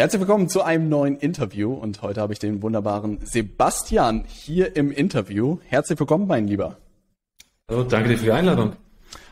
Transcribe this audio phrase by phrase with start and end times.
[0.00, 4.90] Herzlich willkommen zu einem neuen Interview und heute habe ich den wunderbaren Sebastian hier im
[4.90, 5.58] Interview.
[5.66, 6.78] Herzlich willkommen, mein Lieber.
[7.68, 8.76] Hallo, danke dir für die Einladung.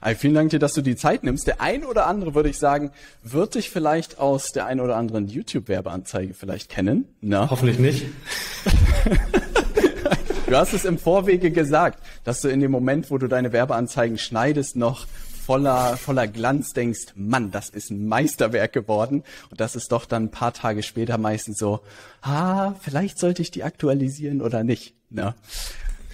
[0.03, 1.47] Also vielen Dank dir, dass du die Zeit nimmst.
[1.47, 2.91] Der ein oder andere, würde ich sagen,
[3.23, 7.07] wird dich vielleicht aus der ein oder anderen YouTube-Werbeanzeige vielleicht kennen.
[7.23, 7.49] Na?
[7.49, 8.05] Hoffentlich nicht.
[10.49, 14.19] du hast es im Vorwege gesagt, dass du in dem Moment, wo du deine Werbeanzeigen
[14.19, 15.07] schneidest, noch
[15.49, 19.25] voller, voller Glanz denkst, Mann, das ist ein Meisterwerk geworden.
[19.51, 21.81] Und das ist doch dann ein paar Tage später meistens so,
[22.21, 24.95] ah, vielleicht sollte ich die aktualisieren oder nicht.
[25.09, 25.35] Ne?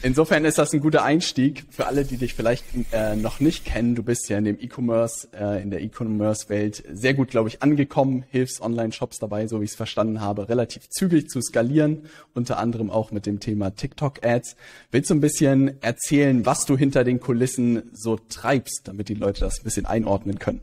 [0.05, 3.95] Insofern ist das ein guter Einstieg für alle, die dich vielleicht äh, noch nicht kennen.
[3.95, 8.23] Du bist ja in dem E-Commerce, äh, in der E-Commerce-Welt sehr gut, glaube ich, angekommen,
[8.31, 12.03] hilfst Online-Shops dabei, so wie ich es verstanden habe, relativ zügig zu skalieren,
[12.35, 14.57] unter anderem auch mit dem Thema TikTok-Ads.
[14.91, 19.41] Willst du ein bisschen erzählen, was du hinter den Kulissen so treibst, damit die Leute
[19.41, 20.61] das ein bisschen einordnen können?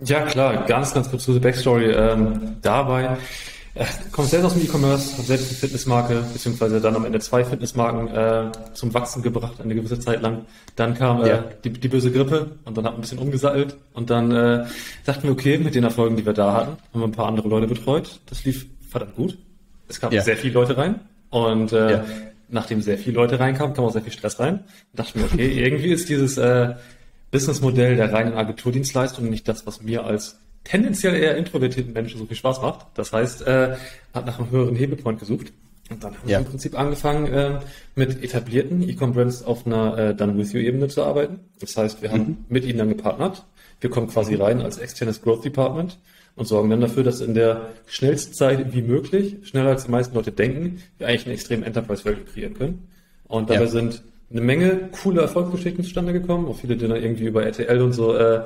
[0.00, 3.16] Ja, klar, ganz, ganz kurz zur Backstory ähm, dabei.
[4.10, 8.08] Komme selbst aus dem E-Commerce, habe selbst eine Fitnessmarke, beziehungsweise dann am Ende zwei Fitnessmarken
[8.08, 10.44] äh, zum Wachsen gebracht, eine gewisse Zeit lang.
[10.76, 11.44] Dann kam äh, ja.
[11.64, 14.66] die, die böse Grippe und dann hat man ein bisschen umgesattelt und dann äh,
[15.06, 17.48] dachten wir, okay, mit den Erfolgen, die wir da hatten, haben wir ein paar andere
[17.48, 18.20] Leute betreut.
[18.26, 19.38] Das lief verdammt gut.
[19.88, 20.20] Es kamen ja.
[20.20, 22.04] sehr viele Leute rein und äh, ja.
[22.50, 24.64] nachdem sehr viele Leute reinkamen, kam auch sehr viel Stress rein.
[24.92, 26.74] Und dachten wir, okay, irgendwie ist dieses äh,
[27.30, 32.36] Businessmodell der reinen Agenturdienstleistung nicht das, was mir als tendenziell eher introvertierten Menschen so viel
[32.36, 32.86] Spaß macht.
[32.94, 33.76] Das heißt, äh,
[34.14, 35.52] hat nach einem höheren Hebelpoint gesucht.
[35.90, 36.38] Und dann haben ja.
[36.38, 37.60] wir im Prinzip angefangen, äh,
[37.94, 41.40] mit etablierten E-Com-Brands auf einer äh, Done-With-You-Ebene zu arbeiten.
[41.60, 42.12] Das heißt, wir mhm.
[42.12, 43.44] haben mit ihnen dann gepartnert.
[43.80, 45.98] Wir kommen quasi rein als externes Growth Department
[46.36, 50.14] und sorgen dann dafür, dass in der schnellsten Zeit wie möglich, schneller als die meisten
[50.14, 52.88] Leute denken, wir eigentlich einen extremen Enterprise-Value kreieren können.
[53.26, 53.66] Und dabei ja.
[53.66, 57.92] sind eine Menge coole Erfolgsgeschichten zustande gekommen, auch viele, die dann irgendwie über RTL und
[57.92, 58.42] so äh,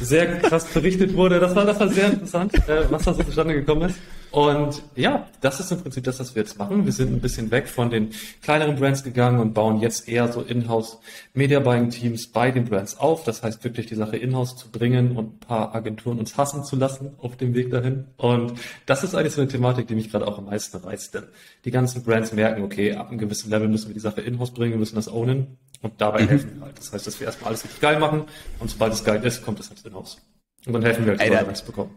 [0.00, 1.40] sehr krass berichtet wurde.
[1.40, 3.98] Das war, das war sehr interessant, äh, was da so zustande gekommen ist.
[4.30, 6.84] Und ja, das ist im Prinzip das, was wir jetzt machen.
[6.84, 8.10] Wir sind ein bisschen weg von den
[8.42, 10.98] kleineren Brands gegangen und bauen jetzt eher so in-house
[11.34, 13.22] Media Buying Teams bei den Brands auf.
[13.22, 16.74] Das heißt wirklich die Sache in-house zu bringen und ein paar Agenturen uns hassen zu
[16.74, 18.06] lassen auf dem Weg dahin.
[18.16, 18.54] Und
[18.86, 21.14] das ist eigentlich so eine Thematik, die mich gerade auch am meisten reizt.
[21.14, 21.24] Denn
[21.64, 24.80] die ganzen Brands merken, okay, ab einem gewissen Level müssen wir die Sache in-house bringen,
[24.80, 26.28] müssen das ownen und dabei mhm.
[26.28, 26.78] helfen wir halt.
[26.78, 28.24] Das heißt, dass wir erstmal alles richtig geil machen
[28.58, 30.18] und sobald es geil ist, kommt es halt in-house.
[30.66, 31.90] Und dann helfen wir halt, Leute, bekommen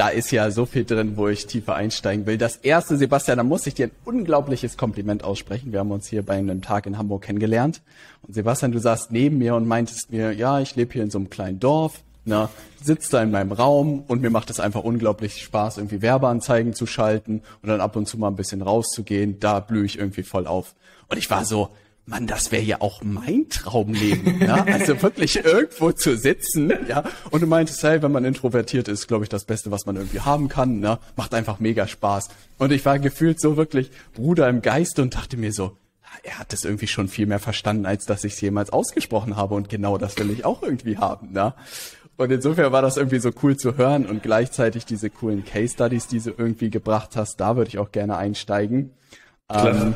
[0.00, 2.38] da ist ja so viel drin, wo ich tiefer einsteigen will.
[2.38, 5.72] Das erste, Sebastian, da muss ich dir ein unglaubliches Kompliment aussprechen.
[5.72, 7.82] Wir haben uns hier bei einem Tag in Hamburg kennengelernt.
[8.22, 11.18] Und Sebastian, du saßt neben mir und meintest mir, ja, ich lebe hier in so
[11.18, 12.48] einem kleinen Dorf, na,
[12.82, 16.86] sitzt da in meinem Raum und mir macht es einfach unglaublich Spaß, irgendwie Werbeanzeigen zu
[16.86, 19.38] schalten und dann ab und zu mal ein bisschen rauszugehen.
[19.38, 20.74] Da blühe ich irgendwie voll auf.
[21.08, 21.68] Und ich war so,
[22.10, 24.64] Mann, das wäre ja auch mein Traumleben, ja?
[24.64, 27.04] Also wirklich irgendwo zu sitzen, ja?
[27.30, 30.18] Und du meintest, hey, wenn man introvertiert ist, glaube ich, das Beste, was man irgendwie
[30.18, 30.98] haben kann, ne?
[31.14, 32.28] Macht einfach mega Spaß.
[32.58, 35.76] Und ich war gefühlt so wirklich Bruder im Geist und dachte mir so,
[36.24, 39.54] er hat das irgendwie schon viel mehr verstanden, als dass ich es jemals ausgesprochen habe.
[39.54, 41.54] Und genau das will ich auch irgendwie haben, ne?
[42.16, 46.08] Und insofern war das irgendwie so cool zu hören und gleichzeitig diese coolen Case Studies,
[46.08, 48.90] die du irgendwie gebracht hast, da würde ich auch gerne einsteigen.
[49.48, 49.94] Ähm,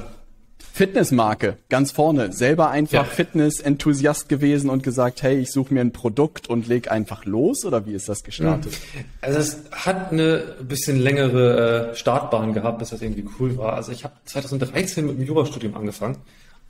[0.76, 2.32] Fitnessmarke, ganz vorne.
[2.32, 3.04] Selber einfach ja.
[3.04, 7.86] Fitness-Enthusiast gewesen und gesagt, hey, ich suche mir ein Produkt und leg einfach los oder
[7.86, 8.72] wie ist das gestartet?
[8.92, 9.04] Hm.
[9.20, 13.74] Also es hat eine bisschen längere äh, Startbahn gehabt, bis das irgendwie cool war.
[13.74, 16.16] Also ich habe 2013 mit dem Jurastudium angefangen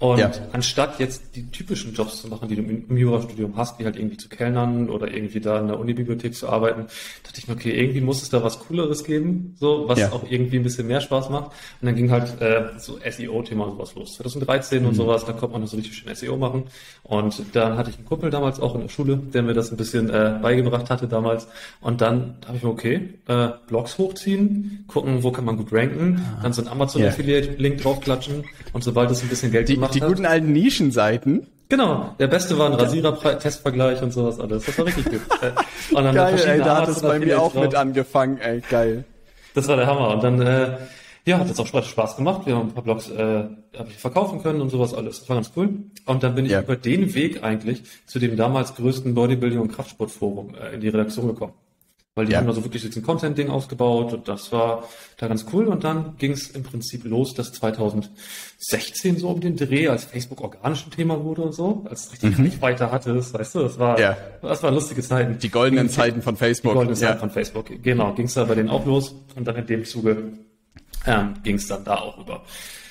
[0.01, 0.31] und ja.
[0.53, 4.17] anstatt jetzt die typischen Jobs zu machen, die du im Jurastudium hast, wie halt irgendwie
[4.17, 6.87] zu kellnern oder irgendwie da in der Unibibliothek zu arbeiten,
[7.23, 10.11] dachte ich mir, okay, irgendwie muss es da was Cooleres geben, so, was ja.
[10.11, 11.53] auch irgendwie ein bisschen mehr Spaß macht.
[11.81, 14.15] Und dann ging halt äh, so SEO-Thema und sowas los.
[14.15, 14.89] 2013 mhm.
[14.89, 16.65] und sowas, da konnte man so richtig schön SEO machen.
[17.05, 19.77] Und dann hatte ich einen Kumpel damals auch in der Schule, der mir das ein
[19.77, 21.47] bisschen äh, beigebracht hatte damals.
[21.81, 26.21] Und dann habe ich mir, okay, äh, Blogs hochziehen, gucken, wo kann man gut ranken,
[26.21, 26.43] ah.
[26.43, 30.09] dann so ein Amazon-Affiliate-Link draufklatschen und sobald es ein bisschen Geld die, gemacht die hat.
[30.09, 31.47] Guten alten Nischenseiten.
[31.69, 34.67] Genau, der beste war ein Rasierer-Testvergleich und sowas alles.
[34.67, 35.21] Das war richtig gut.
[35.93, 37.63] Und dann geil, ey, da hat es bei mir auch drauf.
[37.63, 39.05] mit angefangen, ey, geil.
[39.55, 40.11] Das war der Hammer.
[40.11, 40.77] Und dann, äh,
[41.25, 42.47] ja, hat jetzt auch Spaß gemacht.
[42.47, 43.45] Wir haben ein paar Blogs äh,
[43.97, 45.21] verkaufen können und sowas alles.
[45.21, 45.71] Das war ganz cool.
[46.05, 46.61] Und dann bin ich ja.
[46.61, 51.29] über den Weg eigentlich zu dem damals größten Bodybuilding- und Kraftsportforum äh, in die Redaktion
[51.29, 51.55] gekommen.
[52.17, 52.39] Weil die ja.
[52.39, 55.67] haben da so wirklich diesen Content-Ding ausgebaut und das war da ganz cool.
[55.67, 60.41] Und dann ging es im Prinzip los, dass 2016 so um den Dreh, als Facebook
[60.41, 62.45] organisch ein Thema wurde und so, als es richtig mhm.
[62.45, 64.17] Reichweite hatte, weißt du, das war, ja.
[64.43, 65.41] das waren lustige Zeiten.
[65.41, 66.73] Die goldenen Zeiten von Facebook.
[66.73, 67.09] Die goldenen ja.
[67.09, 69.13] Zeiten von Facebook, genau, ging es da bei denen auch los.
[69.35, 70.35] Und dann in dem Zuge
[71.07, 72.45] ähm, ging es dann da auch über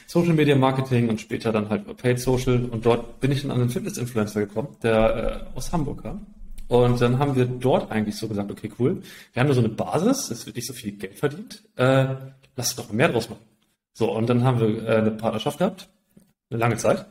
[0.06, 2.66] Social Media Marketing und später dann halt über Paid Social.
[2.70, 6.28] Und dort bin ich dann an einen Fitness-Influencer gekommen, der äh, aus Hamburg kam
[6.68, 9.02] Und dann haben wir dort eigentlich so gesagt, okay, cool,
[9.34, 12.16] wir haben da so eine Basis, es wird nicht so viel Geld verdient, äh,
[12.56, 13.42] lass uns doch mehr draus machen.
[13.94, 15.90] So, und dann haben wir äh, eine Partnerschaft gehabt,
[16.50, 17.06] eine lange Zeit,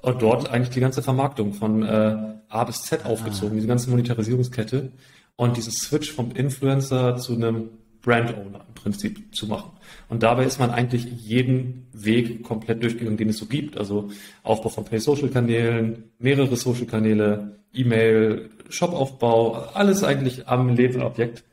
[0.00, 2.16] und dort eigentlich die ganze Vermarktung von äh,
[2.48, 3.54] A bis Z aufgezogen, ah.
[3.56, 4.92] diese ganze Monetarisierungskette
[5.36, 7.70] und dieses Switch vom Influencer zu einem
[8.08, 9.70] Brand Owner im Prinzip zu machen.
[10.08, 13.76] Und dabei ist man eigentlich jeden Weg komplett durchgegangen, den es so gibt.
[13.76, 14.08] Also
[14.42, 21.44] Aufbau von Pay-Social-Kanälen, mehrere Social-Kanäle, E-Mail, Shop-Aufbau, alles eigentlich am Lebenobjekt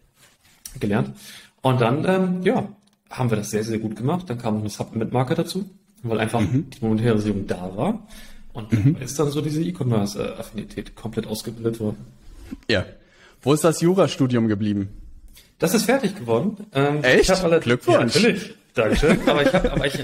[0.79, 1.11] gelernt.
[1.61, 2.69] Und dann, ähm, ja,
[3.09, 4.29] haben wir das sehr, sehr gut gemacht.
[4.29, 5.69] Dann kam noch eine Supplement-Marke dazu,
[6.03, 6.69] weil einfach mhm.
[6.69, 8.07] die Monetarisierung da war.
[8.53, 8.95] Und mhm.
[9.01, 11.97] ist dann so diese E-Commerce-Affinität komplett ausgebildet worden.
[12.69, 12.85] Ja.
[13.41, 14.87] Wo ist das Jurastudium geblieben?
[15.59, 16.67] Das ist fertig geworden.
[16.73, 17.31] Ähm, Echt?
[17.31, 18.15] Alle, Glückwunsch.
[18.15, 18.55] Ja, natürlich.
[18.73, 19.19] Dankeschön.
[19.27, 19.97] aber ich habe aber ich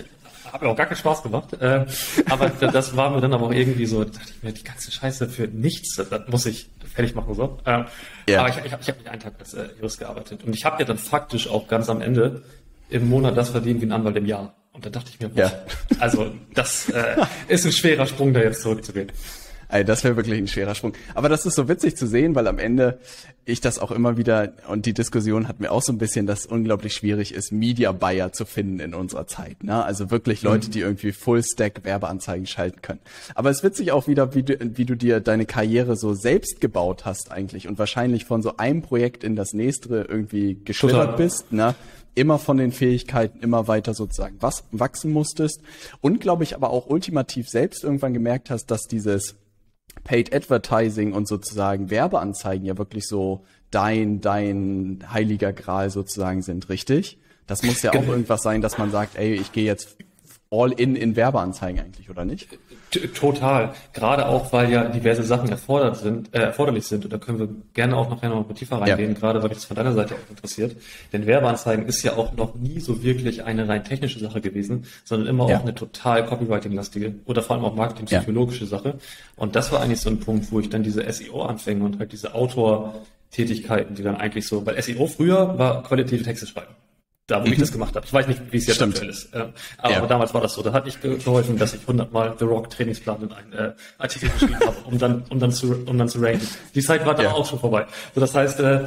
[0.52, 1.54] habe mir auch gar keinen Spaß gemacht.
[1.54, 1.86] Äh,
[2.30, 4.92] aber das war mir dann aber auch irgendwie so, da dachte ich mir, die ganze
[4.92, 7.58] Scheiße für nichts, das muss ich fertig machen so.
[7.66, 7.84] Äh,
[8.30, 8.40] ja.
[8.40, 10.44] Aber ich, ich habe ich hab nicht einen Tag als äh, Jurist gearbeitet.
[10.44, 12.44] Und ich habe ja dann faktisch auch ganz am Ende
[12.90, 14.56] im Monat das verdient wie ein Anwalt im Jahr.
[14.74, 15.52] Und da dachte ich mir, ja.
[16.00, 17.18] also das äh,
[17.48, 19.12] ist ein schwerer Sprung, da jetzt zurückzugehen.
[19.72, 20.94] Also das wäre wirklich ein schwerer Sprung.
[21.16, 23.00] Aber das ist so witzig zu sehen, weil am Ende
[23.46, 26.42] ich das auch immer wieder, und die Diskussion hat mir auch so ein bisschen, dass
[26.42, 29.64] es unglaublich schwierig ist, Media Buyer zu finden in unserer Zeit.
[29.64, 29.84] Ne?
[29.84, 30.72] Also wirklich Leute, mhm.
[30.72, 33.00] die irgendwie Full-Stack Werbeanzeigen schalten können.
[33.34, 36.60] Aber es wird sich auch wieder, wie du, wie du dir deine Karriere so selbst
[36.60, 41.52] gebaut hast eigentlich und wahrscheinlich von so einem Projekt in das nächste irgendwie geschlittert bist.
[41.54, 41.76] Ne?
[42.14, 45.62] immer von den Fähigkeiten immer weiter sozusagen was, wachsen musstest
[46.02, 49.36] und glaube ich aber auch ultimativ selbst irgendwann gemerkt hast, dass dieses
[50.04, 57.20] Paid Advertising und sozusagen Werbeanzeigen ja wirklich so dein, dein heiliger Gral sozusagen sind, richtig?
[57.48, 58.14] Das muss ja auch genau.
[58.14, 59.98] irgendwas sein, dass man sagt, ey, ich gehe jetzt
[60.50, 62.48] all in in Werbeanzeigen eigentlich, oder nicht?
[62.92, 63.74] Total.
[63.94, 67.06] Gerade auch, weil ja diverse Sachen erfordert sind, äh, erforderlich sind.
[67.06, 69.20] Und da können wir gerne auch nachher noch mal tiefer reingehen, ja.
[69.20, 70.76] gerade weil mich das von deiner Seite auch interessiert.
[71.14, 75.30] Denn Werbeanzeigen ist ja auch noch nie so wirklich eine rein technische Sache gewesen, sondern
[75.30, 75.58] immer ja.
[75.58, 78.70] auch eine total Copywriting-lastige oder vor allem auch Marketing-psychologische ja.
[78.70, 78.96] Sache.
[79.38, 82.36] Und das war eigentlich so ein Punkt, wo ich dann diese SEO-Anfänge und halt diese
[82.36, 86.76] Autor-Tätigkeiten, die dann eigentlich so, weil SEO früher war qualitative Texte schreiben
[87.32, 87.54] da wo mhm.
[87.54, 88.06] ich das gemacht habe.
[88.06, 88.96] Ich weiß nicht, wie es jetzt Stimmt.
[88.96, 89.34] aktuell ist.
[89.34, 89.46] Äh,
[89.78, 90.06] aber ja.
[90.06, 90.62] damals war das so.
[90.62, 94.60] Da hat nicht geholfen, dass ich hundertmal The Rock Trainingsplan in einen äh, Artikel geschrieben
[94.60, 96.48] habe, um dann, um dann zu, um dann zu ranken.
[96.76, 97.32] Die Zeit war dann ja.
[97.32, 97.86] auch schon vorbei.
[98.14, 98.82] So, das heißt, äh,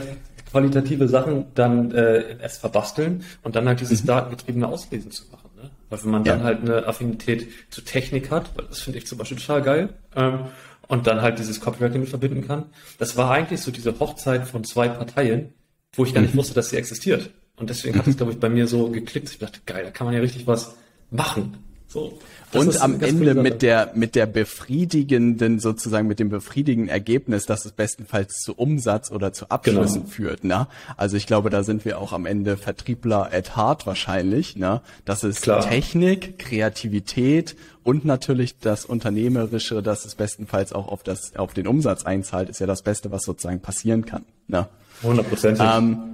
[0.50, 4.08] qualitative Sachen dann äh, erst verbasteln und dann halt dieses mhm.
[4.08, 5.50] datengetriebene Auslesen zu machen.
[5.56, 5.70] Ne?
[5.88, 6.37] Weil wenn man ja.
[6.37, 9.88] dann halt eine Affinität zu Technik hat, weil das finde ich zum Beispiel total geil,
[10.14, 10.40] ähm,
[10.87, 12.67] und dann halt dieses Copywriting mit verbinden kann.
[12.99, 15.55] Das war eigentlich so diese Hochzeit von zwei Parteien,
[15.94, 16.38] wo ich gar nicht mhm.
[16.38, 17.31] wusste, dass sie existiert.
[17.56, 19.31] Und deswegen hat es, glaube ich, bei mir so geklickt.
[19.31, 20.75] Ich dachte, geil, da kann man ja richtig was
[21.11, 21.56] machen.
[21.95, 22.19] So.
[22.53, 27.71] Und am Ende mit der, mit der befriedigenden, sozusagen mit dem befriedigenden Ergebnis, dass es
[27.71, 30.11] bestenfalls zu Umsatz oder zu Abschlüssen genau.
[30.11, 30.67] führt, ne?
[30.97, 34.81] Also ich glaube, da sind wir auch am Ende Vertriebler at heart wahrscheinlich, ne?
[35.05, 35.69] Das ist Klar.
[35.69, 37.55] Technik, Kreativität
[37.85, 42.59] und natürlich das Unternehmerische, dass es bestenfalls auch auf das, auf den Umsatz einzahlt, ist
[42.59, 44.69] ja das Beste, was sozusagen passieren kann, ne?
[45.05, 45.79] 100%.
[45.79, 46.13] Ähm,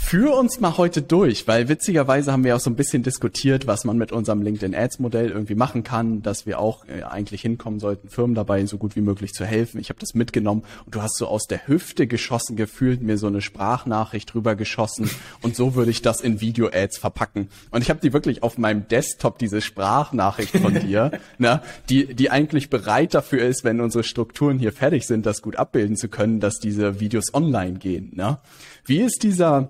[0.00, 3.84] Führ uns mal heute durch, weil witzigerweise haben wir auch so ein bisschen diskutiert, was
[3.84, 7.78] man mit unserem LinkedIn Ads Modell irgendwie machen kann, dass wir auch äh, eigentlich hinkommen
[7.78, 9.78] sollten, Firmen dabei so gut wie möglich zu helfen.
[9.78, 13.26] Ich habe das mitgenommen und du hast so aus der Hüfte geschossen gefühlt, mir so
[13.26, 15.10] eine Sprachnachricht drüber geschossen
[15.42, 17.48] und so würde ich das in Video Ads verpacken.
[17.70, 22.30] Und ich habe die wirklich auf meinem Desktop diese Sprachnachricht von dir, ne, die die
[22.30, 26.40] eigentlich bereit dafür ist, wenn unsere Strukturen hier fertig sind, das gut abbilden zu können,
[26.40, 28.38] dass diese Videos online gehen, ne?
[28.86, 29.68] Wie ist dieser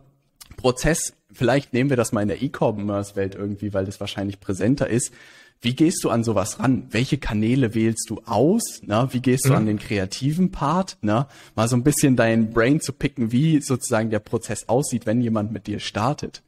[0.59, 5.13] Prozess, vielleicht nehmen wir das mal in der E-Commerce-Welt irgendwie, weil das wahrscheinlich präsenter ist.
[5.61, 6.87] Wie gehst du an sowas ran?
[6.91, 8.81] Welche Kanäle wählst du aus?
[8.85, 9.57] Na, wie gehst du mhm.
[9.57, 10.99] an den kreativen Part?
[11.01, 15.21] Na, mal so ein bisschen dein Brain zu picken, wie sozusagen der Prozess aussieht, wenn
[15.21, 16.43] jemand mit dir startet.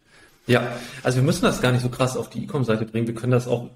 [0.46, 3.06] Ja, also wir müssen das gar nicht so krass auf die E-Com-Seite bringen.
[3.06, 3.70] Wir können das auch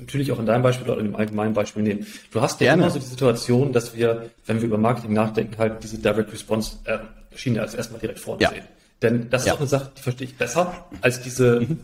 [0.00, 2.06] natürlich auch in deinem Beispiel oder in dem allgemeinen Beispiel nehmen.
[2.32, 2.82] Du hast ja Gerne.
[2.82, 6.76] immer so die Situation, dass wir, wenn wir über Marketing nachdenken, halt diese Direct Response
[6.84, 6.98] äh,
[7.36, 8.50] Schiene als erstmal direkt vorne ja.
[8.50, 8.64] sehen.
[9.02, 9.52] Denn das ja.
[9.52, 11.78] ist auch eine Sache, die verstehe ich besser als diese mhm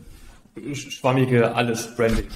[0.75, 2.27] schwammige alles Branding,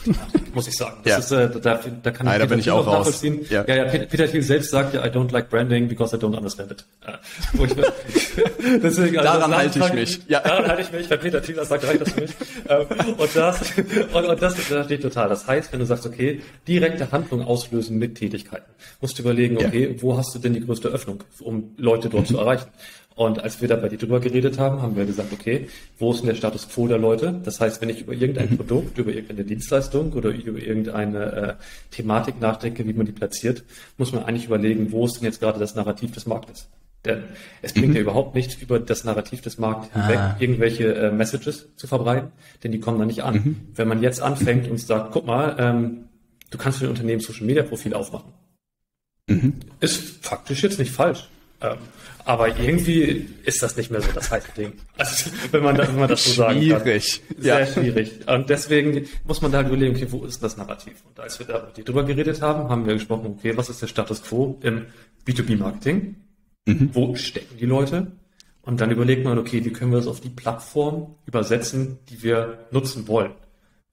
[0.54, 1.00] muss ich sagen.
[1.04, 1.44] Das ja.
[1.44, 3.22] ist, äh, da, da kann Nein, da bin ich auch raus.
[3.22, 3.64] Ja.
[3.66, 6.72] ja, ja, Peter Thiel selbst sagt ja, I don't like branding because I don't understand
[6.72, 6.84] it.
[7.04, 7.12] Äh,
[8.82, 10.20] deswegen, also daran halte ich mich.
[10.28, 10.40] Ja.
[10.40, 12.30] Daran halte ich mich, weil Peter Thiel das sagt, reicht das für mich.
[12.68, 12.86] Ähm,
[13.16, 13.60] und das,
[14.12, 15.28] und, und das, verstehe ich total.
[15.28, 18.70] Das heißt, wenn du sagst, okay, direkte Handlung auslösen mit Tätigkeiten,
[19.00, 20.02] musst du überlegen, okay, ja.
[20.02, 22.34] wo hast du denn die größte Öffnung, um Leute dort mhm.
[22.34, 22.66] zu erreichen?
[23.14, 26.20] Und als wir da bei dir drüber geredet haben, haben wir gesagt, okay, wo ist
[26.20, 27.40] denn der Status quo der Leute?
[27.44, 28.56] Das heißt, wenn ich über irgendein mhm.
[28.58, 31.54] Produkt, über irgendeine Dienstleistung oder über irgendeine äh,
[31.90, 33.64] Thematik nachdenke, wie man die platziert,
[33.98, 36.68] muss man eigentlich überlegen, wo ist denn jetzt gerade das Narrativ des Marktes?
[37.04, 37.24] Denn
[37.62, 37.96] es bringt mhm.
[37.96, 40.36] ja überhaupt nichts, über das Narrativ des Marktes hinweg ah.
[40.38, 42.30] irgendwelche äh, Messages zu verbreiten,
[42.62, 43.34] denn die kommen da nicht an.
[43.34, 43.56] Mhm.
[43.74, 46.04] Wenn man jetzt anfängt und sagt, guck mal, ähm,
[46.50, 48.32] du kannst für ein Unternehmen Social Media Profil aufmachen.
[49.26, 49.54] Mhm.
[49.80, 51.28] Ist faktisch jetzt nicht falsch.
[51.60, 51.78] Ähm,
[52.24, 54.72] aber irgendwie ist das nicht mehr so das heiße Ding.
[54.96, 56.80] Also, wenn man, das, wenn man das so sagen kann.
[56.80, 57.22] Schwierig.
[57.38, 57.66] Sehr ja.
[57.66, 58.12] schwierig.
[58.26, 61.02] Und deswegen muss man da halt überlegen, okay, wo ist das Narrativ?
[61.08, 64.22] Und als wir da drüber geredet haben, haben wir gesprochen, okay, was ist der Status
[64.22, 64.86] quo im
[65.26, 66.16] B2B-Marketing?
[66.66, 66.90] Mhm.
[66.92, 68.12] Wo stecken die Leute?
[68.62, 72.66] Und dann überlegt man, okay, wie können wir das auf die Plattform übersetzen, die wir
[72.70, 73.32] nutzen wollen?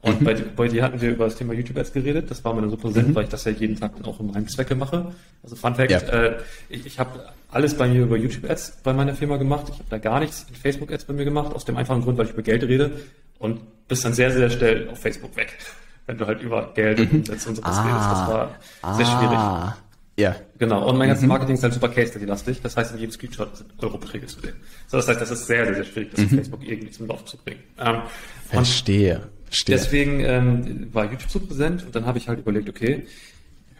[0.01, 0.25] Und mhm.
[0.25, 2.32] bei, bei dir hatten wir über das Thema YouTube-Ads geredet.
[2.32, 3.15] Das war mir dann so präsent, mhm.
[3.15, 5.12] weil ich das ja jeden Tag dann auch in meinen Zwecke mache.
[5.44, 6.00] Also Fun Fact, ja.
[6.00, 6.38] äh,
[6.70, 9.65] ich, ich habe alles bei mir über YouTube-Ads bei meiner Firma gemacht.
[9.68, 12.27] Ich habe da gar nichts in Facebook-Ads bei mir gemacht, aus dem einfachen Grund, weil
[12.27, 12.91] ich über Geld rede
[13.39, 15.58] und bist dann sehr, sehr schnell auf Facebook weg,
[16.06, 17.84] wenn du halt über Geld und Umsätze und sowas ah.
[17.84, 18.12] redest.
[18.12, 18.94] Das war ah.
[18.94, 19.75] sehr schwierig.
[20.20, 20.36] Ja.
[20.58, 20.88] Genau.
[20.88, 21.29] Und mein ganzes mhm.
[21.29, 22.62] Marketing ist halt super Case Study lastig.
[22.62, 24.56] Das heißt, in jedem Screenshot sind Eurobeträge zu sehen.
[24.88, 26.29] So, das heißt, das ist sehr, sehr, sehr schwierig, das mhm.
[26.29, 27.63] Facebook irgendwie zum Laufen zu bringen.
[27.79, 28.01] Ähm,
[28.50, 29.29] Verstehe.
[29.50, 29.75] Verstehe.
[29.75, 33.08] Deswegen ähm, war YouTube so präsent und dann habe ich halt überlegt, okay,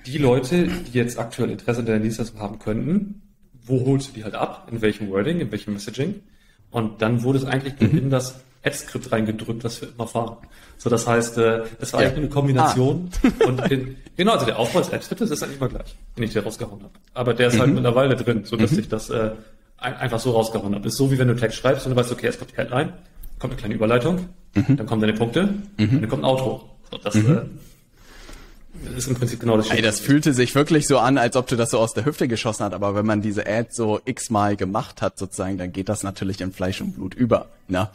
[0.06, 3.22] die Leute, die jetzt aktuell Interesse an der Dienstleistung haben könnten,
[3.64, 4.68] wo holst du die halt ab?
[4.72, 6.16] In welchem Wording, in welchem Messaging?
[6.72, 7.98] Und dann wurde es eigentlich mhm.
[7.98, 10.38] in das Ad-Skript reingedrückt, was wir immer fahren.
[10.78, 12.08] So, das heißt, äh, das war ja.
[12.08, 13.10] eigentlich eine Kombination.
[13.24, 13.44] Ah.
[13.48, 16.44] und in, genau, also der Aufbau des Ad-Skriptes ist eigentlich immer gleich, den ich dir
[16.44, 16.94] rausgehauen habe.
[17.14, 17.76] Aber der ist halt mhm.
[17.76, 18.80] halt mittlerweile drin, so dass mhm.
[18.80, 19.32] ich das äh,
[19.78, 20.88] ein, einfach so rausgehauen habe.
[20.88, 22.94] Ist so, wie wenn du Text schreibst und du weißt, okay, es kommt die Headline,
[23.40, 24.78] kommt eine kleine Überleitung, mhm.
[24.78, 26.02] dann kommen deine Punkte, mhm.
[26.02, 26.70] dann kommt ein Outro.
[26.92, 27.60] So, das, mhm.
[28.86, 31.48] Das ist im Prinzip genau das Ey, das fühlte sich wirklich so an, als ob
[31.48, 34.56] du das so aus der Hüfte geschossen hast, aber wenn man diese Ad so x-mal
[34.56, 37.48] gemacht hat sozusagen, dann geht das natürlich in Fleisch und Blut über.
[37.68, 37.90] Ne?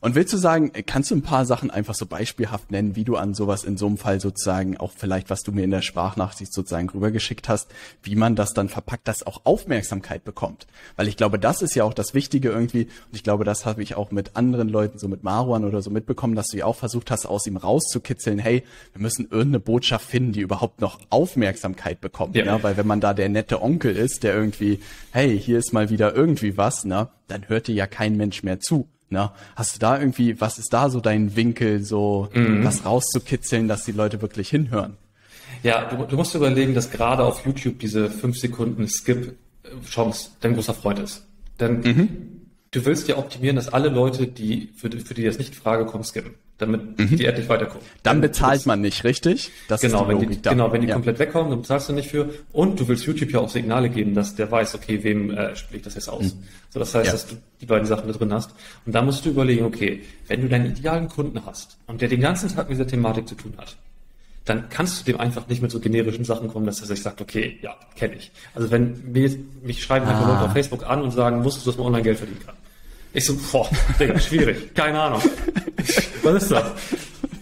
[0.00, 3.16] Und willst du sagen, kannst du ein paar Sachen einfach so beispielhaft nennen, wie du
[3.16, 6.52] an sowas in so einem Fall sozusagen, auch vielleicht, was du mir in der Sprachnachricht
[6.52, 7.68] sozusagen rübergeschickt hast,
[8.02, 10.66] wie man das dann verpackt, dass auch Aufmerksamkeit bekommt?
[10.96, 13.82] Weil ich glaube, das ist ja auch das Wichtige irgendwie, und ich glaube, das habe
[13.82, 16.76] ich auch mit anderen Leuten, so mit Marwan oder so mitbekommen, dass du ja auch
[16.76, 22.00] versucht hast, aus ihm rauszukitzeln, hey, wir müssen irgendeine Botschaft finden, die überhaupt noch Aufmerksamkeit
[22.00, 22.36] bekommt.
[22.36, 22.44] Ja.
[22.44, 22.62] ja?
[22.62, 24.80] Weil wenn man da der nette Onkel ist, der irgendwie,
[25.12, 28.60] hey, hier ist mal wieder irgendwie was, ne, dann hört dir ja kein Mensch mehr
[28.60, 28.88] zu.
[29.08, 29.30] Ne?
[29.54, 32.64] Hast du da irgendwie, was ist da so dein Winkel, so mhm.
[32.64, 34.96] was rauszukitzeln, dass die Leute wirklich hinhören?
[35.62, 40.74] Ja, du, du musst überlegen, dass gerade auf YouTube diese fünf Sekunden Skip-Chance dein großer
[40.74, 41.26] Freund ist.
[41.60, 42.08] Denn mhm.
[42.72, 45.86] du willst ja optimieren, dass alle Leute, die für, für die das nicht in Frage
[45.86, 47.16] kommen, skippen damit mhm.
[47.16, 47.86] die endlich weiterkommen.
[48.02, 49.50] Dann bezahlt man nicht, richtig?
[49.68, 50.50] Das genau, ist die wenn die, da.
[50.50, 50.94] genau, wenn die ja.
[50.94, 52.30] komplett wegkommen, dann bezahlst du nicht für.
[52.52, 55.78] Und du willst YouTube ja auch Signale geben, dass der weiß, okay, wem äh, spiele
[55.78, 56.34] ich das jetzt aus.
[56.34, 56.42] Mhm.
[56.70, 57.12] So, das heißt, ja.
[57.12, 58.50] dass du die beiden Sachen da drin hast.
[58.86, 62.20] Und da musst du überlegen, okay, wenn du deinen idealen Kunden hast und der den
[62.20, 63.76] ganzen Tag mit dieser Thematik zu tun hat,
[64.46, 67.20] dann kannst du dem einfach nicht mit so generischen Sachen kommen, dass er sich sagt,
[67.20, 68.30] okay, ja, kenne ich.
[68.54, 69.30] Also wenn mir
[69.62, 70.28] mich schreiben halt ah.
[70.28, 72.54] Leute auf Facebook an und sagen, wusstest du, dass man online Geld verdienen kann?
[73.12, 75.22] Ich so, boah, Digga, schwierig, keine Ahnung.
[76.26, 76.64] Was ist das?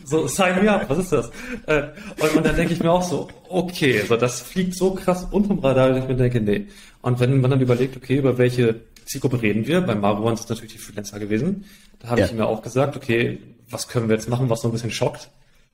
[0.07, 1.31] So, sign me up, was ist das?
[1.67, 1.85] Äh,
[2.21, 5.61] und, und dann denke ich mir auch so, okay, so das fliegt so krass unterm
[5.61, 6.67] Radar, dass ich mir denke, nee.
[7.01, 10.75] Und wenn man dann überlegt, okay, über welche Zielgruppe reden wir, bei Maruan ist natürlich
[10.75, 11.65] die Freelancer gewesen,
[12.01, 12.27] da habe ja.
[12.27, 13.39] ich mir auch gesagt, okay,
[13.71, 15.31] was können wir jetzt machen, was so ein bisschen schockt.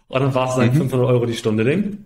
[0.06, 0.74] Und dann war es dann mhm.
[0.74, 2.04] 500 Euro die Stunde Ding.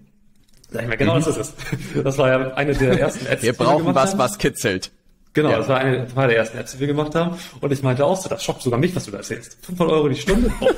[0.70, 1.24] Sag ich mir, genau, mhm.
[1.24, 1.54] das ist
[1.94, 2.02] es.
[2.02, 3.42] Das war ja eine der ersten Ads.
[3.42, 4.18] Wir brauchen was, haben.
[4.18, 4.90] was kitzelt.
[5.34, 5.58] Genau, ja.
[5.58, 7.36] das war eine, das war der ersten Apps, die wir gemacht haben.
[7.60, 9.58] Und ich meinte auch so, das schockt sogar mich, was du da erzählst.
[9.66, 10.50] 500 Euro die Stunde?
[10.60, 10.68] Oh,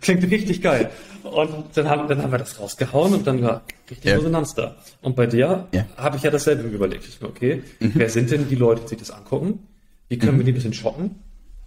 [0.00, 0.90] klingt richtig geil.
[1.24, 4.16] Und dann haben, dann haben wir das rausgehauen und dann war richtig ja.
[4.16, 4.76] Resonanz da.
[5.02, 5.84] Und bei dir ja.
[5.96, 7.06] habe ich ja dasselbe überlegt.
[7.08, 7.92] Ich mir, okay, mhm.
[7.94, 9.66] wer sind denn die Leute, die sich das angucken?
[10.08, 10.38] Wie können mhm.
[10.38, 11.16] wir die ein bisschen schocken?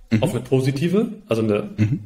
[0.10, 0.24] Mhm.
[0.24, 2.00] Auf eine positive, also eine, mhm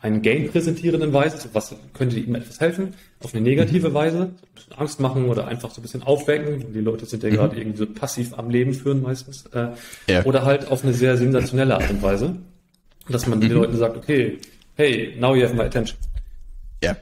[0.00, 3.92] einen Gain präsentierenden Weise, was könnte ihm etwas helfen, auf eine negative.
[3.94, 6.72] Weise, ein bisschen Angst machen oder einfach so ein bisschen aufwecken.
[6.72, 7.34] Die Leute sind ja mhm.
[7.34, 9.46] gerade irgendwie so passiv am Leben führen meistens.
[9.46, 9.68] Äh,
[10.08, 10.24] ja.
[10.24, 12.36] Oder halt auf eine sehr sensationelle Art und Weise,
[13.08, 13.42] dass man mhm.
[13.42, 14.38] den Leuten sagt, okay,
[14.76, 15.98] hey, now you have my attention.
[16.82, 16.96] Ja.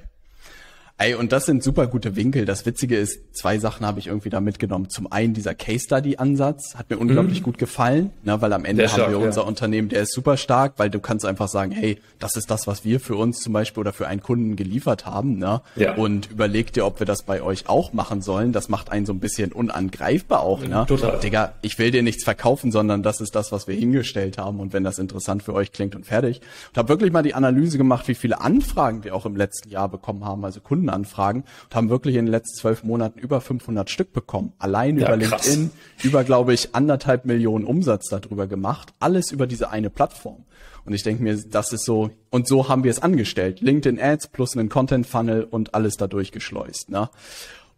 [0.99, 2.47] Ey, und das sind super gute Winkel.
[2.47, 4.89] Das Witzige ist, zwei Sachen habe ich irgendwie da mitgenommen.
[4.89, 7.45] Zum einen dieser Case Study Ansatz hat mir unglaublich mhm.
[7.45, 9.47] gut gefallen, ne, weil am Ende der haben stark, wir unser ja.
[9.47, 12.87] Unternehmen, der ist super stark, weil du kannst einfach sagen, hey, das ist das, was
[12.87, 15.61] wir für uns zum Beispiel oder für einen Kunden geliefert haben, ne?
[15.75, 15.97] Ja.
[15.97, 18.55] Und überleg dir, ob wir das bei euch auch machen sollen.
[18.55, 20.87] Das macht einen so ein bisschen unangreifbar auch, ne?
[20.89, 21.21] Total.
[21.21, 24.61] Digga, ich will dir nichts verkaufen, sondern das ist das, was wir hingestellt haben.
[24.61, 26.41] Und wenn das interessant für euch klingt und fertig.
[26.71, 29.91] Und habe wirklich mal die Analyse gemacht, wie viele Anfragen wir auch im letzten Jahr
[29.91, 33.91] bekommen haben, also Kunden Kundenanfragen und haben wirklich in den letzten zwölf Monaten über 500
[33.91, 34.53] Stück bekommen.
[34.59, 35.47] Allein Ja, über krass.
[35.47, 35.71] LinkedIn,
[36.03, 38.95] über, glaube ich, anderthalb Millionen Umsatz darüber gemacht.
[39.01, 40.45] Alles über diese eine Plattform.
[40.85, 43.61] Und ich denke mir, das ist so, und so haben wir es angestellt.
[43.61, 47.11] LinkedIn Ads plus einen Content Funnel und alles da durchgeschleust, ne?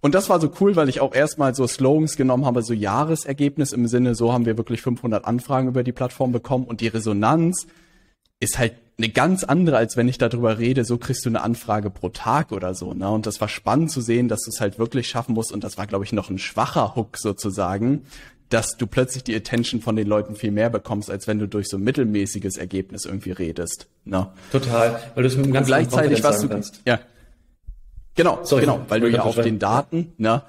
[0.01, 3.73] Und das war so cool, weil ich auch erstmal so Slogans genommen habe, so Jahresergebnis
[3.73, 7.67] im Sinne, so haben wir wirklich 500 Anfragen über die Plattform bekommen und die Resonanz
[8.39, 11.89] ist halt eine ganz andere, als wenn ich darüber rede, so kriegst du eine Anfrage
[11.89, 12.95] pro Tag oder so.
[12.95, 13.09] Ne?
[13.09, 15.53] Und das war spannend zu sehen, dass du es halt wirklich schaffen musst.
[15.53, 18.03] Und das war, glaube ich, noch ein schwacher Hook sozusagen,
[18.49, 21.69] dass du plötzlich die Attention von den Leuten viel mehr bekommst, als wenn du durch
[21.69, 23.87] so ein mittelmäßiges Ergebnis irgendwie redest.
[24.05, 24.31] Ne?
[24.51, 26.81] Total, weil du es mit einem Und ganz gleichzeitig was du, kannst.
[26.85, 26.99] ja,
[28.17, 29.61] genau, Sorry, genau, weil du ja auf den.
[29.61, 30.43] Daten, ne,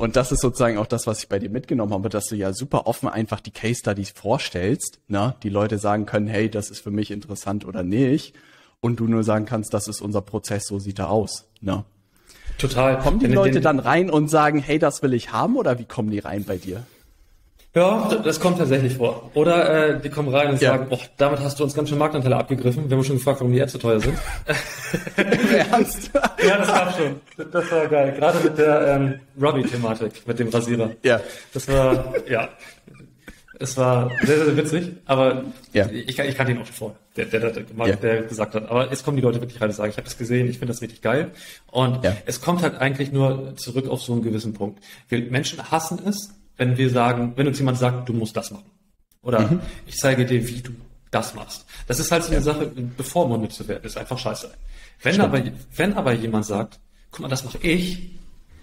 [0.00, 2.54] und das ist sozusagen auch das, was ich bei dir mitgenommen habe, dass du ja
[2.54, 6.80] super offen einfach die Case Studies vorstellst, ne, die Leute sagen können, hey, das ist
[6.80, 8.34] für mich interessant oder nicht,
[8.80, 11.84] und du nur sagen kannst, das ist unser Prozess, so sieht er aus, ne.
[12.56, 12.98] Total.
[12.98, 16.10] Kommen die Leute dann rein und sagen, hey, das will ich haben, oder wie kommen
[16.10, 16.84] die rein bei dir?
[17.72, 19.30] Ja, das kommt tatsächlich vor.
[19.34, 20.70] Oder äh, die kommen rein und Ja.
[20.72, 22.90] sagen, oh, damit hast du uns ganz schön Marktanteile abgegriffen.
[22.90, 24.18] Wir haben schon gefragt, warum die Ads so teuer sind.
[25.70, 26.10] Ernst?
[26.14, 27.20] ja, das gab schon.
[27.52, 28.12] Das war geil.
[28.18, 30.90] Gerade mit der ähm, Robbie-Thematik, mit dem Rasierer.
[31.04, 31.20] Ja.
[31.54, 32.48] Das war, ja.
[33.60, 35.86] Es war sehr, sehr witzig, aber Ja.
[35.90, 37.94] ich, ich kannte ihn auch schon vorher, der, der, der, der, Ja.
[37.96, 38.68] der gesagt hat.
[38.68, 40.72] Aber jetzt kommen die Leute wirklich rein und sagen, ich habe das gesehen, ich finde
[40.72, 41.30] das richtig geil.
[41.70, 42.16] Und Ja.
[42.26, 44.82] es kommt halt eigentlich nur zurück auf so einen gewissen Punkt.
[45.08, 48.70] Wir Menschen hassen es, wenn wir sagen, wenn uns jemand sagt, du musst das machen.
[49.22, 49.60] Oder Mhm.
[49.86, 50.72] ich zeige dir, wie du
[51.10, 51.64] das machst.
[51.88, 54.50] Das ist halt so eine Sache, bevormundet zu werden, ist einfach scheiße.
[55.02, 55.42] Wenn aber,
[55.74, 56.78] wenn aber jemand sagt,
[57.10, 58.10] guck mal, das mache ich,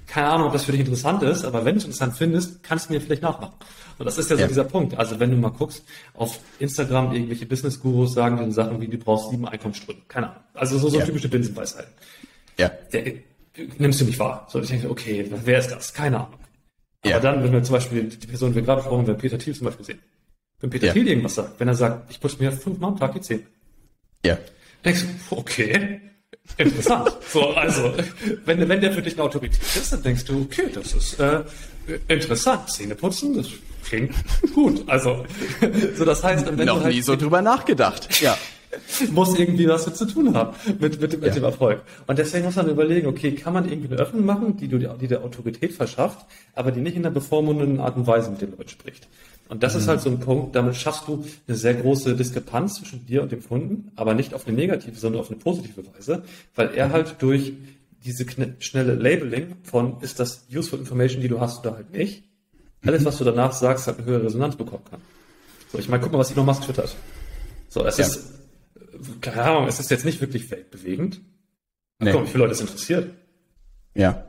[0.05, 2.87] keine Ahnung, ob das für dich interessant ist, aber wenn du es interessant findest, kannst
[2.89, 3.55] du mir vielleicht nachmachen.
[3.97, 4.47] Und das ist ja so Ja.
[4.47, 4.97] dieser Punkt.
[4.97, 9.31] Also wenn du mal guckst, auf Instagram irgendwelche Business-Gurus sagen dir Sachen wie, du brauchst
[9.31, 9.99] sieben Einkommensströme.
[10.07, 10.43] Keine Ahnung.
[10.53, 11.05] Also so, so Ja.
[11.05, 11.91] typische Binsenweisheiten.
[12.57, 12.69] Ja.
[12.93, 13.13] Der,
[13.79, 14.47] nimmst du nicht wahr.
[14.49, 15.91] So, ich denke, okay, wer ist das?
[15.93, 16.39] Keine Ahnung.
[17.03, 17.19] Aber Ja.
[17.19, 19.65] dann, wenn wir zum Beispiel die Person, die wir gerade haben, wenn Peter Thiel zum
[19.65, 19.99] Beispiel sehen.
[20.59, 20.93] Wenn Peter Ja.
[20.93, 23.43] Thiel irgendwas sagt, wenn er sagt, ich putze mir fünfmal am Tag die Zähne.
[24.25, 24.37] Ja.
[24.83, 26.01] Denkst du, okay,
[26.57, 27.11] interessant.
[27.31, 27.93] so, also,
[28.45, 31.43] wenn, wenn der für dich eine Autorität ist, dann denkst du, okay, das ist äh,
[32.07, 32.69] interessant.
[32.71, 33.47] Zähne putzen, das
[33.85, 34.13] klingt
[34.55, 34.83] gut.
[34.87, 35.25] Also,
[35.95, 38.07] so das heißt, wenn Noch du halt nie so drüber nachgedacht.
[38.21, 38.37] Ja.
[39.11, 41.33] muss irgendwie was mit zu tun haben mit, mit, mit Ja.
[41.33, 41.81] dem Erfolg.
[42.05, 45.07] Und deswegen muss man überlegen, okay, kann man irgendwie eine Öffnung machen, die, du, die
[45.07, 48.69] der Autorität verschafft, aber die nicht in einer bevormundenden Art und Weise mit den Leuten
[48.69, 49.07] spricht.
[49.49, 53.05] Und das ist halt so ein Punkt, damit schaffst du eine sehr große Diskrepanz zwischen
[53.05, 56.23] dir und dem Kunden, aber nicht auf eine negative, sondern auf eine positive Weise,
[56.55, 57.53] weil er halt durch
[58.03, 58.25] diese
[58.59, 62.23] schnelle Labeling von, ist das useful information, die du hast oder halt nicht,
[62.85, 64.99] alles, was du danach sagst, halt eine höhere Resonanz bekommen kann.
[65.71, 66.93] So, ich meine, guck mal, was Elon Musk twittert.
[67.69, 68.05] So, es Ja.
[68.05, 68.25] ist,
[69.21, 71.21] keine Ahnung, es ist jetzt nicht wirklich weltbewegend.
[71.99, 72.11] Nee.
[72.11, 73.13] Guck, wie viele Leute es interessiert.
[73.95, 74.23] Ja.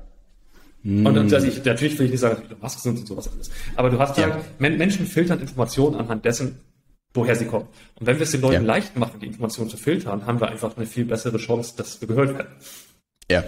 [0.84, 3.50] Und dann, also ich, natürlich will ich nicht sagen, dass Musk sind und sowas alles.
[3.76, 4.40] Aber du hast Ja.
[4.58, 6.60] Men Menschen filtern Informationen anhand dessen,
[7.12, 7.68] woher sie kommen.
[7.96, 8.60] Und wenn wir es den Leuten Ja.
[8.74, 12.08] leicht machen, die Informationen zu filtern, haben wir einfach eine viel bessere Chance, dass wir
[12.08, 12.52] gehört werden.
[13.30, 13.44] Ja.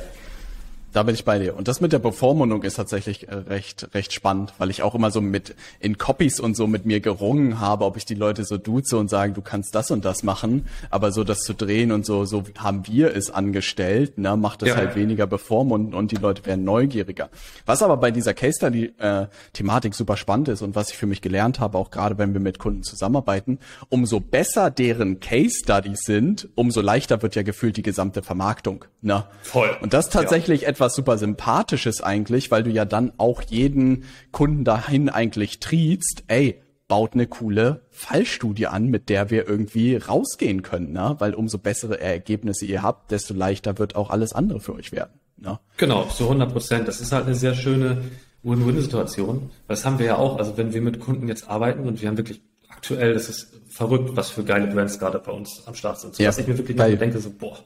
[0.93, 1.57] Da bin ich bei dir.
[1.57, 5.11] Und das mit der Bevormundung ist tatsächlich äh, recht, recht spannend, weil ich auch immer
[5.11, 8.57] so mit in Copies und so mit mir gerungen habe, ob ich die Leute so
[8.57, 10.67] duze und sage, du kannst das und das machen.
[10.91, 14.71] Aber so das zu drehen und so, so haben wir es angestellt, ne, macht es
[14.71, 14.77] Ja.
[14.77, 17.31] halt weniger bevormundend und die Leute werden neugieriger.
[17.67, 21.07] Was aber bei dieser Case Study äh, Thematik super spannend ist und was ich für
[21.07, 23.59] mich gelernt habe, auch gerade wenn wir mit Kunden zusammenarbeiten,
[23.91, 28.85] umso besser deren Case Studies sind, umso leichter wird ja gefühlt die gesamte Vermarktung.
[29.03, 29.25] Ne?
[29.43, 29.71] Voll.
[29.81, 35.11] Und das tatsächlich etwas super Sympathisches eigentlich, weil du ja dann auch jeden Kunden dahin
[35.11, 41.17] eigentlich triezt, ey, baut eine coole Fallstudie an, mit der wir irgendwie rausgehen können, ne?
[41.19, 45.21] Weil umso bessere Ergebnisse ihr habt, desto leichter wird auch alles andere für euch werden.
[45.37, 45.59] Ne?
[45.77, 46.89] Genau, zu 100 Prozent.
[46.89, 48.03] Das ist halt eine sehr schöne
[48.43, 49.51] Win-Win-Situation.
[49.69, 50.39] Das haben wir ja auch.
[50.39, 54.11] Also wenn wir mit Kunden jetzt arbeiten und wir haben wirklich aktuell, das ist verrückt,
[54.15, 56.15] was für geile Brands gerade bei uns am Start sind.
[56.15, 57.59] So, Ja, dass ich mir wirklich denke, so, boah,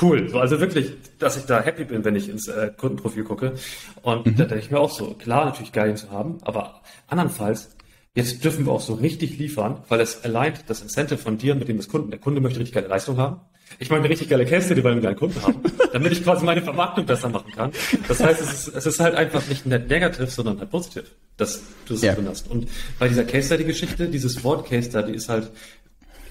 [0.00, 0.28] cool.
[0.28, 3.54] So, also wirklich, dass ich da happy bin, wenn ich ins äh, Kundenprofil gucke.
[4.02, 4.36] Und Mhm.
[4.36, 7.76] da denke ich mir auch so, klar, natürlich geil zu haben, aber andernfalls,
[8.14, 11.68] jetzt dürfen wir auch so richtig liefern, weil es alleint das Incentive von dir mit
[11.68, 12.10] dem des Kunden.
[12.10, 13.40] Der Kunde möchte richtig geile Leistung haben.
[13.78, 15.62] Ich möchte eine richtig geile Case Study, weil wir einen Kunden haben,
[15.94, 17.72] damit ich quasi meine Vermarktung besser machen kann.
[18.06, 21.04] Das heißt, es ist, es ist halt einfach nicht net negativ, sondern halt positiv,
[21.38, 22.14] dass du es Ja.
[22.14, 22.50] drin hast.
[22.50, 25.50] Und bei dieser Case Study Geschichte, dieses Wort Case Study ist halt,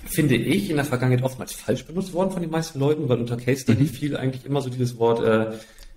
[0.06, 3.38] finde ich, in der Vergangenheit oftmals falsch benutzt worden von den meisten Leuten, weil unter
[3.38, 5.52] Case Study fiel eigentlich immer so dieses Wort, äh,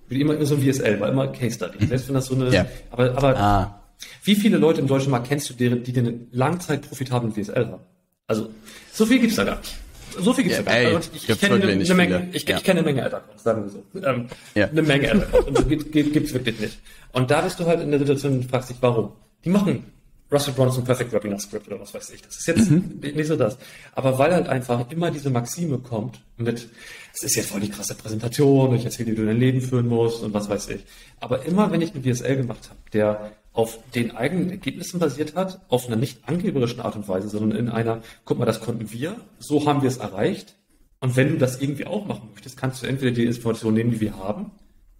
[0.08, 1.86] wie immer, so ein VSL, war immer Case Study.
[1.86, 2.66] Selbst wenn das so eine, Ja.
[2.90, 3.80] aber, aber Ah.
[4.24, 7.82] wie viele Leute im deutschen Markt kennst du, deren, die den langzeit profitablen VSL haben?
[8.26, 8.50] Also,
[8.92, 9.74] so viel gibt's da gar nicht.
[10.20, 10.96] so viel gibt's Ja, ey, gar nicht.
[10.96, 12.56] Also ich, ich gibt's kenne eine, nicht eine Menge, ich, Ja.
[12.56, 14.06] ich kenne eine Menge Ad-Accounts, sagen wir so.
[14.06, 14.68] Ähm, Ja.
[14.68, 15.48] Eine Menge Ad-Accounts.
[15.48, 16.78] Und so gibt, gibt, gibt's wirklich nicht.
[17.12, 19.12] Und da bist du halt in der Situation und fragst dich, warum?
[19.44, 19.84] Die machen
[20.32, 22.22] Russell Bronson Perfect Webinar Script oder was weiß ich.
[22.22, 22.98] Das ist jetzt Mhm.
[23.00, 23.56] nicht so das.
[23.92, 26.68] Aber weil halt einfach immer diese Maxime kommt mit,
[27.12, 29.86] es ist ja voll die krasse Präsentation, ich erzähle dir, wie du dein Leben führen
[29.86, 30.84] musst und was weiß ich.
[31.20, 35.60] Aber immer, wenn ich einen VSL gemacht habe, der auf den eigenen Ergebnissen basiert hat,
[35.68, 39.16] auf einer nicht angeberischen Art und Weise, sondern in einer, guck mal, das konnten wir,
[39.38, 40.56] so haben wir es erreicht.
[41.00, 44.00] Und wenn du das irgendwie auch machen möchtest, kannst du entweder die Information nehmen, die
[44.00, 44.50] wir haben,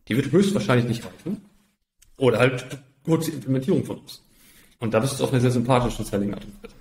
[0.07, 1.41] die wird höchstwahrscheinlich nicht reichen,
[2.17, 2.67] oder halt
[3.07, 4.23] die Implementierung von uns.
[4.85, 6.75] Und da bist du auf eine sehr sympathische Selling Art und Weise.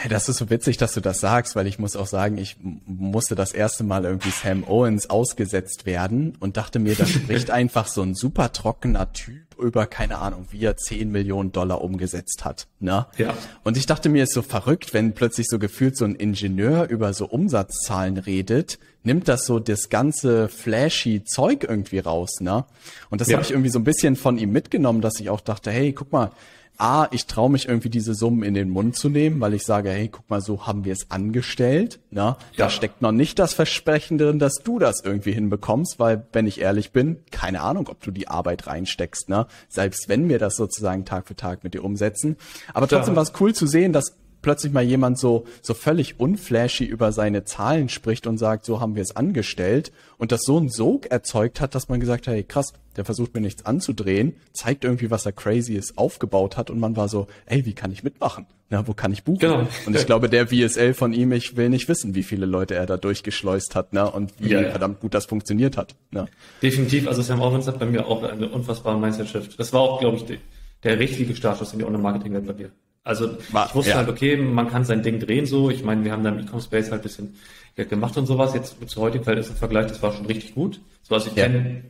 [0.00, 2.56] Hey, das ist so witzig, dass du das sagst, weil ich muss auch sagen, ich
[2.86, 7.86] musste das erste Mal irgendwie Sam Owens ausgesetzt werden und dachte mir, da spricht einfach
[7.88, 12.66] so ein super trockener Typ über, keine Ahnung, wie er 10 Millionen Dollar umgesetzt hat.
[12.80, 13.06] Ne?
[13.16, 13.34] Ja.
[13.64, 17.12] Und ich dachte mir, ist so verrückt, wenn plötzlich so gefühlt so ein Ingenieur über
[17.14, 22.64] so Umsatzzahlen redet, nimmt das so das ganze flashy Zeug irgendwie raus, ne?
[23.10, 23.34] Und das Ja.
[23.36, 26.10] habe ich irgendwie so ein bisschen von ihm mitgenommen, dass ich auch dachte, hey, guck
[26.12, 26.30] mal,
[26.78, 29.90] A, ich traue mich irgendwie diese Summen in den Mund zu nehmen, weil ich sage,
[29.90, 32.00] hey, guck mal, so haben wir es angestellt.
[32.10, 32.36] Ne?
[32.56, 32.70] Da Ja.
[32.70, 36.90] steckt noch nicht das Versprechen drin, dass du das irgendwie hinbekommst, weil, wenn ich ehrlich
[36.92, 39.28] bin, keine Ahnung, ob du die Arbeit reinsteckst.
[39.28, 39.46] Ne?
[39.68, 42.36] Selbst wenn wir das sozusagen Tag für Tag mit dir umsetzen.
[42.74, 43.16] Aber trotzdem Ja.
[43.16, 47.44] war es cool zu sehen, dass plötzlich mal jemand so, so völlig unflashy über seine
[47.44, 51.60] Zahlen spricht und sagt, so haben wir es angestellt und das so einen Sog erzeugt
[51.60, 55.24] hat, dass man gesagt hat, hey krass, der versucht mir nichts anzudrehen, zeigt irgendwie, was
[55.24, 58.46] er crazyes aufgebaut hat und man war so, ey, wie kann ich mitmachen?
[58.68, 59.38] Na, wo kann ich buchen?
[59.38, 59.66] Genau.
[59.86, 62.86] Und ich glaube, der VSL von ihm, ich will nicht wissen, wie viele Leute er
[62.86, 64.70] da durchgeschleust hat, ne, und wie Ja, ja.
[64.70, 66.26] verdammt gut das funktioniert hat, ne.
[66.62, 69.58] Definitiv, also Sam Owens hat bei mir auch eine unfassbare Mindset-Shift.
[69.58, 70.38] Das war auch, glaube ich,
[70.82, 72.70] der richtige Startschuss in die Online-Marketing-Welt bei mir.
[73.04, 73.96] Also War- ich wusste ja.
[73.96, 75.70] halt, okay, man kann sein Ding drehen so.
[75.70, 77.36] Ich meine, wir haben da im E-Com-Space halt ein bisschen
[77.74, 78.54] Geld gemacht und sowas.
[78.54, 80.80] Jetzt zu heutigen Verhältnis im Vergleich, das war schon richtig gut.
[81.02, 81.44] So, also ich Ja.
[81.46, 81.82] kenne,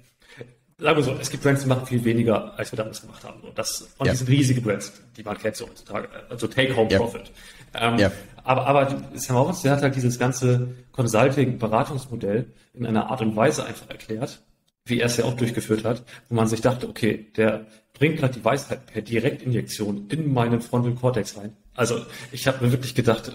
[0.79, 3.41] sagen wir so, es gibt Brands, die machen viel weniger, als wir damals gemacht haben.
[3.43, 4.13] Und das, und Ja.
[4.13, 6.09] die sind riesige Brands, die man kennt so heutzutage.
[6.31, 7.31] Also Take-Home-Profit.
[7.75, 8.11] Ähm, Ja.
[8.45, 13.65] Aber, aber Sam Owens, der hat halt dieses ganze Consulting-Beratungsmodell in einer Art und Weise
[13.65, 14.43] einfach erklärt,
[14.85, 17.67] wie er es ja auch durchgeführt hat, wo man sich dachte, okay, der
[18.03, 21.57] bringt gerade die Weisheit per Direktinjektion in meinen Frontal Cortex rein.
[21.77, 22.01] Also
[22.33, 23.31] ich habe mir wirklich gedacht,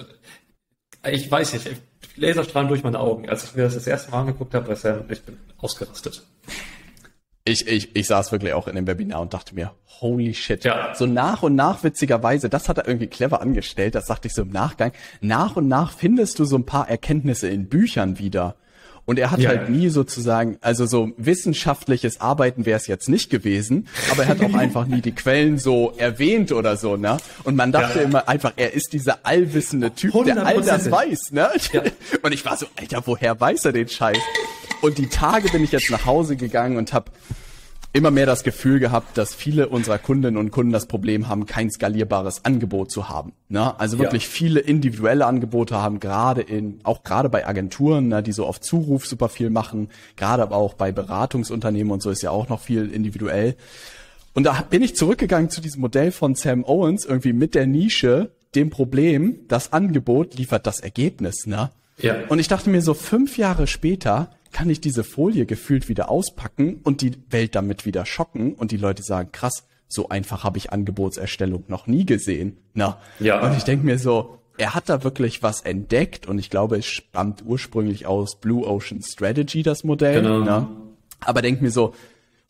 [1.04, 1.70] äh, ich weiß nicht,
[2.18, 3.30] Laserstrahlen durch meine Augen.
[3.30, 6.22] Als ich mir das das erste Mal angeguckt habe Sam, ich bin ausgerastet.
[7.46, 10.66] Ich, ich, ich saß wirklich auch in dem Webinar und dachte mir, holy shit.
[10.66, 10.94] Ja.
[10.94, 14.42] So nach und nach, witzigerweise, das hat er irgendwie clever angestellt, das sagte ich so
[14.42, 18.58] im Nachgang, nach und nach findest du so ein paar Erkenntnisse in Büchern wieder.
[19.08, 19.50] Und er hat Ja.
[19.50, 24.41] halt nie sozusagen, also so wissenschaftliches Arbeiten wäre es jetzt nicht gewesen, aber er hat
[24.43, 27.17] auch einfach nie die Quellen so erwähnt oder so, ne?
[27.46, 28.04] Und man dachte Ja.
[28.06, 31.50] immer einfach, er ist dieser allwissende Typ, der all das weiß, ne?
[31.72, 31.82] Ja.
[32.22, 34.17] Und ich war so, Alter, woher weiß er den Scheiß?
[34.82, 37.10] Und die Tage bin ich jetzt nach Hause gegangen und habe
[37.98, 41.70] immer mehr das Gefühl gehabt, dass viele unserer Kundinnen und Kunden das Problem haben, kein
[41.72, 43.34] skalierbares Angebot zu haben.
[43.50, 43.78] Ne?
[43.80, 44.30] Also wirklich Ja.
[44.30, 49.06] viele individuelle Angebote haben, gerade in, auch gerade bei Agenturen, ne, die so auf Zuruf
[49.08, 52.92] super viel machen, gerade aber auch bei Beratungsunternehmen und so ist ja auch noch viel
[52.92, 53.56] individuell.
[54.34, 58.30] Und da bin ich zurückgegangen zu diesem Modell von Sam Owens, irgendwie mit der Nische,
[58.54, 61.72] dem Problem, das Angebot liefert das Ergebnis, ne?
[62.00, 62.16] Ja.
[62.30, 66.80] Und ich dachte mir so, fünf Jahre später kann ich diese Folie gefühlt wieder auspacken
[66.84, 70.72] und die Welt damit wieder schocken und die Leute sagen, krass, so einfach habe ich
[70.74, 72.58] Angebotserstellung noch nie gesehen.
[72.74, 73.42] Na, Ja.
[73.42, 76.86] und ich denke mir so, er hat da wirklich was entdeckt und ich glaube, es
[76.86, 80.22] stammt ursprünglich aus Blue Ocean Strategy, das Modell.
[80.22, 80.40] Genau.
[80.40, 80.68] Ne?
[81.22, 81.94] Aber denk mir so,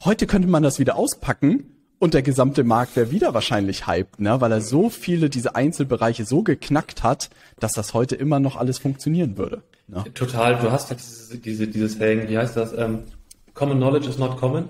[0.04, 4.40] heute könnte man das wieder auspacken und der gesamte Markt wäre wieder wahrscheinlich hyped, ne?
[4.40, 7.30] weil er so viele diese Einzelbereiche so geknackt hat,
[7.60, 9.64] dass das heute immer noch alles funktionieren würde.
[9.88, 10.04] Ne?
[10.13, 12.73] Total, du hast halt diese, diese, dieses Saying, wie heißt das?
[12.78, 13.00] Ähm,
[13.54, 14.69] common knowledge is not common.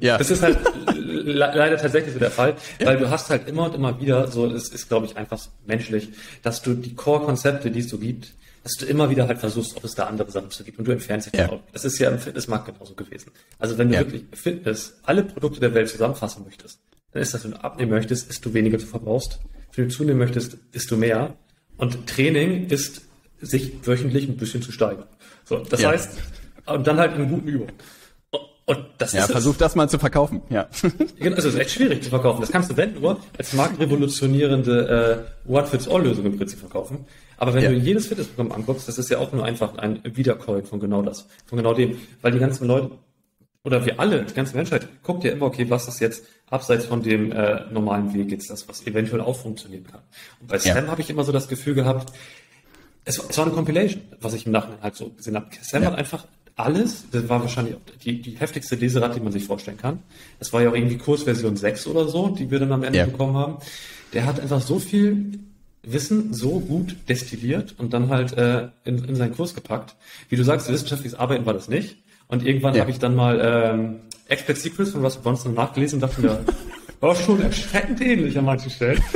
[0.00, 0.18] Ja.
[0.18, 0.58] Das ist halt
[0.96, 1.22] le
[1.54, 4.68] leider tatsächlich so der Fall, weil du hast halt immer und immer wieder, so es
[4.70, 6.08] ist, glaube ich, einfach menschlich,
[6.42, 8.32] dass du die Core-Konzepte, die es so gibt,
[8.64, 10.92] dass du immer wieder halt versuchst, ob es da andere Sachen zu gibt und du
[10.92, 11.42] entfernst dich Ja.
[11.44, 11.60] davon.
[11.72, 13.30] Das ist ja im Fitnessmarkt genauso gewesen.
[13.60, 14.00] Also wenn du Ja.
[14.00, 16.80] wirklich Fitness, alle Produkte der Welt zusammenfassen möchtest,
[17.12, 19.38] dann ist das, wenn du abnehmen möchtest, ist du weniger du verbrauchst.
[19.76, 21.36] Wenn du zunehmen möchtest, isst du mehr.
[21.76, 23.02] Und Training ist,
[23.40, 25.06] sich wöchentlich ein bisschen zu steigern.
[25.44, 25.90] So, das Ja.
[25.90, 26.10] heißt,
[26.66, 27.72] und dann halt in guten Übungen.
[28.66, 29.32] Und- das Ja, ist es.
[29.32, 30.40] versuch das mal zu verkaufen.
[30.48, 30.68] Ja.
[31.18, 32.40] Genau, Also es ist echt schwierig zu verkaufen.
[32.40, 37.04] Das kannst du, wenn nur, als marktrevolutionierende äh, One-Fits-All-Lösung im Prinzip verkaufen.
[37.36, 37.68] Aber wenn Ja.
[37.70, 41.26] du jedes Fitnessprogramm anguckst, das ist ja auch nur einfach ein Wiederkäuen von genau das,
[41.46, 41.98] von genau dem.
[42.22, 42.92] Weil die ganzen Leute,
[43.64, 47.02] oder wir alle, die ganze Menschheit, guckt ja immer, okay, was ist jetzt abseits von
[47.02, 50.00] dem äh, normalen Weg jetzt das, was eventuell auch funktionieren kann.
[50.40, 50.74] Und bei Ja.
[50.74, 52.12] Sam habe ich immer so das Gefühl gehabt,
[53.04, 55.46] es, war, es war eine Compilation, was ich im Nachhinein halt so gesehen habe.
[55.62, 55.90] Sam ja.
[55.90, 60.00] hat einfach alles, das war wahrscheinlich die, die heftigste Leserad, die man sich vorstellen kann.
[60.38, 63.06] Das war ja auch irgendwie Kursversion 6 oder so, die wir dann am Ende ja.
[63.06, 63.56] bekommen haben.
[64.12, 65.38] Der hat einfach so viel
[65.82, 69.96] Wissen so gut destilliert und dann halt äh, in, in seinen Kurs gepackt.
[70.28, 71.96] Wie du sagst, wissenschaftliches Arbeiten war das nicht.
[72.28, 72.80] Und irgendwann ja.
[72.80, 73.96] habe ich dann mal ähm,
[74.28, 76.44] Expert Secrets von Russell Bronson nachgelesen und dachte mir,
[77.00, 79.02] war schon erschreckend ähnlich an manchen Stellen.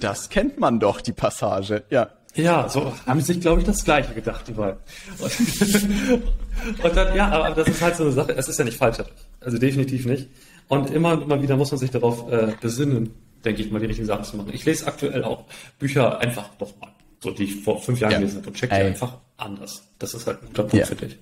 [0.00, 2.10] Das kennt man doch, die Passage, ja.
[2.34, 4.78] Ja, so haben sie sich, glaube ich, das Gleiche gedacht, die beiden.
[5.18, 5.32] Und,
[6.84, 8.98] und dann, ja, aber das ist halt so eine Sache, es ist ja nicht falsch,
[9.40, 10.28] also definitiv nicht.
[10.68, 13.86] Und immer und immer wieder muss man sich darauf äh, besinnen, denke ich mal, die
[13.86, 14.50] richtigen Sachen zu machen.
[14.52, 15.44] Ich lese aktuell auch
[15.78, 18.18] Bücher einfach doch mal, so die ich vor fünf Jahren ja.
[18.18, 19.84] gelesen habe und check die einfach anders.
[19.98, 20.86] Das ist halt ein guter Punkt ja.
[20.86, 21.18] für dich.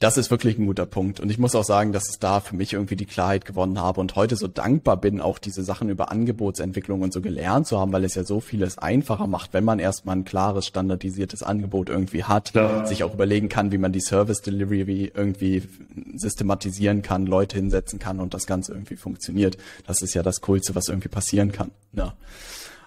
[0.00, 1.20] Das ist wirklich ein guter Punkt.
[1.20, 4.00] Und ich muss auch sagen, dass es da für mich irgendwie die Klarheit gewonnen habe
[4.00, 7.92] und heute so dankbar bin, auch diese Sachen über Angebotsentwicklung und so gelernt zu haben,
[7.92, 12.24] weil es ja so vieles einfacher macht, wenn man erstmal ein klares, standardisiertes Angebot irgendwie
[12.24, 12.84] hat, ja.
[12.84, 15.62] sich auch überlegen kann, wie man die Service Delivery irgendwie
[16.16, 19.56] systematisieren kann, Leute hinsetzen kann und das Ganze irgendwie funktioniert.
[19.86, 21.70] Das ist ja das Coolste, was irgendwie passieren kann.
[21.92, 22.14] Ja.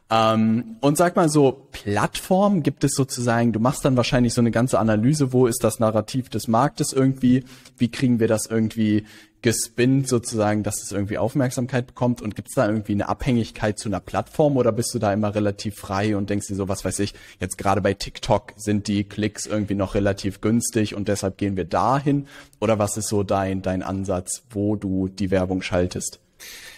[0.09, 4.51] Ähm, und sag mal so, Plattform gibt es sozusagen, du machst dann wahrscheinlich so eine
[4.51, 7.43] ganze Analyse, wo ist das Narrativ des Marktes irgendwie,
[7.77, 9.05] wie kriegen wir das irgendwie
[9.41, 12.21] gespinnt sozusagen, dass es irgendwie Aufmerksamkeit bekommt?
[12.21, 15.35] Und gibt es da irgendwie eine Abhängigkeit zu einer Plattform oder bist du da immer
[15.35, 19.03] relativ frei und denkst dir so, was weiß ich, jetzt gerade bei TikTok sind die
[19.03, 22.27] Klicks irgendwie noch relativ günstig und deshalb gehen wir dahin?
[22.61, 26.19] Oder was ist so dein, dein Ansatz, wo du die Werbung schaltest?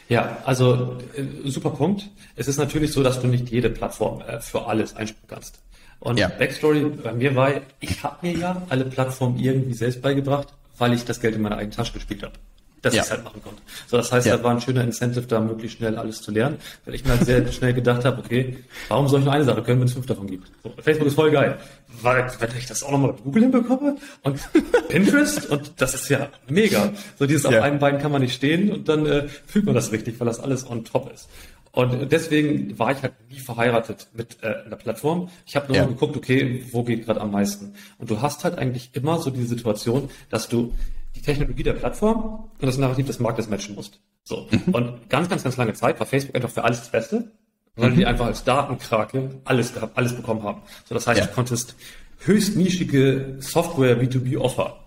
[0.08, 2.10] Ja, also äh, super Punkt.
[2.36, 5.60] Es ist natürlich so, dass du nicht jede Plattform äh, für alles einspielen kannst.
[6.00, 6.30] Und ja.
[6.30, 11.06] Backstory bei mir war, ich habe mir ja alle Plattformen irgendwie selbst beigebracht, weil ich
[11.06, 12.34] das Geld in meiner eigenen Tasche gespielt habe
[12.82, 13.02] dass ja.
[13.02, 13.62] ich es halt machen konnte.
[13.88, 14.38] So, das heißt, ja.
[14.38, 17.26] da war ein schöner Incentive, da möglichst schnell alles zu lernen, weil ich mir halt
[17.26, 20.06] sehr schnell gedacht habe, okay, warum soll ich nur eine Sache können, wenn es fünf
[20.06, 20.52] davon gibt?
[20.64, 21.58] So, Facebook ist voll geil.
[22.02, 24.40] Weil, wenn ich das auch nochmal mit Google hinbekomme und
[24.90, 26.92] Pinterest und das ist ja mega.
[27.18, 27.50] So dieses ja.
[27.50, 30.28] auf einem Bein kann man nicht stehen und dann äh, fühlt man das richtig, weil
[30.28, 31.28] das alles on top ist.
[31.72, 35.30] Und deswegen war ich halt nie verheiratet mit äh, einer Plattform.
[35.46, 35.86] Ich habe nur ja.
[35.86, 37.74] geguckt, okay, wo geht gerade am meisten.
[38.00, 40.74] Und du hast halt eigentlich immer so die Situation, dass du
[41.20, 44.00] die Technologie der Plattform und das Narrativ des Marktes matchen musst.
[44.24, 44.48] So.
[44.52, 44.74] Mhm.
[44.74, 47.32] Und ganz, ganz, ganz lange Zeit war Facebook einfach für alles das Beste,
[47.76, 47.96] weil mhm.
[47.98, 50.62] die einfach als Datenkrake alles gehabt, alles bekommen haben.
[50.86, 51.26] So, das heißt, ja.
[51.26, 51.76] du konntest
[52.20, 54.78] höchst nischige Software B2B Offer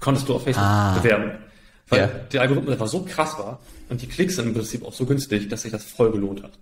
[0.00, 0.98] konntest du auf Facebook ah.
[0.98, 1.32] bewerben.
[1.88, 2.06] Weil ja.
[2.32, 5.48] der Algorithmus einfach so krass war und die Klicks sind im Prinzip auch so günstig,
[5.48, 6.52] dass sich das voll gelohnt hat.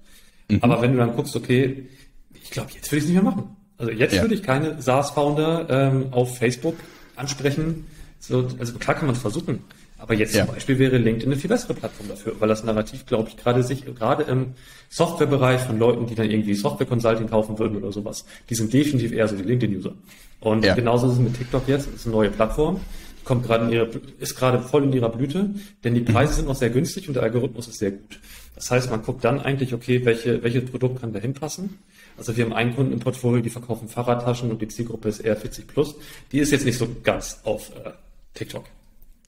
[0.48, 0.58] Mhm.
[0.62, 1.88] Aber wenn du dann guckst, okay,
[2.34, 3.56] ich glaube, jetzt würde ich es nicht mehr machen.
[3.78, 4.22] Also jetzt ja.
[4.22, 6.76] würde ich keine SaaS-Founder ähm, auf Facebook
[7.16, 7.86] ansprechen,
[8.22, 9.64] so, also klar kann man es versuchen.
[9.98, 10.44] Aber jetzt ja.
[10.44, 13.62] zum Beispiel wäre LinkedIn eine viel bessere Plattform dafür, weil das Narrativ, glaube ich, gerade
[13.62, 14.54] sich, gerade im
[14.88, 19.12] Softwarebereich von Leuten, die dann irgendwie Software Consulting kaufen würden oder sowas, die sind definitiv
[19.12, 19.92] eher so die LinkedIn-User.
[20.40, 20.74] Und ja.
[20.74, 22.80] genauso ist es mit TikTok jetzt, das ist eine neue Plattform,
[23.24, 25.50] kommt gerade in ihre, ist gerade voll in ihrer Blüte,
[25.84, 26.00] denn die.
[26.00, 28.20] Preise sind noch sehr günstig und der Algorithmus ist sehr gut.
[28.56, 31.78] Das heißt, man guckt dann eigentlich, okay, welche, welches Produkt kann da hinpassen
[32.16, 35.36] also wir haben einen Kunden im Portfolio, die verkaufen Fahrradtaschen und die Zielgruppe ist eher
[35.36, 35.94] 40 plus.
[36.30, 37.90] Die ist jetzt nicht so ganz auf äh,
[38.34, 38.64] TikTok.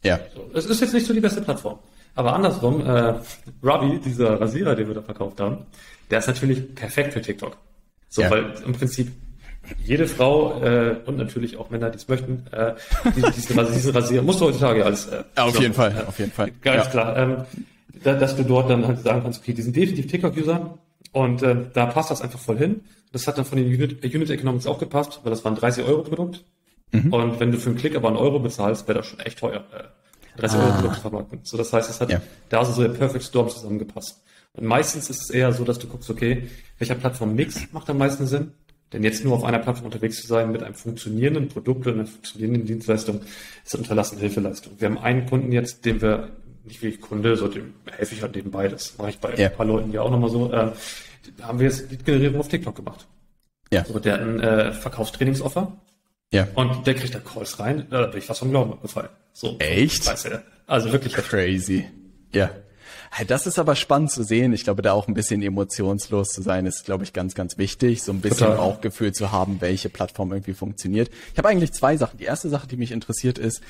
[0.02, 0.20] Ja.
[0.54, 1.78] Es ist jetzt nicht so die beste Plattform.
[2.14, 3.14] Aber andersrum, äh,
[3.62, 5.66] Robbie, dieser Rasierer, den wir da verkauft haben,
[6.10, 7.56] der ist natürlich perfekt für TikTok.
[8.08, 8.30] So, ja.
[8.30, 9.10] weil im Prinzip
[9.82, 12.74] jede Frau äh, und natürlich auch Männer, die es möchten, äh,
[13.16, 13.32] diesen,
[13.72, 15.06] diesen Rasierer musst du heutzutage alles.
[15.06, 16.52] Äh, ja, auf so, jeden Fall, äh, auf jeden Fall.
[16.60, 16.90] Ganz ja.
[16.90, 17.16] klar.
[17.16, 17.36] Ähm,
[18.02, 20.78] da, dass du dort dann halt sagen kannst, okay, die sind definitiv TikTok-User
[21.12, 22.82] und äh, da passt das einfach voll hin.
[23.12, 25.84] Das hat dann von den Unit, Unit Economics auch gepasst, weil das war ein 30
[25.84, 26.44] Euro Produkt.
[26.94, 27.12] Mhm.
[27.12, 29.64] Und wenn du für einen Klick aber einen Euro bezahlst, wäre das schon echt teuer.
[29.72, 30.62] Äh, 30 ah.
[30.64, 31.40] Euro Produkte vermarkten.
[31.42, 32.20] So, das heißt, es hat ja.
[32.48, 34.22] da so der Perfect Storm zusammengepasst.
[34.54, 38.26] Und meistens ist es eher so, dass du guckst, okay, welcher Plattform-Mix macht am meisten
[38.26, 38.52] Sinn?
[38.92, 42.06] Denn jetzt nur auf einer Plattform unterwegs zu sein mit einem funktionierenden Produkt und einer
[42.06, 43.22] funktionierenden Dienstleistung
[43.64, 44.74] ist unterlassene Hilfeleistung.
[44.78, 46.30] Wir haben einen Kunden jetzt, den wir
[46.64, 48.68] nicht wie Kunde, so dem helfe ich halt nebenbei.
[48.68, 49.48] Das mache ich bei ja.
[49.48, 50.52] ein paar Leuten ja auch nochmal so.
[50.52, 50.70] Äh,
[51.42, 53.06] haben wir jetzt die Generierung auf TikTok gemacht.
[53.72, 53.84] Ja.
[53.84, 55.76] So, der hat ein äh, Verkaufstrainingsoffer
[56.32, 56.48] ja.
[56.54, 59.10] Und der kriegt da Calls rein, da bin ich fast vom Glauben abgefallen.
[59.32, 59.58] So.
[59.58, 60.06] Echt?
[60.06, 60.42] Weiß er.
[60.66, 61.12] Also wirklich.
[61.14, 61.86] Crazy.
[62.32, 62.50] Ja.
[63.28, 64.52] Das ist aber spannend zu sehen.
[64.52, 68.02] Ich glaube, da auch ein bisschen emotionslos zu sein, ist, glaube ich, ganz, ganz wichtig.
[68.02, 68.56] So ein bisschen Total.
[68.56, 71.10] Bauchgefühl zu haben, welche Plattform irgendwie funktioniert.
[71.32, 72.18] Ich habe eigentlich zwei Sachen.
[72.18, 73.62] Die erste Sache, die mich interessiert, ist,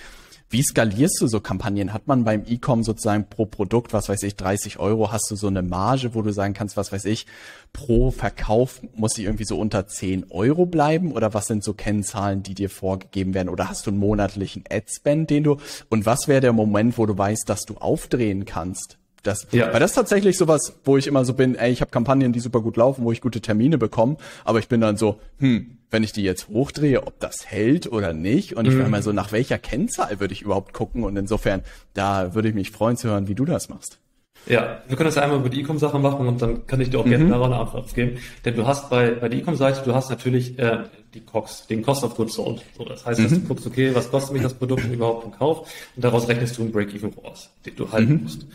[0.50, 1.92] wie skalierst du so Kampagnen?
[1.92, 5.48] Hat man beim E-Com sozusagen pro Produkt, was weiß ich, 30 Euro, hast du so
[5.48, 7.26] eine Marge, wo du sagen kannst, was weiß ich,
[7.72, 11.12] pro Verkauf muss ich irgendwie so unter 10 Euro bleiben?
[11.12, 13.48] Oder was sind so Kennzahlen, die dir vorgegeben werden?
[13.48, 15.56] Oder hast du einen monatlichen Ad-Spend, den du,
[15.88, 18.98] und was wäre der Moment, wo du weißt, dass du aufdrehen kannst?
[19.24, 19.72] Das, ja.
[19.72, 22.40] Weil das ist tatsächlich sowas, wo ich immer so bin, ey, ich habe Kampagnen, die
[22.40, 26.02] super gut laufen, wo ich gute Termine bekomme, aber ich bin dann so, hm, wenn
[26.02, 28.56] ich die jetzt hochdrehe, ob das hält oder nicht.
[28.56, 28.80] Und ich mhm.
[28.80, 31.04] war immer so, nach welcher Kennzahl würde ich überhaupt gucken?
[31.04, 31.62] Und insofern,
[31.94, 33.98] da würde ich mich freuen zu hören, wie du das machst.
[34.46, 37.00] Ja, wir können das ja einmal über die E-Com-Sache machen und dann kann ich dir
[37.00, 37.10] auch mhm.
[37.10, 38.18] gerne daran eine Antwort geben.
[38.44, 40.84] Denn du hast bei, bei der E-Com-Seite, du hast natürlich äh,
[41.14, 42.60] die COX, den Cost of Goods Sold.
[42.76, 43.42] So, das heißt, dass mhm.
[43.42, 45.60] du guckst, okay, was kostet mich das Produkt überhaupt im Kauf?
[45.96, 48.22] Und daraus rechnest du einen Break-Even raus, den du halten mhm.
[48.24, 48.46] musst.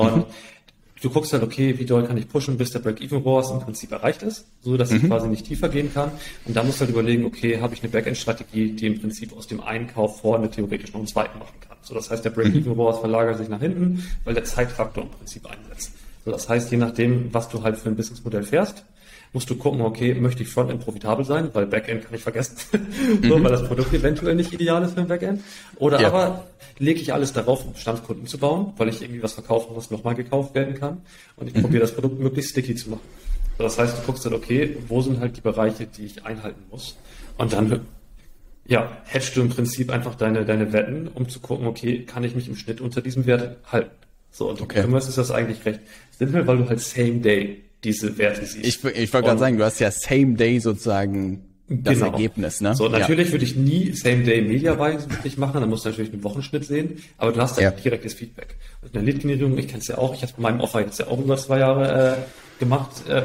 [0.00, 0.24] Und mhm
[1.02, 4.22] du guckst halt, okay, wie doll kann ich pushen, bis der Break-Even-ROAS im Prinzip erreicht
[4.22, 4.96] ist, so dass mhm.
[4.96, 6.10] ich quasi nicht tiefer gehen kann.
[6.44, 9.46] Und dann musst du halt überlegen, okay, habe ich eine Backend-Strategie, die im Prinzip aus
[9.46, 11.76] dem Einkauf vorne theoretisch noch einen zweiten machen kann.
[11.82, 13.00] So, das heißt, der Break-Even-ROAS mhm.
[13.00, 15.92] verlagert sich nach hinten, weil der Zeitfaktor im Prinzip einsetzt.
[16.24, 18.84] So, das heißt, je nachdem, was du halt für ein Businessmodell fährst,
[19.32, 22.56] musst du gucken, okay, möchte ich Frontend profitabel sein, weil Backend kann ich vergessen,
[23.22, 23.44] so, mhm.
[23.44, 25.42] weil das Produkt eventuell nicht ideal ist für ein Backend.
[25.76, 26.08] Oder ja.
[26.08, 26.46] aber
[26.78, 30.14] lege ich alles darauf, um Bestandskunden zu bauen, weil ich irgendwie was verkaufen, was nochmal
[30.14, 31.02] gekauft werden kann.
[31.36, 31.62] Und ich mhm.
[31.62, 33.02] probiere das Produkt möglichst sticky zu machen.
[33.58, 36.62] So, das heißt, du guckst dann, okay, wo sind halt die Bereiche, die ich einhalten
[36.70, 36.96] muss?
[37.36, 37.86] Und dann
[38.68, 42.34] ja, hedgst du im Prinzip einfach deine, deine Wetten, um zu gucken, okay, kann ich
[42.34, 43.90] mich im Schnitt unter diesem Wert halten?
[44.30, 44.80] So, und okay.
[44.80, 45.80] im Commerce ist das eigentlich recht
[46.18, 48.64] simpel, weil du halt Same Day diese Werte siehst.
[48.64, 52.12] Ich, ich wollte gerade sagen, du hast ja Same Day sozusagen das genau.
[52.12, 52.74] Ergebnis, ne?
[52.74, 53.32] So, natürlich ja.
[53.32, 56.64] würde ich nie Same Day Media Buying wirklich machen, dann musst du natürlich einen Wochenschnitt
[56.64, 58.56] sehen, aber du hast ja, direktes Feedback.
[58.80, 60.98] Und in der Lead-Generierung, ich kenne es ja auch, ich habe bei meinem Offer jetzt
[60.98, 63.06] ja auch über zwei Jahre äh, gemacht.
[63.06, 63.24] Äh,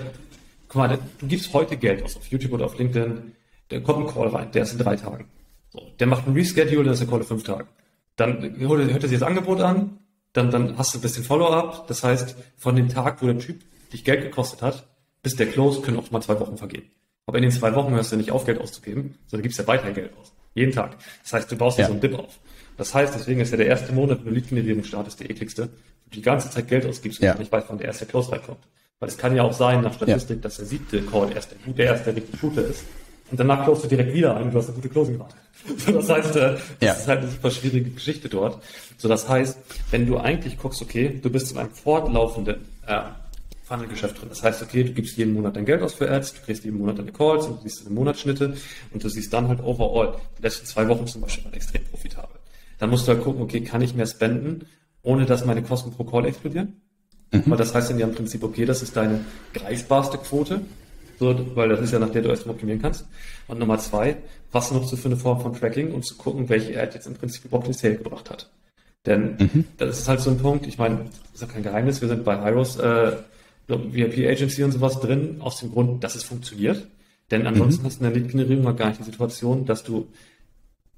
[0.67, 3.33] guck mal, du gibst heute Geld aus auf YouTube oder auf LinkedIn,
[3.69, 5.25] da kommt ein Call rein, der ist in drei Tagen.
[5.71, 7.69] So, der macht einen Reschedule, der ist der Call in fünf Tagen.
[8.17, 9.99] Dann hört er sich das Angebot an,
[10.33, 13.61] dann, dann hast du ein bisschen Follow-up, das heißt, von dem Tag, wo der Typ
[13.93, 14.87] dich Geld gekostet hat,
[15.21, 16.83] bis der Close können auch mal zwei Wochen vergehen.
[17.25, 19.91] Aber in den zwei Wochen hörst du nicht auf, Geld auszugeben, sondern gibst ja weiter
[19.91, 20.33] Geld aus.
[20.55, 20.97] Jeden Tag.
[21.23, 22.39] Das heißt, du baust ja so einen Dip auf.
[22.77, 25.69] Das heißt, deswegen ist ja der erste Monat, wenn du Lead-Generierung startest, der ekligste.
[26.09, 27.35] Du die ganze Zeit Geld ausgibst und ja.
[27.35, 28.59] nicht weißt, wann der erste Close reinkommt.
[28.99, 30.41] Weil es kann ja auch sein, nach Statistik, ja.
[30.41, 32.83] dass der siebte Call erst der gute, erst der richtig gute ist.
[33.31, 35.35] Und danach closest du direkt wieder ein und du hast eine gute Closing gemacht.
[35.87, 36.93] das heißt, äh, das ja.
[36.93, 38.61] ist halt eine super schwierige Geschichte dort.
[38.97, 39.57] So, das heißt,
[39.91, 43.01] wenn du eigentlich guckst, okay, du bist in einem fortlaufenden äh,
[43.73, 44.29] Funnel-Geschäft drin.
[44.29, 46.77] Das heißt, okay, du gibst jeden Monat dein Geld aus für Ads, du kriegst jeden
[46.77, 48.55] Monat deine Calls und du siehst deine Monatsschnitte
[48.93, 52.35] und du siehst dann halt overall, die letzten zwei Wochen zum Beispiel waren extrem profitabel.
[52.77, 54.67] Dann musst du halt gucken, okay, kann ich mehr spenden,
[55.01, 56.81] ohne dass meine Kosten pro Call explodieren?
[57.31, 57.43] Mhm.
[57.47, 59.21] Weil das heißt dann ja im Prinzip, okay, das ist deine
[59.53, 60.61] greifbarste Quote,
[61.19, 63.05] so, weil das ist ja nach der du erstmal optimieren kannst.
[63.47, 64.17] Und Nummer zwei,
[64.51, 67.15] was nutzt du für eine Form von Tracking, um zu gucken, welche Ad jetzt im
[67.15, 68.49] Prinzip überhaupt den Sale gebracht hat?
[69.05, 69.65] Denn mhm.
[69.77, 72.23] das ist halt so ein Punkt, ich meine, das ist ja kein Geheimnis, wir sind
[72.23, 73.13] bei Hyros äh,
[73.67, 76.87] VIP Agency und sowas drin, aus dem Grund, dass es funktioniert.
[77.31, 77.87] Denn ansonsten mhm.
[77.87, 80.07] hast du in der Lead-Generierung mal gar nicht die Situation, dass du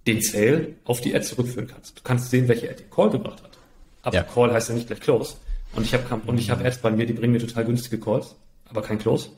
[0.07, 1.99] den Sale auf die Ad zurückführen kannst.
[1.99, 3.57] Du kannst sehen, welche Ad den Call gebracht hat.
[4.01, 4.23] Aber ja.
[4.23, 5.35] Call heißt ja nicht gleich Close.
[5.75, 8.35] Und ich habe und ich habe Ads bei mir, die bringen mir total günstige Calls,
[8.65, 9.29] aber kein Close.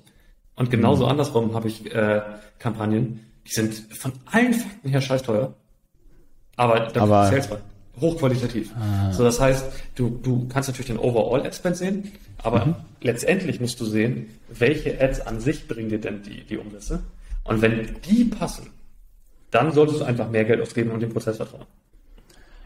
[0.55, 1.11] Und genauso mhm.
[1.11, 2.21] andersrum habe ich äh,
[2.59, 5.53] Kampagnen, die sind von allen Fakten her scheiß teuer,
[6.55, 7.57] aber da aber Sales bei
[7.99, 8.71] hochqualitativ.
[8.75, 9.11] Ah.
[9.11, 12.75] So, das heißt, du, du kannst natürlich den Overall Ad Spend sehen, aber mhm.
[13.01, 17.03] letztendlich musst du sehen, welche Ads an sich bringen dir denn die, die Umsätze.
[17.43, 18.67] Und wenn die passen,
[19.51, 21.65] dann solltest du einfach mehr Geld ausgeben und dem Prozess vertrauen.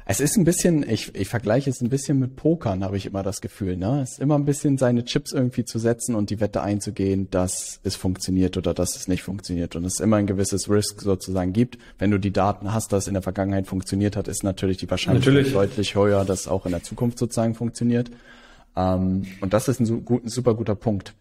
[0.06, 3.24] Es ist ein bisschen, ich, ich vergleiche es ein bisschen mit Pokern, habe ich immer
[3.24, 3.78] das Gefühl.
[3.78, 4.02] Ne?
[4.02, 7.80] Es ist immer ein bisschen seine Chips irgendwie zu setzen und die Wette einzugehen, dass
[7.84, 9.76] es funktioniert oder dass es nicht funktioniert.
[9.76, 11.78] Und es immer ein gewisses Risk sozusagen gibt.
[12.00, 14.90] Wenn du die Daten hast, dass es in der Vergangenheit funktioniert hat, ist natürlich die
[14.90, 15.54] Wahrscheinlichkeit natürlich.
[15.54, 18.10] deutlich höher, dass es auch in der Zukunft sozusagen funktioniert.
[18.76, 21.14] Ähm, und das ist ein, ein super guter Punkt.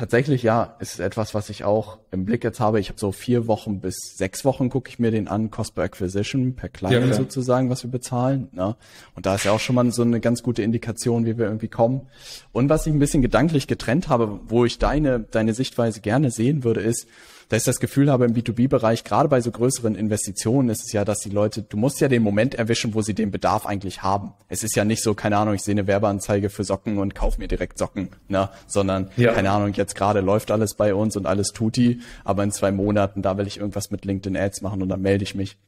[0.00, 2.80] Tatsächlich ja, ist etwas, was ich auch im Blick jetzt habe.
[2.80, 5.84] Ich habe so vier Wochen bis sechs Wochen gucke ich mir den an, Cost per
[5.84, 8.48] Acquisition per Client ja, sozusagen, was wir bezahlen.
[8.52, 8.76] Ne?
[9.14, 11.68] Und da ist ja auch schon mal so eine ganz gute Indikation, wie wir irgendwie
[11.68, 12.08] kommen.
[12.50, 16.64] Und was ich ein bisschen gedanklich getrennt habe, wo ich deine deine Sichtweise gerne sehen
[16.64, 17.06] würde, ist,
[17.50, 21.04] dass ich das Gefühl habe, im B2B-Bereich, gerade bei so größeren Investitionen, ist es ja,
[21.04, 24.32] dass die Leute, du musst ja den Moment erwischen, wo sie den Bedarf eigentlich haben.
[24.48, 27.38] Es ist ja nicht so, keine Ahnung, ich sehe eine Werbeanzeige für Socken und kauf
[27.38, 28.50] mir direkt Socken, ne?
[28.68, 29.32] sondern, ja.
[29.32, 33.20] keine Ahnung, jetzt gerade läuft alles bei uns und alles tuti, aber in zwei Monaten,
[33.20, 35.58] da will ich irgendwas mit LinkedIn Ads machen und dann melde ich mich.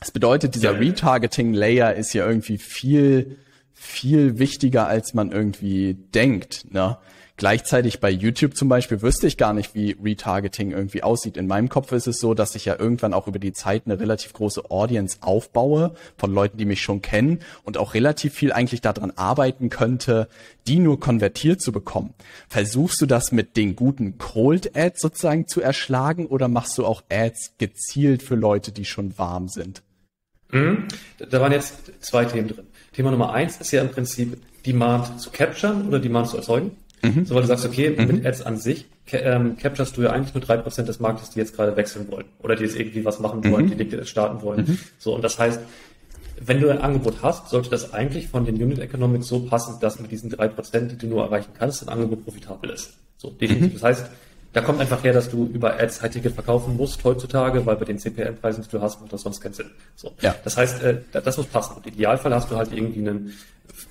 [0.00, 0.78] Das bedeutet, dieser ja.
[0.78, 3.36] Retargeting-Layer ist ja irgendwie viel,
[3.72, 6.66] viel wichtiger, als man irgendwie denkt.
[6.72, 6.96] Ne?
[7.40, 11.38] Gleichzeitig bei YouTube zum Beispiel wüsste ich gar nicht, wie Retargeting irgendwie aussieht.
[11.38, 13.98] In meinem Kopf ist es so, dass ich ja irgendwann auch über die Zeit eine
[13.98, 18.82] relativ große Audience aufbaue von Leuten, die mich schon kennen und auch relativ viel eigentlich
[18.82, 20.28] daran arbeiten könnte,
[20.66, 22.12] die nur konvertiert zu bekommen.
[22.46, 27.02] Versuchst du das mit den guten Cold Ads sozusagen zu erschlagen oder machst du auch
[27.08, 29.80] Ads gezielt für Leute, die schon warm sind?
[30.50, 30.88] Mhm.
[31.30, 32.66] Da waren jetzt zwei Themen drin.
[32.92, 34.36] Thema Nummer eins ist ja im Prinzip,
[34.66, 36.72] Demand zu capturen oder Demand zu erzeugen.
[37.02, 37.24] Mhm.
[37.24, 38.06] So, weil du sagst, okay, mhm.
[38.06, 41.38] mit Ads an sich ähm, capturest du ja eigentlich nur drei Prozent des Marktes, die
[41.38, 43.70] jetzt gerade wechseln wollen oder die jetzt irgendwie was machen wollen, mhm.
[43.70, 44.66] die LinkedIn starten wollen.
[44.66, 44.78] Mhm.
[44.98, 45.60] So, und das heißt,
[46.42, 50.00] wenn du ein Angebot hast, sollte das eigentlich von den Unit Economics so passen, dass
[50.00, 52.94] mit diesen drei Prozent, die du nur erreichen kannst, ein Angebot profitabel ist.
[53.18, 53.68] So, definitiv.
[53.68, 53.74] Mhm.
[53.74, 54.06] Das heißt,
[54.52, 57.98] da kommt einfach her, dass du über Ads High-Ticket verkaufen musst heutzutage, weil bei den
[57.98, 59.70] CPM-Preisen, die du hast, macht das sonst keinen Sinn.
[59.94, 60.12] So.
[60.22, 60.34] Ja.
[60.42, 61.76] Das heißt, äh, das muss passen.
[61.76, 63.32] Und im Idealfall hast du halt irgendwie ein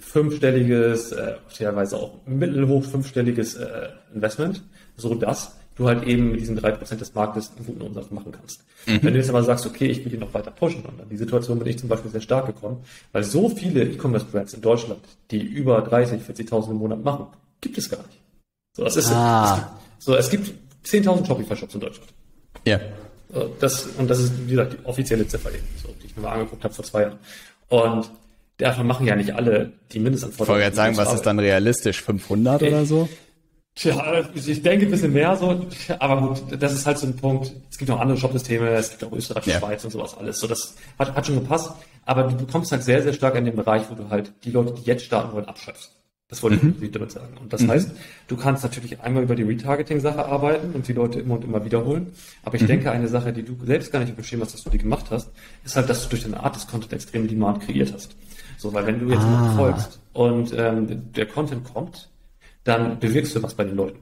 [0.09, 4.63] fünfstelliges, äh, teilweise auch mittelhoch fünfstelliges äh, Investment,
[4.97, 8.31] so dass du halt eben mit diesen drei Prozent des Marktes einen guten Umsatz machen
[8.31, 8.63] kannst.
[8.87, 8.99] Mhm.
[9.03, 11.17] Wenn du jetzt aber sagst, okay, ich will die noch weiter pushen, und dann die
[11.17, 14.99] Situation bin ich zum Beispiel sehr stark gekommen, weil so viele E-Commerce-Brands in Deutschland,
[15.29, 17.27] die über 30, 40.000 im Monat machen,
[17.61, 18.19] gibt es gar nicht.
[18.75, 19.53] So, das ist, ah.
[19.53, 20.53] es gibt, so, es gibt
[20.85, 22.09] 10.000 Shopify-Shops in Deutschland.
[22.65, 22.79] Ja.
[23.59, 26.33] Das, und das ist, wie gesagt, die offizielle Ziffer eben, so, die ich mir mal
[26.33, 27.19] angeguckt habe vor zwei Jahren.
[27.69, 28.09] Und
[28.59, 30.59] davon machen ja nicht alle die Mindestanforderungen.
[30.59, 32.01] Ich wollte jetzt sagen, was ist dann realistisch?
[32.01, 33.09] 500 oder so?
[33.75, 35.65] Tja, ich denke ein bisschen mehr so,
[35.99, 37.53] aber gut, das ist halt so ein Punkt.
[37.71, 39.59] Es gibt noch andere Shop-Systeme, es gibt auch Österreich, ja.
[39.59, 40.39] Schweiz und sowas alles.
[40.39, 41.71] So, das hat, hat schon gepasst.
[42.05, 44.73] Aber du bekommst halt sehr, sehr stark in dem Bereich, wo du halt die Leute,
[44.73, 45.95] die jetzt starten wollen, abschöpfst.
[46.27, 46.75] Das wollte mhm.
[46.81, 47.37] ich damit sagen.
[47.39, 47.69] Und das mhm.
[47.69, 47.91] heißt,
[48.27, 52.13] du kannst natürlich einmal über die Retargeting-Sache arbeiten und die Leute immer und immer wiederholen.
[52.43, 52.67] Aber ich mhm.
[52.67, 55.05] denke, eine Sache, die du selbst gar nicht im Schema hast, dass du die gemacht
[55.09, 55.31] hast,
[55.63, 58.15] ist halt, dass du durch deine Art des Content extrem Demand kreiert hast.
[58.59, 59.53] So, weil wenn du jetzt ah.
[59.55, 62.09] folgst und ähm, der Content kommt,
[62.65, 63.99] dann bewirkst du was bei den Leuten.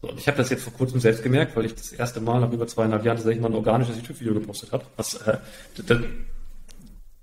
[0.00, 2.40] So, und ich habe das jetzt vor kurzem selbst gemerkt, weil ich das erste Mal
[2.40, 5.38] nach über zweieinhalb Jahren tatsächlich mal ein organisches YouTube-Video gepostet habe, was äh,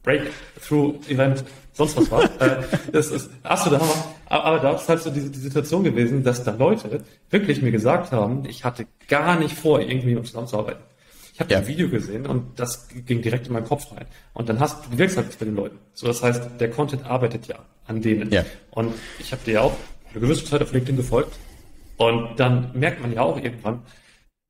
[0.03, 2.24] Breakthrough-Event sonst was war.
[2.41, 4.13] äh, das ist absolut Hammer.
[4.26, 7.72] Aber, aber da ist halt so die, die Situation gewesen, dass da Leute wirklich mir
[7.72, 10.84] gesagt haben, ich hatte gar nicht vor, irgendwie mit zusammenzuarbeiten.
[11.38, 11.59] Ich habe ja.
[11.59, 14.07] ein Video gesehen und das ging direkt in meinen Kopf rein.
[14.33, 15.77] Und dann hast du wirkst halt bei den Leuten.
[15.93, 18.31] So, das heißt, der Content arbeitet ja an denen.
[18.31, 18.43] Ja.
[18.71, 19.77] Und ich habe dir ja auch
[20.09, 21.38] eine gewisse Zeit auf LinkedIn gefolgt.
[21.97, 23.83] Und dann merkt man ja auch irgendwann,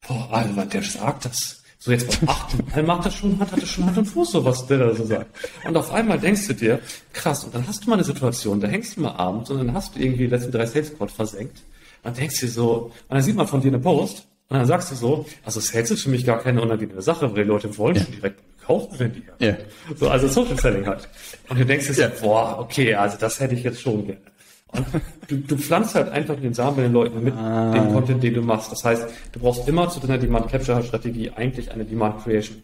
[0.08, 1.62] boah, Alter, der sagt das.
[1.78, 4.32] So jetzt beim achten Mal macht das schon, hat, hat das schon Hand und Fuß,
[4.32, 5.28] so was der da so sagt.
[5.66, 6.80] Und auf einmal denkst du dir,
[7.12, 9.74] krass, und dann hast du mal eine Situation, da hängst du mal abends und dann
[9.74, 11.64] hast du irgendwie die letzten drei Sales Squad versenkt.
[12.04, 14.92] Und denkst dir so, und dann sieht man von dir eine Post, und dann sagst
[14.92, 17.96] du so, also Sales ist für mich gar keine unangenehme Sache, weil die Leute wollen
[17.96, 18.04] ja.
[18.04, 19.58] schon direkt kaufen, wenn die ja.
[19.96, 21.08] So, also Social Selling halt.
[21.50, 22.12] Und du denkst dir so, ja.
[22.22, 24.22] boah, okay, also das hätte ich jetzt schon gerne.
[24.68, 24.86] Und
[25.28, 27.72] du, du pflanzt halt einfach den Samen bei den Leuten mit ah.
[27.72, 28.72] dem Content, den du machst.
[28.72, 32.62] Das heißt, du brauchst immer zu deiner Demand Capture Strategie eigentlich eine Demand Creation.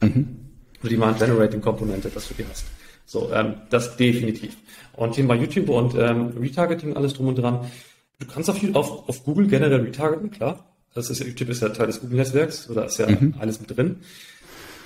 [0.00, 0.38] Mhm.
[0.82, 2.66] Eine Demand Generating Komponente, dass du die hast.
[3.06, 4.56] So, ähm, das definitiv.
[4.94, 7.70] Und Thema YouTube und ähm, Retargeting, alles drum und dran.
[8.18, 10.73] Du kannst auf, auf, auf Google generell retargeten, klar.
[10.94, 13.34] Das ist ja, YouTube ist ja Teil des Google-Netzwerks, oder ist ja mhm.
[13.38, 13.96] alles mit drin.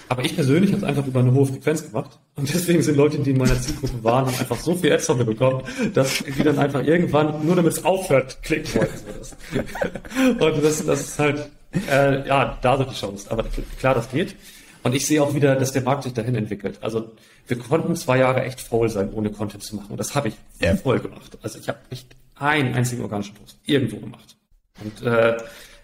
[0.08, 2.18] Aber ich persönlich habe es einfach über eine hohe Frequenz gemacht.
[2.34, 5.18] Und deswegen sind Leute, die in meiner Zielgruppe waren, haben einfach so viel Ads von
[5.18, 10.40] mir bekommen, dass die dann einfach irgendwann, nur damit es aufhört, klicken wollten.
[10.42, 11.50] Und das, das ist halt,
[11.90, 13.30] äh, ja, da sind die Chance.
[13.30, 13.44] Aber
[13.78, 14.34] klar, das geht.
[14.82, 16.78] Und ich sehe auch wieder, dass der Markt sich dahin entwickelt.
[16.80, 17.12] Also
[17.46, 19.90] wir konnten zwei Jahre echt faul sein, ohne Content zu machen.
[19.90, 20.74] Und das habe ich ja.
[20.76, 21.36] voll gemacht.
[21.42, 24.36] Also ich habe nicht einen einzigen organischen Post irgendwo gemacht.
[24.82, 25.36] Und äh,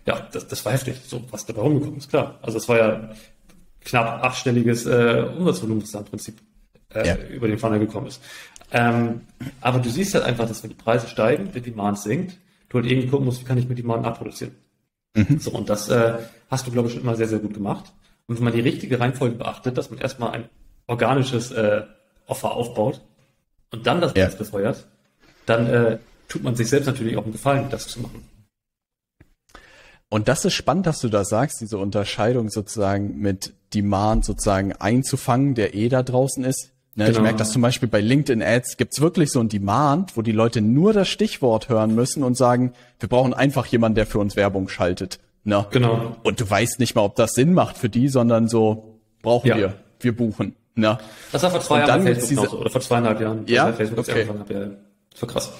[0.06, 2.38] ja, das, das war heftig, so was dabei rumgekommen ist, klar.
[2.42, 3.10] Also es war ja
[3.84, 6.40] knapp achtstelliges äh, Umsatzvolumen, das da im Prinzip
[6.94, 7.16] äh, ja.
[7.28, 8.22] über den Funnel gekommen ist.
[8.72, 9.22] Ähm,
[9.60, 12.38] aber du siehst halt einfach, dass wenn die Preise steigen, wenn die Demand sinkt,
[12.68, 14.54] du halt irgendwie gucken musst, wie kann ich mit Demand nachproduzieren.
[15.14, 15.38] Mhm.
[15.38, 16.14] So, und das äh,
[16.50, 17.92] hast du, glaube ich, schon immer sehr, sehr gut gemacht.
[18.26, 20.48] Und wenn man die richtige Reihenfolge beachtet, dass man erstmal ein
[20.86, 21.82] organisches äh,
[22.26, 23.00] Offer aufbaut
[23.70, 24.28] und dann das ja.
[24.28, 24.86] befeuert,
[25.46, 25.98] dann äh,
[26.28, 28.26] tut man sich selbst natürlich auch einen Gefallen, das zu machen.
[30.14, 35.56] Und das ist spannend, dass du da sagst, diese Unterscheidung sozusagen mit Demand sozusagen einzufangen,
[35.56, 36.70] der eh da draußen ist.
[36.94, 37.16] Ne, genau.
[37.16, 40.30] Ich merke das zum Beispiel bei LinkedIn Ads gibt's wirklich so ein Demand, wo die
[40.30, 44.36] Leute nur das Stichwort hören müssen und sagen, wir brauchen einfach jemanden, der für uns
[44.36, 45.18] Werbung schaltet.
[45.42, 45.66] Ne?
[45.72, 46.14] Genau.
[46.22, 49.56] Und du weißt nicht mal, ob das Sinn macht für die, sondern so brauchen ja.
[49.56, 50.54] wir, wir buchen.
[50.76, 50.96] Ne?
[51.32, 52.56] Das war vor zwei Jahren bei Facebook diese...
[52.56, 53.42] oder vor zweieinhalb Jahren.
[53.48, 54.28] Ja, Facebook okay.
[54.28, 54.68] Hab, ja.
[55.10, 55.52] Das war krass.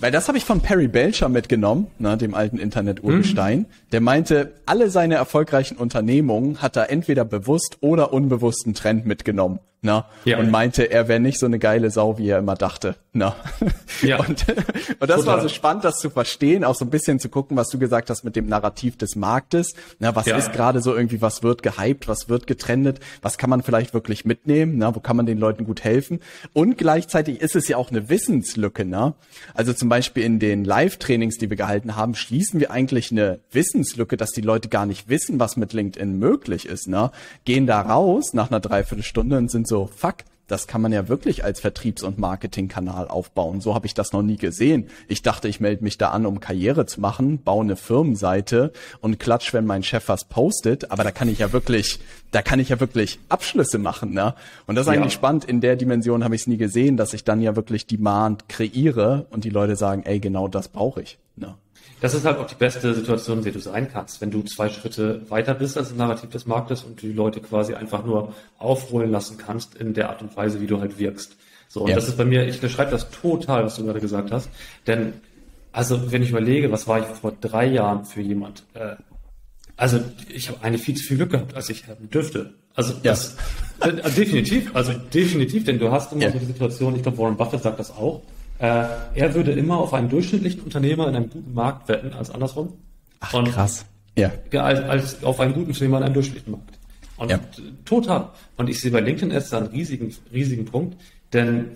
[0.00, 3.60] Weil das habe ich von Perry Belcher mitgenommen, ne, dem alten Internet-Urgestein.
[3.60, 3.66] Mhm.
[3.92, 9.60] Der meinte, alle seine erfolgreichen Unternehmungen hat er entweder bewusst oder unbewusst einen Trend mitgenommen.
[9.84, 10.04] Ne?
[10.24, 10.38] Ja.
[10.38, 12.94] Und meinte, er wäre nicht so eine geile Sau, wie er immer dachte.
[13.12, 13.32] Ne?
[14.00, 14.18] Ja.
[14.18, 15.26] Und, und das Total.
[15.26, 18.10] war so spannend, das zu verstehen, auch so ein bisschen zu gucken, was du gesagt
[18.10, 19.74] hast mit dem Narrativ des Marktes.
[20.00, 20.16] Ne?
[20.16, 20.36] Was ja.
[20.36, 24.24] ist gerade so irgendwie, was wird gehypt, was wird getrendet, was kann man vielleicht wirklich
[24.24, 24.92] mitnehmen, ne?
[24.94, 26.18] wo kann man den Leuten gut helfen.
[26.52, 28.84] Und gleichzeitig ist es ja auch eine Wissenslücke.
[28.84, 29.14] Ne?
[29.54, 34.16] Also zum Beispiel in den Live-Trainings, die wir gehalten haben, schließen wir eigentlich eine Wissenslücke,
[34.16, 36.88] dass die Leute gar nicht wissen, was mit LinkedIn möglich ist.
[36.88, 37.12] Ne?
[37.44, 40.16] Gehen da raus nach einer Dreiviertelstunde und sind so, fuck,
[40.52, 43.62] das kann man ja wirklich als Vertriebs- und Marketingkanal aufbauen.
[43.62, 44.88] So habe ich das noch nie gesehen.
[45.08, 49.18] Ich dachte, ich melde mich da an, um Karriere zu machen, baue eine Firmenseite und
[49.18, 50.90] klatsch, wenn mein Chef was postet.
[50.90, 52.00] Aber da kann ich ja wirklich,
[52.32, 54.12] da kann ich ja wirklich Abschlüsse machen.
[54.12, 54.34] Ne?
[54.66, 55.18] Und das ist eigentlich ja.
[55.18, 55.46] spannend.
[55.46, 59.26] In der Dimension habe ich es nie gesehen, dass ich dann ja wirklich Demand kreiere
[59.30, 61.18] und die Leute sagen, ey, genau das brauche ich.
[62.00, 64.68] Das ist halt auch die beste Situation, in der du sein kannst, wenn du zwei
[64.68, 69.10] Schritte weiter bist als das Narrativ des Marktes und die Leute quasi einfach nur aufholen
[69.10, 71.36] lassen kannst in der Art und Weise, wie du halt wirkst.
[71.68, 71.94] So, und ja.
[71.94, 74.50] das ist bei mir, ich beschreibe das total, was du gerade gesagt hast.
[74.86, 75.14] Denn,
[75.72, 78.64] also, wenn ich überlege, was war ich vor drei Jahren für jemand?
[78.74, 78.96] Äh,
[79.76, 82.52] also, ich habe eine viel zu viel Glück gehabt, als ich haben dürfte.
[82.74, 83.12] Also, ja.
[83.12, 83.36] das,
[83.80, 86.32] äh, definitiv, also definitiv, denn du hast immer ja.
[86.32, 88.22] so die Situation, ich glaube, Warren Buffett sagt das auch,
[88.62, 92.74] äh, er würde immer auf einen durchschnittlichen Unternehmer in einem guten Markt wetten als andersrum.
[93.18, 93.84] Ach, und, krass.
[94.16, 94.30] Ja.
[94.52, 96.78] Als, als auf einen guten Unternehmer in einem durchschnittlichen Markt.
[97.16, 97.40] Und ja.
[97.84, 98.28] total.
[98.56, 100.96] Und ich sehe bei LinkedIn jetzt da einen riesigen, riesigen Punkt,
[101.32, 101.72] denn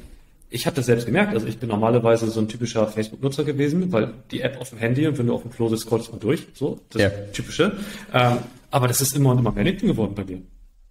[0.49, 1.35] ich habe das selbst gemerkt.
[1.35, 5.09] Also ich bin normalerweise so ein typischer Facebook-Nutzer gewesen, weil die App auf dem Handy
[5.09, 6.47] und wenn du auf dem Klo sitzt, scrollst du durch.
[6.55, 7.11] So, das ja.
[7.33, 7.73] typische.
[8.15, 8.39] Ähm,
[8.71, 10.41] aber das ist immer und immer mehr LinkedIn geworden bei mir.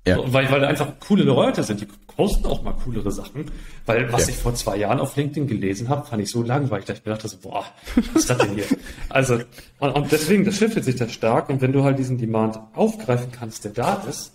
[0.07, 0.19] Ja.
[0.31, 3.45] Weil, weil da einfach coole Leute sind, die posten auch mal coolere Sachen.
[3.87, 4.33] Weil was ja.
[4.33, 7.11] ich vor zwei Jahren auf LinkedIn gelesen habe, fand ich so langweilig, dass ich mir
[7.11, 8.65] dachte so, boah, was ist das denn hier?
[9.09, 9.39] also,
[9.79, 11.49] und, und deswegen, das shiftet sich da stark.
[11.49, 14.31] Und wenn du halt diesen Demand aufgreifen kannst, der da ist,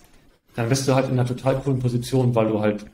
[0.57, 2.87] dann bist du halt in einer total coolen Position, weil du halt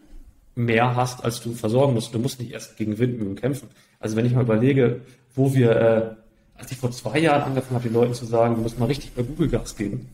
[0.55, 2.14] mehr hast, als du versorgen musst.
[2.14, 3.68] Du musst nicht erst gegen Windmühlen kämpfen.
[4.01, 5.01] Also wenn ich mal überlege,
[5.35, 8.61] wo wir, äh, als ich vor zwei Jahren angefangen habe, den Leuten zu sagen, du
[8.61, 10.09] musst mal richtig bei Google Gas geben.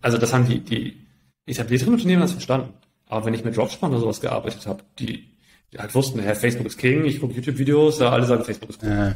[0.00, 1.05] Also das haben die, die
[1.46, 2.72] etablierteren Unternehmen das verstanden.
[3.08, 5.28] Aber wenn ich mit Dropspawn oder sowas gearbeitet habe, die,
[5.72, 8.90] die halt wussten, Herr, Facebook ist King, ich gucke YouTube-Videos, alle sagen, Facebook ist King.
[8.90, 9.14] Äh,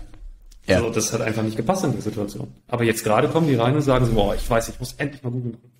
[0.67, 0.77] ja.
[0.77, 2.49] Also das hat einfach nicht gepasst in der Situation.
[2.69, 5.23] Aber jetzt gerade kommen die rein und sagen so, boah, ich weiß, ich muss endlich
[5.23, 5.71] mal Google machen.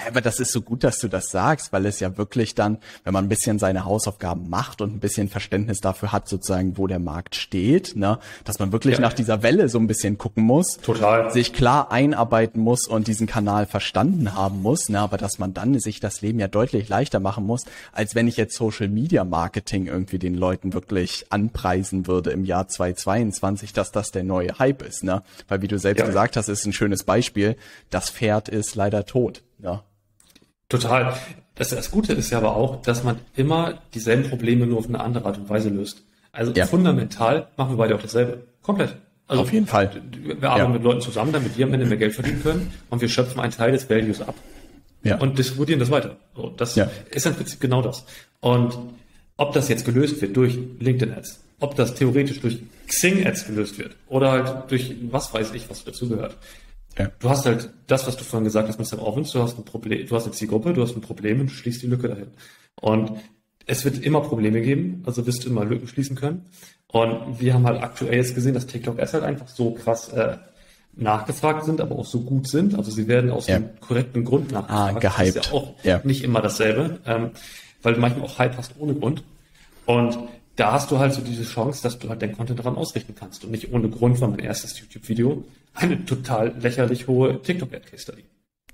[0.07, 3.13] aber das ist so gut, dass du das sagst, weil es ja wirklich dann, wenn
[3.13, 6.99] man ein bisschen seine Hausaufgaben macht und ein bisschen Verständnis dafür hat, sozusagen, wo der
[6.99, 9.01] Markt steht, ne, dass man wirklich ja.
[9.01, 11.31] nach dieser Welle so ein bisschen gucken muss, Total.
[11.31, 15.79] sich klar einarbeiten muss und diesen Kanal verstanden haben muss, ne, aber dass man dann
[15.79, 19.87] sich das Leben ja deutlich leichter machen muss, als wenn ich jetzt Social Media Marketing
[19.87, 25.05] irgendwie den Leuten wirklich anpreisen würde im Jahr 2022, dass das der neue Hype ist,
[25.05, 26.07] ne, weil wie du selbst ja.
[26.07, 27.57] gesagt hast, ist ein schönes Beispiel,
[27.91, 29.83] das Pferd ist leider tot, ja.
[30.69, 31.15] Total.
[31.55, 35.01] Das, das Gute ist ja aber auch, dass man immer dieselben Probleme nur auf eine
[35.01, 36.03] andere Art und Weise löst.
[36.33, 36.67] Also ja.
[36.67, 38.47] fundamental machen wir beide auch dasselbe.
[38.63, 38.97] Komplett.
[39.29, 39.91] Also auf jeden Fall.
[40.13, 40.69] Wir arbeiten ja.
[40.69, 43.53] mit Leuten zusammen, damit wir am Ende mehr Geld verdienen können und wir schöpfen einen
[43.53, 44.35] Teil des Values ab.
[45.03, 45.19] Ja.
[45.19, 46.17] Und distributieren das weiter.
[46.35, 46.91] So, das ja.
[47.11, 48.05] ist im Prinzip genau das.
[48.41, 48.77] Und
[49.37, 54.33] ob das jetzt gelöst wird durch LinkedIn-Ads, ob das theoretisch durch Xing-Ads gelöst wird oder
[54.33, 56.37] halt durch was weiß ich, was dazugehört,
[56.99, 57.11] ja.
[57.19, 59.03] Du hast halt das, was du vorhin gesagt hast, Mr.
[59.03, 61.55] Owens, du hast ein Problem, du hast eine Zielgruppe, du hast ein Problem und du
[61.55, 62.29] schließt die Lücke dahin.
[62.81, 63.13] Und
[63.67, 66.47] es wird immer Probleme geben, also wirst du immer Lücken schließen können.
[66.89, 70.37] Und wir haben halt aktuell jetzt gesehen, dass TikTok Ads halt einfach so krass äh,
[70.95, 72.75] nachgefragt sind, aber auch so gut sind.
[72.75, 73.59] Also sie werden aus ja.
[73.59, 74.97] dem korrekten Grund nachgefragt.
[74.97, 75.37] Ah, gehypt.
[75.37, 76.01] Das ist ja auch ja.
[76.05, 77.31] nicht immer dasselbe, ähm,
[77.83, 79.23] weil du manchmal auch Hype hast ohne Grund.
[79.85, 80.19] Und
[80.57, 83.45] da hast du halt so diese Chance, dass du halt dein Content daran ausrichten kannst.
[83.45, 85.45] Und nicht ohne Grund war mein erstes YouTube-Video
[85.77, 88.25] eine total lächerlich hohe TikTok-Ad-Case-Study.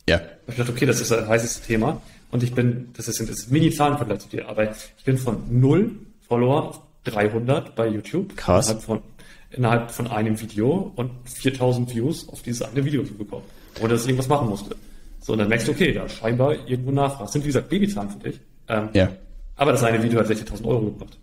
[0.09, 0.21] Ja.
[0.47, 2.01] Ich dachte, okay, das ist ein heißes Thema.
[2.31, 5.43] Und ich bin, das ist, das ist mini-Zahlen Vergleich zu dir, aber ich bin von
[5.51, 5.97] null
[6.27, 8.37] Follower auf 300 bei YouTube.
[8.37, 8.69] Krass.
[8.69, 9.03] Innerhalb von,
[9.51, 13.45] innerhalb von einem Video und 4000 Views auf dieses eine Video zu bekommen.
[13.81, 14.77] Ohne dass ich irgendwas machen musste.
[15.21, 17.25] So, und dann merkst du, okay, da scheinbar irgendwo Nachfrage.
[17.25, 18.41] Das sind, wie gesagt, Babyzahlen für dich.
[18.69, 19.09] Ähm, ja.
[19.57, 21.19] Aber das eine Video hat 60.000 Euro gebracht.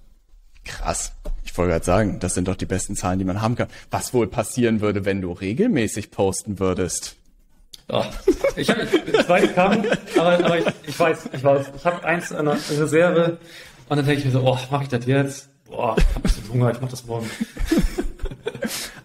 [0.63, 1.11] Krass.
[1.59, 3.67] Wollte gerade sagen, das sind doch die besten Zahlen, die man haben kann.
[3.91, 7.17] Was wohl passieren würde, wenn du regelmäßig posten würdest?
[7.89, 8.05] Oh,
[8.55, 9.83] ich, ich weiß kaum,
[10.17, 11.71] aber, aber ich, ich weiß, ich weiß.
[11.75, 13.39] Ich habe eins in der Reserve
[13.89, 15.49] und dann denke ich mir so, oh, mache ich das jetzt?
[15.65, 17.29] Boah, ich habe ein bisschen Hunger, ich mache das morgen.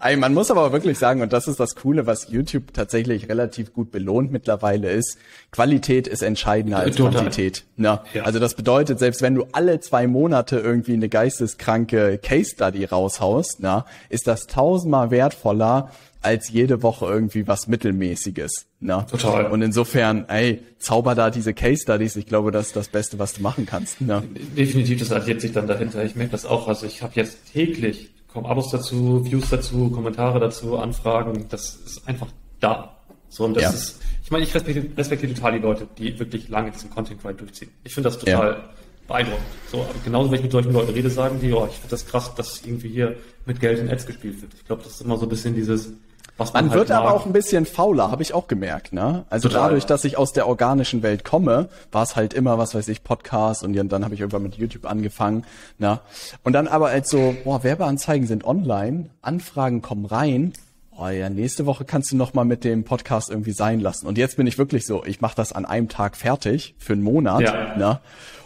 [0.01, 3.73] Ey, man muss aber wirklich sagen, und das ist das Coole, was YouTube tatsächlich relativ
[3.73, 5.17] gut belohnt mittlerweile ist,
[5.51, 7.21] Qualität ist entscheidender als Total.
[7.21, 7.63] Quantität.
[7.77, 7.99] Ne?
[8.13, 8.23] Ja.
[8.23, 13.57] Also das bedeutet, selbst wenn du alle zwei Monate irgendwie eine geisteskranke Case Study raushaust,
[13.59, 15.91] na, ist das tausendmal wertvoller,
[16.25, 18.65] als jede Woche irgendwie was Mittelmäßiges.
[18.79, 19.05] Ne?
[19.09, 19.45] Total.
[19.45, 22.15] Und insofern, ey, zauber da diese Case Studies.
[22.15, 24.01] Ich glaube, das ist das Beste, was du machen kannst.
[24.01, 24.23] Ne?
[24.57, 26.03] Definitiv, das addiert sich dann dahinter.
[26.03, 26.67] Ich merke das auch.
[26.67, 31.47] Also ich habe jetzt täglich kommen Abos dazu, Views dazu, Kommentare dazu, Anfragen.
[31.49, 32.27] Das ist einfach
[32.59, 32.97] da.
[33.29, 33.69] So, und das ja.
[33.69, 37.41] ist, ich meine, ich respektiere, respektiere total die Leute, die wirklich lange diesen Content Grind
[37.41, 37.71] durchziehen.
[37.83, 38.69] Ich finde das total ja.
[39.07, 39.45] beeindruckend.
[39.71, 42.05] So, aber genauso, wenn ich mit solchen Leuten rede, sagen die, oh, ich finde das
[42.05, 43.15] krass, dass irgendwie hier
[43.45, 44.53] mit Geld in Ads gespielt wird.
[44.53, 45.93] Ich glaube, das ist immer so ein bisschen dieses,
[46.37, 46.97] Was man, man halt wird mag.
[46.97, 48.91] aber auch ein bisschen fauler, habe ich auch gemerkt.
[48.91, 49.25] Ne?
[49.29, 49.63] Also Total.
[49.63, 53.03] dadurch, dass ich aus der organischen Welt komme, war es halt immer, was weiß ich,
[53.03, 55.45] Podcast und dann habe ich irgendwann mit YouTube angefangen.
[55.77, 55.99] Ne?
[56.43, 60.53] Und dann aber als so, boah, Werbeanzeigen sind online, Anfragen kommen rein.
[60.97, 64.07] Oh ja, nächste Woche kannst du noch mal mit dem Podcast irgendwie sein lassen.
[64.07, 67.03] Und jetzt bin ich wirklich so, ich mache das an einem Tag fertig für einen
[67.03, 67.41] Monat.
[67.41, 67.75] Ja.
[67.75, 67.99] Ne?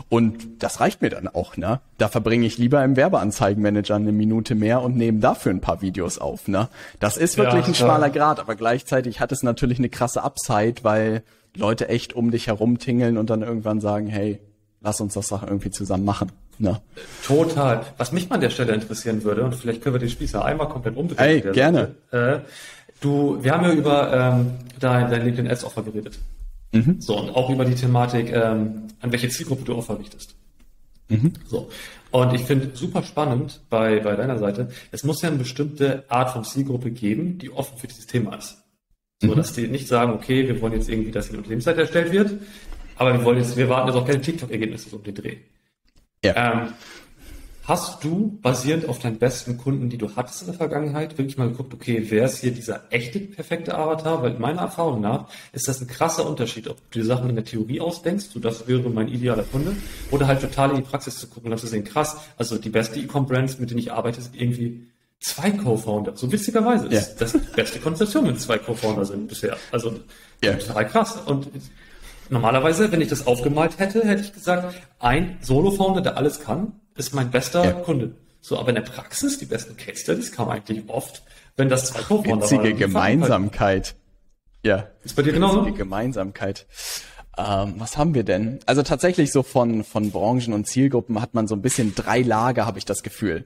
[0.10, 1.80] Und das reicht mir dann auch, ne?
[2.00, 6.18] Da verbringe ich lieber im Werbeanzeigenmanager eine Minute mehr und nehme dafür ein paar Videos
[6.18, 6.70] auf, ne?
[7.00, 10.78] Das ist wirklich ja, ein schmaler Grad, aber gleichzeitig hat es natürlich eine krasse Upside,
[10.82, 11.22] weil
[11.56, 14.39] Leute echt um dich herum tingeln und dann irgendwann sagen, hey,
[14.82, 16.32] lass uns das Sache irgendwie zusammen machen.
[16.60, 16.82] Ne?
[17.26, 17.86] Total.
[17.97, 20.68] Was mich mal an der Stelle interessieren würde, und vielleicht können wir den Spießer einmal
[20.68, 21.18] komplett umdrehen.
[21.18, 21.95] Hey, gerne.
[22.12, 22.39] Äh,
[22.99, 26.20] du, wir haben ja über ähm, dein, dein LinkedIn Ads Offer geredet.
[26.74, 26.97] Mhm.
[26.99, 30.36] So, und auch über die Thematik, ähm, an welche Zielgruppe du Offer richtest.
[31.07, 31.34] Mhm.
[31.47, 31.70] So.
[32.12, 36.32] Und ich finde super spannend bei, bei deiner Seite, es muss ja eine bestimmte Art
[36.32, 38.57] von Zielgruppe geben, die offen für dieses Thema ist.
[39.22, 39.36] So, mhm.
[39.36, 42.32] dass die nicht sagen, okay, wir wollen jetzt irgendwie, dass hier eine Unternehmensseite erstellt wird,
[42.97, 45.38] aber wir wollen jetzt, wir warten jetzt auch keine TikTok-Ergebnisse um den Dreh.
[46.24, 46.63] Ja.
[46.63, 46.74] Ähm,
[47.70, 51.49] Hast du, basierend auf deinen besten Kunden, die du hattest in der Vergangenheit, wirklich mal
[51.49, 54.24] geguckt, okay, wer ist hier dieser echte perfekte Avatar?
[54.24, 57.45] Weil meiner Erfahrung nach ist das ein krasser Unterschied, ob du die Sachen in der
[57.45, 59.76] Theorie ausdenkst, so das wäre mein idealer Kunde,
[60.09, 62.72] oder halt total in die Praxis zu gucken und dann zu sehen, krass, also die
[62.72, 64.88] beste E-Com-Brands, mit denen ich arbeite, sind irgendwie
[65.20, 66.17] zwei Co-Founder.
[66.17, 66.97] So witzigerweise ja.
[66.97, 69.57] ist das die beste Konzeption, wenn zwei Co-Founder sind bisher.
[69.72, 69.99] Also
[70.43, 70.55] ja.
[70.55, 71.20] total krass.
[71.24, 71.49] Und
[72.30, 77.13] normalerweise, wenn ich das aufgemalt hätte, hätte ich gesagt, ein Solo-Founder, der alles kann, ist
[77.13, 77.71] mein bester ja.
[77.71, 78.15] Kunde.
[78.41, 81.23] So, aber in der Praxis, die besten Case Studies kamen eigentlich oft,
[81.57, 82.41] wenn das zwei Co-Founder waren.
[82.41, 83.95] Witzige Gemeinsamkeit.
[84.63, 84.88] Ja.
[85.03, 85.63] Ist bei dir genauso?
[85.73, 86.65] Gemeinsamkeit.
[87.40, 88.60] Ähm, was haben wir denn?
[88.66, 92.66] Also tatsächlich so von, von Branchen und Zielgruppen hat man so ein bisschen drei Lager,
[92.66, 93.46] habe ich das Gefühl.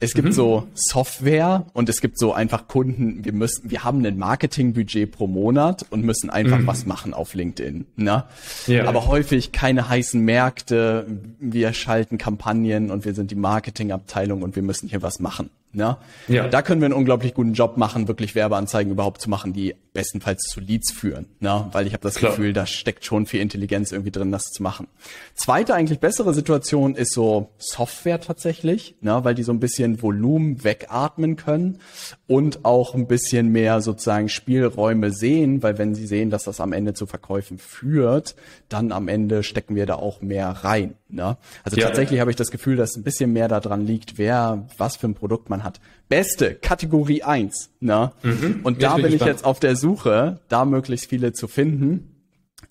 [0.00, 0.32] Es gibt mhm.
[0.32, 5.28] so Software und es gibt so einfach Kunden, wir müssen, wir haben ein Marketingbudget pro
[5.28, 6.66] Monat und müssen einfach mhm.
[6.66, 7.86] was machen auf LinkedIn.
[7.96, 8.24] Ne?
[8.66, 8.86] Ja.
[8.86, 11.06] Aber häufig keine heißen Märkte,
[11.38, 15.50] wir schalten Kampagnen und wir sind die Marketingabteilung und wir müssen hier was machen.
[15.72, 15.98] Ne?
[16.28, 16.48] Ja.
[16.48, 20.44] Da können wir einen unglaublich guten Job machen, wirklich Werbeanzeigen überhaupt zu machen, die bestenfalls
[20.44, 21.26] zu Leads führen.
[21.40, 21.66] Ne?
[21.72, 22.30] Weil ich habe das Klar.
[22.30, 24.86] Gefühl, da steckt schon viel Intelligenz irgendwie drin, das zu machen.
[25.34, 29.24] Zweite eigentlich bessere Situation ist so Software tatsächlich, ne?
[29.24, 31.80] weil die so ein bisschen Volumen wegatmen können
[32.28, 36.72] und auch ein bisschen mehr sozusagen Spielräume sehen, weil wenn sie sehen, dass das am
[36.72, 38.36] Ende zu Verkäufen führt,
[38.68, 40.94] dann am Ende stecken wir da auch mehr rein.
[41.08, 41.38] Ne?
[41.64, 41.88] Also ja.
[41.88, 45.14] tatsächlich habe ich das Gefühl, dass ein bisschen mehr daran liegt, wer was für ein
[45.14, 45.80] Produkt man hat.
[46.08, 47.70] Beste Kategorie eins.
[47.80, 48.12] Ne?
[48.22, 48.60] Mhm.
[48.62, 52.16] Und da bin, bin ich jetzt auf der Suche, da möglichst viele zu finden,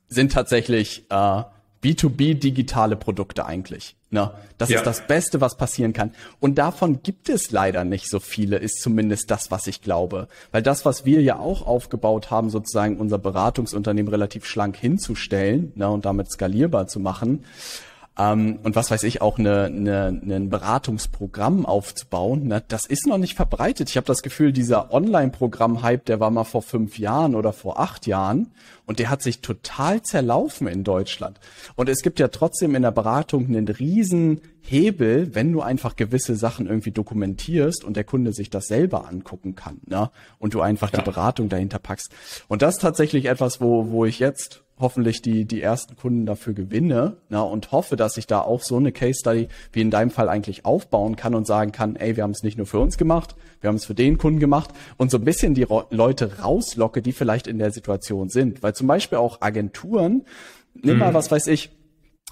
[0.08, 1.44] sind tatsächlich äh,
[1.84, 3.96] B2B digitale Produkte eigentlich.
[4.10, 4.32] Ne?
[4.58, 4.78] Das ja.
[4.78, 6.14] ist das Beste, was passieren kann.
[6.40, 10.28] Und davon gibt es leider nicht so viele, ist zumindest das, was ich glaube.
[10.52, 15.90] Weil das, was wir ja auch aufgebaut haben, sozusagen unser Beratungsunternehmen relativ schlank hinzustellen ne,
[15.90, 17.44] und damit skalierbar zu machen,
[18.18, 23.18] ähm, und was weiß ich, auch eine, eine, ein Beratungsprogramm aufzubauen, ne, das ist noch
[23.18, 23.90] nicht verbreitet.
[23.90, 28.08] Ich habe das Gefühl, dieser Online-Programm-Hype, der war mal vor fünf Jahren oder vor acht
[28.08, 28.52] Jahren
[28.86, 31.40] und der hat sich total zerlaufen in Deutschland.
[31.76, 36.36] Und es gibt ja trotzdem in der Beratung einen riesen Hebel, wenn du einfach gewisse
[36.36, 40.10] Sachen irgendwie dokumentierst und der Kunde sich das selber angucken kann, ne?
[40.40, 41.00] Und du einfach ja.
[41.00, 42.12] die Beratung dahinter packst.
[42.48, 46.54] Und das ist tatsächlich etwas, wo, wo ich jetzt hoffentlich die, die ersten Kunden dafür
[46.54, 50.12] gewinne na, und hoffe, dass ich da auch so eine Case Study wie in deinem
[50.12, 52.98] Fall eigentlich aufbauen kann und sagen kann, ey, wir haben es nicht nur für uns
[52.98, 57.02] gemacht, wir haben es für den Kunden gemacht und so ein bisschen die Leute rauslocke,
[57.02, 58.62] die vielleicht in der Situation sind.
[58.62, 60.24] Weil zum Beispiel auch Agenturen,
[60.76, 61.00] nimm mhm.
[61.00, 61.72] mal was weiß ich,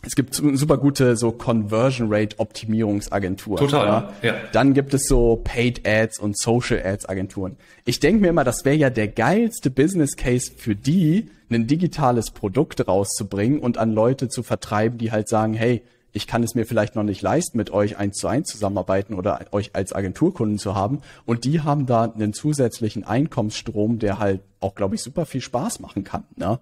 [0.04, 3.58] es gibt super gute so Conversion Rate Optimierungsagenturen.
[3.58, 3.88] Total.
[3.88, 4.12] Ja?
[4.22, 4.36] ja.
[4.52, 7.58] Dann gibt es so Paid Ads und Social Ads Agenturen.
[7.86, 12.32] Ich denke mir immer, das wäre ja der geilste Business Case für die, ein digitales
[12.32, 15.84] Produkt rauszubringen und an Leute zu vertreiben, die halt sagen, hey,
[16.16, 19.42] ich kann es mir vielleicht noch nicht leisten, mit euch eins zu eins zusammenarbeiten oder
[19.52, 21.02] euch als Agenturkunden zu haben.
[21.26, 25.82] Und die haben da einen zusätzlichen Einkommensstrom, der halt auch, glaube ich, super viel Spaß
[25.82, 26.24] machen kann.
[26.38, 26.60] Ne?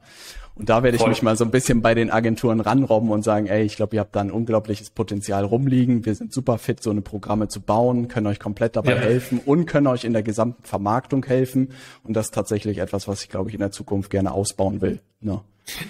[0.56, 1.10] Und da werde ich Voll.
[1.10, 4.02] mich mal so ein bisschen bei den Agenturen ranrobben und sagen, ey, ich glaube, ihr
[4.02, 6.06] habt da ein unglaubliches Potenzial rumliegen.
[6.06, 9.00] Wir sind super fit, so eine Programme zu bauen, können euch komplett dabei ja.
[9.00, 11.70] helfen und können euch in der gesamten Vermarktung helfen.
[12.04, 15.00] Und das ist tatsächlich etwas, was ich, glaube ich, in der Zukunft gerne ausbauen will.
[15.22, 15.42] Ne?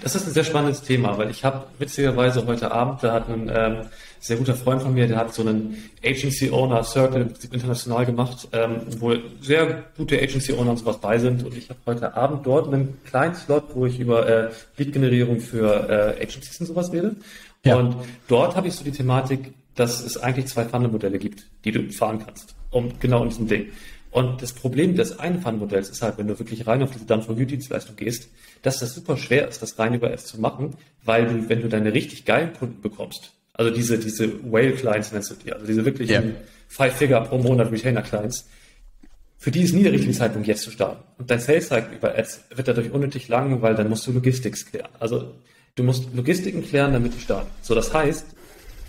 [0.01, 3.51] Das ist ein sehr spannendes Thema, weil ich habe witzigerweise heute Abend, da hat ein
[3.53, 3.77] ähm,
[4.23, 8.77] sehr guter Freund von mir, der hat so einen Agency Owner Circle international gemacht, ähm,
[8.99, 11.43] wo sehr gute Agency Owner und sowas bei sind.
[11.43, 15.89] Und ich habe heute Abend dort einen kleinen Slot, wo ich über äh, Lead-Generierung für
[15.89, 17.17] äh, Agencies und sowas rede.
[17.65, 17.75] Ja.
[17.75, 17.97] Und
[18.29, 22.23] dort habe ich so die Thematik, dass es eigentlich zwei Funnel-Modelle gibt, die du fahren
[22.25, 22.55] kannst.
[22.71, 23.67] Um genau in diesem Ding.
[24.11, 28.29] Und das Problem des Einfahrmodells ist halt, wenn du wirklich rein auf diese Done-for-You-Dienstleistung gehst,
[28.61, 31.67] dass das super schwer ist, das rein über Apps zu machen, weil du, wenn du
[31.67, 36.09] deine richtig geilen Kunden bekommst, also diese, diese Whale-Clients nennst du die, also diese wirklich
[36.09, 36.23] yeah.
[36.67, 38.47] Five-Figure pro Monat Retainer-Clients,
[39.37, 41.03] für die ist nie der richtige Zeitpunkt, jetzt zu starten.
[41.17, 44.89] Und dein Sales-Cycle über Ads wird dadurch unnötig lang, weil dann musst du Logistics klären.
[44.99, 45.35] Also
[45.75, 47.49] du musst Logistiken klären, damit die starten.
[47.61, 48.25] So, das heißt,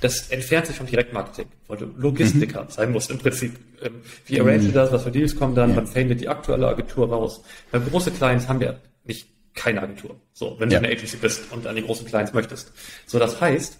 [0.00, 2.68] das entfernt sich vom Direktmarketing, weil du Logistiker mhm.
[2.68, 3.56] sein musst im Prinzip.
[3.82, 5.82] Ähm, wie arrange das, was für Deals kommen dann, ja.
[5.92, 7.42] wann die aktuelle Agentur raus.
[7.70, 10.20] Bei große Clients haben wir nicht keine Agentur.
[10.32, 10.78] So, wenn ja.
[10.78, 12.72] du eine Agency bist und an die großen Clients möchtest.
[13.06, 13.78] So, das heißt,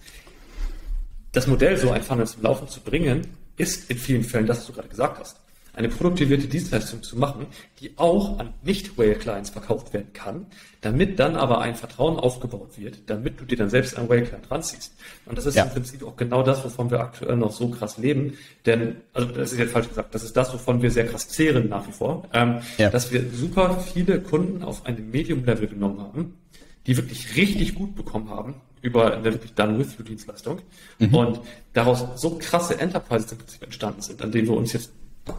[1.34, 3.26] das Modell, so ein Funnel zum Laufen zu bringen,
[3.56, 5.36] ist in vielen Fällen das, was du gerade gesagt hast
[5.76, 7.46] eine produktivierte Dienstleistung zu machen,
[7.80, 10.46] die auch an Nicht-Whale-Clients verkauft werden kann,
[10.80, 14.92] damit dann aber ein Vertrauen aufgebaut wird, damit du dir dann selbst einen Whale-Client ranziehst.
[15.26, 15.64] Und das ist ja.
[15.64, 18.38] im Prinzip auch genau das, wovon wir aktuell noch so krass leben.
[18.66, 21.68] Denn, also das ist jetzt falsch gesagt, das ist das, wovon wir sehr krass zehren
[21.68, 22.90] nach wie vor, ähm, ja.
[22.90, 26.38] dass wir super viele Kunden auf einem Medium-Level genommen haben,
[26.86, 28.54] die wirklich richtig gut bekommen haben
[28.84, 30.60] über eine wirklich Done-with-You-Dienstleistung
[30.98, 31.14] mhm.
[31.14, 31.40] und
[31.72, 34.92] daraus so krasse Enterprises im Prinzip entstanden sind, an denen wir uns jetzt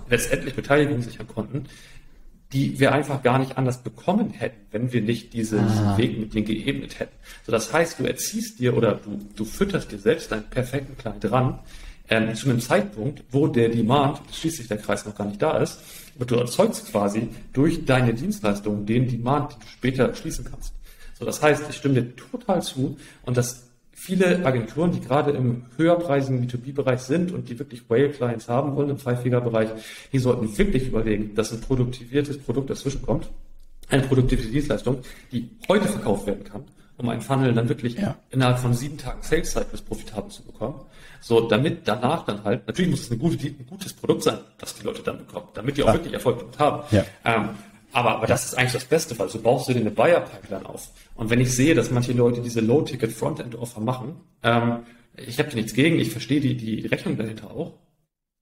[0.09, 1.65] letztendlich Beteiligung sichern konnten,
[2.53, 5.95] die wir einfach gar nicht anders bekommen hätten, wenn wir nicht diesen ah.
[5.97, 7.15] Weg mit denen geebnet hätten.
[7.45, 11.31] So, das heißt, du erziehst dir oder du, du fütterst dir selbst deinen perfekten Client
[11.31, 11.59] ran,
[12.09, 15.79] ähm, zu einem Zeitpunkt, wo der Demand, schließlich der Kreis noch gar nicht da ist,
[16.15, 20.74] aber du erzeugst quasi durch deine Dienstleistungen den Demand, den du später schließen kannst.
[21.17, 25.65] So, das heißt, ich stimme dir total zu und das viele Agenturen, die gerade im
[25.77, 29.69] höherpreisigen B2B-Bereich sind und die wirklich Whale-Clients haben wollen im Five-Figure-Bereich,
[30.11, 33.29] die sollten wirklich überlegen, dass ein produktiviertes Produkt dazwischen kommt,
[33.89, 34.99] eine produktive Dienstleistung,
[35.31, 36.65] die heute verkauft werden kann,
[36.97, 38.17] um einen Funnel dann wirklich ja.
[38.31, 40.81] innerhalb von sieben Tagen Sales Cycles profitabel zu bekommen.
[41.21, 44.75] So, damit danach dann halt, natürlich muss es eine gute, ein gutes Produkt sein, das
[44.75, 45.93] die Leute dann bekommen, damit die auch ja.
[45.93, 46.83] wirklich Erfolg damit haben.
[46.91, 47.05] Ja.
[47.23, 47.49] Ähm,
[47.95, 50.89] aber, aber das ist eigentlich das Beste, weil so baust du dir eine Buyer-Pipeline auf.
[51.15, 54.79] Und wenn ich sehe, dass manche Leute diese Low-Ticket Frontend-Offer machen, ähm,
[55.15, 57.73] ich habe da nichts gegen, ich verstehe die, die Rechnung dahinter auch,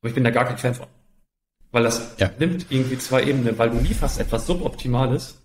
[0.02, 0.88] aber ich bin da gar kein Fan von.
[1.72, 2.32] Weil das ja.
[2.40, 5.40] nimmt irgendwie zwei Ebenen, weil du lieferst etwas Suboptimales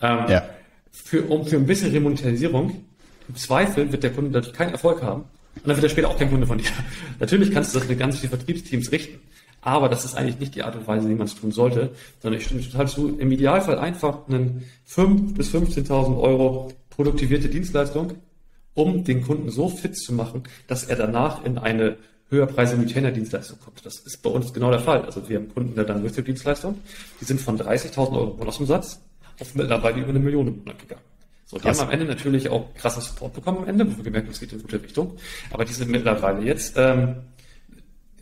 [0.00, 0.48] ähm, ja.
[0.92, 2.84] für, um, für ein bisschen Remonetarisierung.
[3.28, 5.24] Im Zweifel wird der Kunde dadurch keinen Erfolg haben
[5.56, 6.68] und dann wird er später auch kein Kunde von dir.
[7.18, 9.18] Natürlich kannst du das mit ganz vielen Vertriebsteams richten.
[9.64, 11.90] Aber das ist eigentlich nicht die Art und Weise, wie man es tun sollte,
[12.20, 18.12] sondern ich stimme total zu, im Idealfall einfach einen 5.000 bis 15.000 Euro produktivierte Dienstleistung,
[18.74, 21.96] um den Kunden so fit zu machen, dass er danach in eine
[22.28, 23.84] höherpreisige Retainer-Dienstleistung kommt.
[23.86, 25.02] Das ist bei uns genau der Fall.
[25.02, 26.78] Also wir haben Kunden der dann with Dienstleistung,
[27.18, 29.00] die sind von 30.000 Euro Monatsumsatz
[29.40, 31.02] auf mittlerweile über eine Million im Monat gegangen.
[31.46, 31.80] So, die Krass.
[31.80, 34.40] haben am Ende natürlich auch krassen Support bekommen am Ende, wo wir gemerkt haben, es
[34.40, 35.16] geht in gute Richtung.
[35.50, 37.16] Aber die sind mittlerweile jetzt, ähm,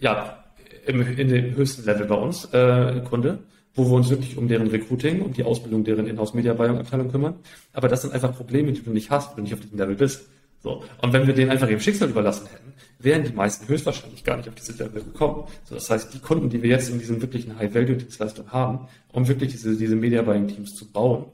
[0.01, 0.42] ja,
[0.87, 3.41] im, in dem höchsten Level bei uns äh, Kunde,
[3.75, 7.35] wo wir uns wirklich um deren Recruiting und die Ausbildung deren Inhouse-Media-Buying-Abteilung kümmern.
[7.73, 9.95] Aber das sind einfach Probleme, die du nicht hast, wenn du nicht auf diesem Level
[9.95, 10.29] bist.
[10.63, 10.85] So.
[11.01, 14.49] Und wenn wir denen einfach ihrem Schicksal überlassen hätten, wären die meisten höchstwahrscheinlich gar nicht
[14.49, 15.45] auf diese Level gekommen.
[15.65, 19.53] So, das heißt, die Kunden, die wir jetzt in diesen wirklichen High-Value-Dienstleistungen haben, um wirklich
[19.53, 21.27] diese, diese Media-Buying-Teams zu bauen,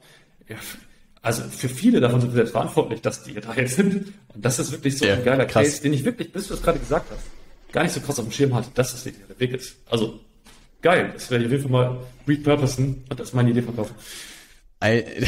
[0.48, 0.56] ja,
[1.20, 4.14] also für viele davon sind wir selbst verantwortlich, dass die da jetzt sind.
[4.34, 5.64] Und das ist wirklich so ja, ein geiler krass.
[5.64, 7.24] Case, den ich wirklich, bis du es gerade gesagt hast,
[7.72, 9.76] gar nicht so krass auf dem Schirm hatte, dass das der Weg ist.
[9.90, 10.20] Also
[10.82, 13.94] geil, das werde ich auf jeden Fall mal repurposen und das ist meine Idee verkaufen.
[14.80, 15.04] Ey,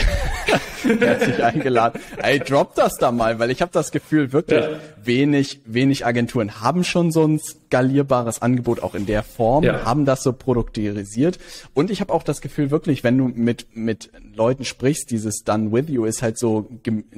[1.01, 2.01] herzlich eingeladen.
[2.23, 4.79] Ey, drop das da mal, weil ich habe das Gefühl, wirklich ja.
[5.03, 9.85] wenig, wenig Agenturen haben schon so ein skalierbares Angebot auch in der Form, ja.
[9.85, 11.39] haben das so produktivisiert.
[11.73, 15.71] Und ich habe auch das Gefühl, wirklich, wenn du mit, mit Leuten sprichst, dieses Done
[15.71, 16.69] With You ist halt so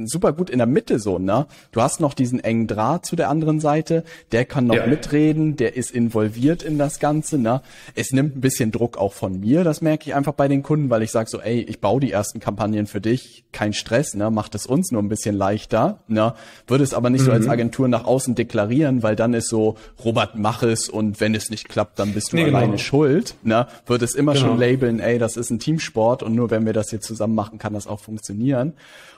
[0.04, 1.46] super gut in der Mitte so, ne?
[1.72, 4.86] Du hast noch diesen engen Draht zu der anderen Seite, der kann noch ja.
[4.86, 7.62] mitreden, der ist involviert in das Ganze, ne?
[7.94, 10.90] Es nimmt ein bisschen Druck auch von mir, das merke ich einfach bei den Kunden,
[10.90, 14.30] weil ich sage so, ey, ich baue die ersten Kampagnen für dich, kein Stress, ne?
[14.30, 16.34] Macht es uns nur ein bisschen leichter, ne?
[16.66, 17.26] Würde es aber nicht mhm.
[17.26, 17.52] so als mhm.
[17.52, 21.68] Agentur nach außen deklarieren, weil dann ist so, Robert mach es und wenn es nicht
[21.68, 22.78] klappt, dann bist du nee, alleine genau.
[22.78, 23.34] schuld.
[23.42, 23.66] Ne?
[23.86, 24.48] Wird es immer genau.
[24.48, 27.58] schon labeln, ey, das ist ein Teamsport und nur wenn wir das jetzt zusammen machen,
[27.58, 28.74] kann das auch funktionieren.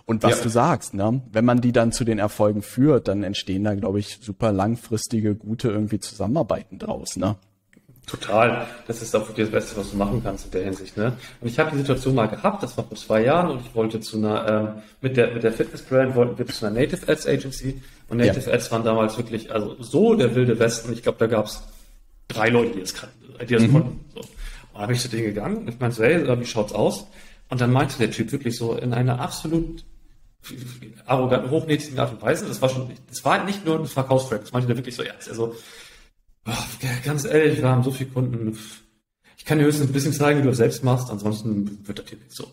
[0.06, 0.42] Und was ja.
[0.44, 1.22] du sagst, ne?
[1.32, 5.34] wenn man die dann zu den Erfolgen führt, dann entstehen da, glaube ich, super langfristige,
[5.34, 7.16] gute irgendwie Zusammenarbeiten draus.
[7.16, 7.36] Ne?
[8.06, 8.66] Total.
[8.86, 10.96] Das ist auch wirklich das Beste, was du machen kannst in der Hinsicht.
[10.96, 11.16] Ne?
[11.40, 13.98] Und ich habe die Situation mal gehabt, das war vor zwei Jahren und ich wollte
[14.00, 17.82] zu einer, ähm, mit der, mit der Fitness-Brand wollten wir zu einer Native Ads Agency
[18.08, 18.54] und Native ja.
[18.54, 20.92] Ads waren damals wirklich, also so der wilde Westen.
[20.92, 21.62] Ich glaube, da gab es
[22.28, 23.72] drei Leute, die das, kannten, die das mhm.
[23.72, 24.04] konnten.
[24.14, 24.20] So.
[24.20, 24.28] Und
[24.74, 27.06] dann habe ich zu denen gegangen und ich meinte so, hey, wie schaut's aus?
[27.48, 29.84] Und dann meinte der Typ wirklich so in einer absolut
[31.06, 34.52] arroganten, hochnäsigen Art und Weise, das war schon, das war nicht nur ein Verkaufstrack, das
[34.52, 35.28] meinte der wirklich so ernst.
[35.28, 35.54] Also,
[36.46, 36.52] oh,
[37.04, 38.58] ganz ehrlich, wir haben so viele Kunden,
[39.36, 42.08] Ich kann dir höchstens ein bisschen zeigen, wie du das selbst machst, ansonsten wird das
[42.08, 42.52] hier nicht so.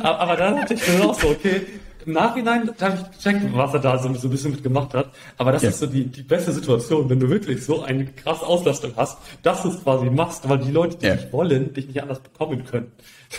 [0.02, 1.66] aber dann hatte ich mir auch so, okay,
[2.06, 5.12] im Nachhinein habe ich gecheckt, was er da so, so ein bisschen mit gemacht hat.
[5.36, 5.68] Aber das ja.
[5.68, 9.62] ist so die, die beste Situation, wenn du wirklich so eine krasse Auslastung hast, dass
[9.62, 11.16] du es quasi machst, weil die Leute, die ja.
[11.16, 12.92] dich wollen, dich nicht anders bekommen können.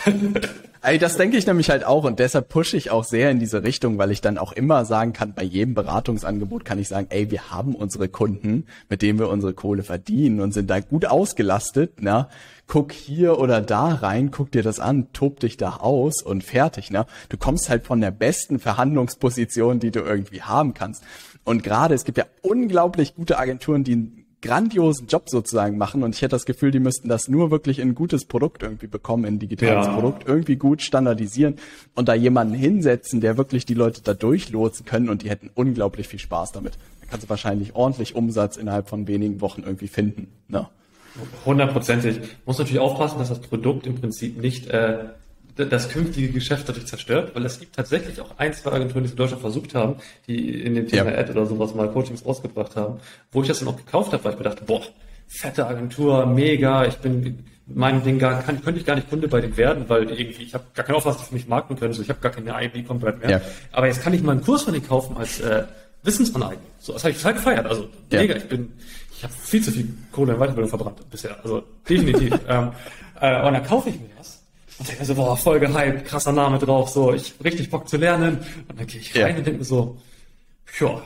[0.84, 3.62] Ey, das denke ich nämlich halt auch und deshalb pushe ich auch sehr in diese
[3.62, 7.30] Richtung, weil ich dann auch immer sagen kann, bei jedem Beratungsangebot kann ich sagen, ey,
[7.30, 12.02] wir haben unsere Kunden, mit denen wir unsere Kohle verdienen und sind da gut ausgelastet,
[12.02, 12.26] ne?
[12.66, 16.90] Guck hier oder da rein, guck dir das an, tob dich da aus und fertig,
[16.90, 17.06] ne?
[17.28, 21.04] Du kommst halt von der besten Verhandlungsposition, die du irgendwie haben kannst.
[21.44, 26.20] Und gerade, es gibt ja unglaublich gute Agenturen, die grandiosen Job sozusagen machen und ich
[26.20, 29.34] hätte das Gefühl, die müssten das nur wirklich in ein gutes Produkt irgendwie bekommen, in
[29.34, 29.94] ein digitales ja.
[29.94, 31.56] Produkt, irgendwie gut standardisieren
[31.94, 36.08] und da jemanden hinsetzen, der wirklich die Leute da durchlotsen können und die hätten unglaublich
[36.08, 36.74] viel Spaß damit.
[37.00, 40.28] Da kannst du wahrscheinlich ordentlich Umsatz innerhalb von wenigen Wochen irgendwie finden.
[40.48, 40.68] Ne?
[41.44, 42.20] Hundertprozentig.
[42.46, 45.04] Muss natürlich aufpassen, dass das Produkt im Prinzip nicht äh,
[45.56, 49.12] das künftige Geschäft dadurch zerstört, weil es gibt tatsächlich auch ein, zwei Agenturen, die es
[49.12, 49.96] in Deutschland versucht haben,
[50.26, 51.18] die in dem Thema ja.
[51.18, 53.00] Ad oder sowas mal Coachings rausgebracht haben,
[53.30, 54.82] wo ich das dann auch gekauft habe, weil ich mir dachte, boah,
[55.26, 59.40] fette Agentur, mega, ich bin mein Ding gar, kann, könnte ich gar nicht Kunde bei
[59.40, 62.08] dem werden, weil irgendwie, ich habe gar keine Auffassung, für mich markten können, so ich
[62.08, 63.30] habe gar keine eigene E-Com-Brand mehr.
[63.30, 63.40] Ja.
[63.70, 65.64] Aber jetzt kann ich mal einen Kurs von denen kaufen als äh,
[66.02, 66.66] Wissensaneignung.
[66.78, 67.66] So, das habe ich total gefeiert.
[67.66, 68.72] Also mega, ich bin,
[69.16, 71.36] ich habe viel zu viel Kohle in Weiterbildung verbrannt bisher.
[71.42, 72.34] Also definitiv.
[72.48, 72.72] ähm,
[73.20, 74.41] äh, und dann kaufe ich mir das
[74.78, 77.96] und denke mir so, boah, voll gehypt, krasser Name drauf, so, ich richtig Bock zu
[77.96, 78.38] lernen.
[78.68, 79.36] Und dann gehe ich rein ja.
[79.36, 79.98] und denke mir so,
[80.80, 81.02] ja,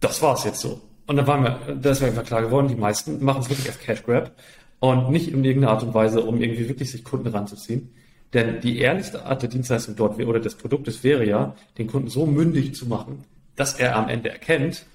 [0.00, 0.80] das war's jetzt so.
[1.06, 3.78] Und dann war mir, das wäre einfach klar geworden, die meisten machen es wirklich als
[3.78, 4.32] Cash Grab
[4.78, 7.92] und nicht in irgendeiner Art und Weise, um irgendwie wirklich sich Kunden ranzuziehen.
[8.32, 12.26] Denn die ehrlichste Art der Dienstleistung dort oder des Produktes wäre ja, den Kunden so
[12.26, 13.24] mündig zu machen,
[13.56, 14.86] dass er am Ende erkennt,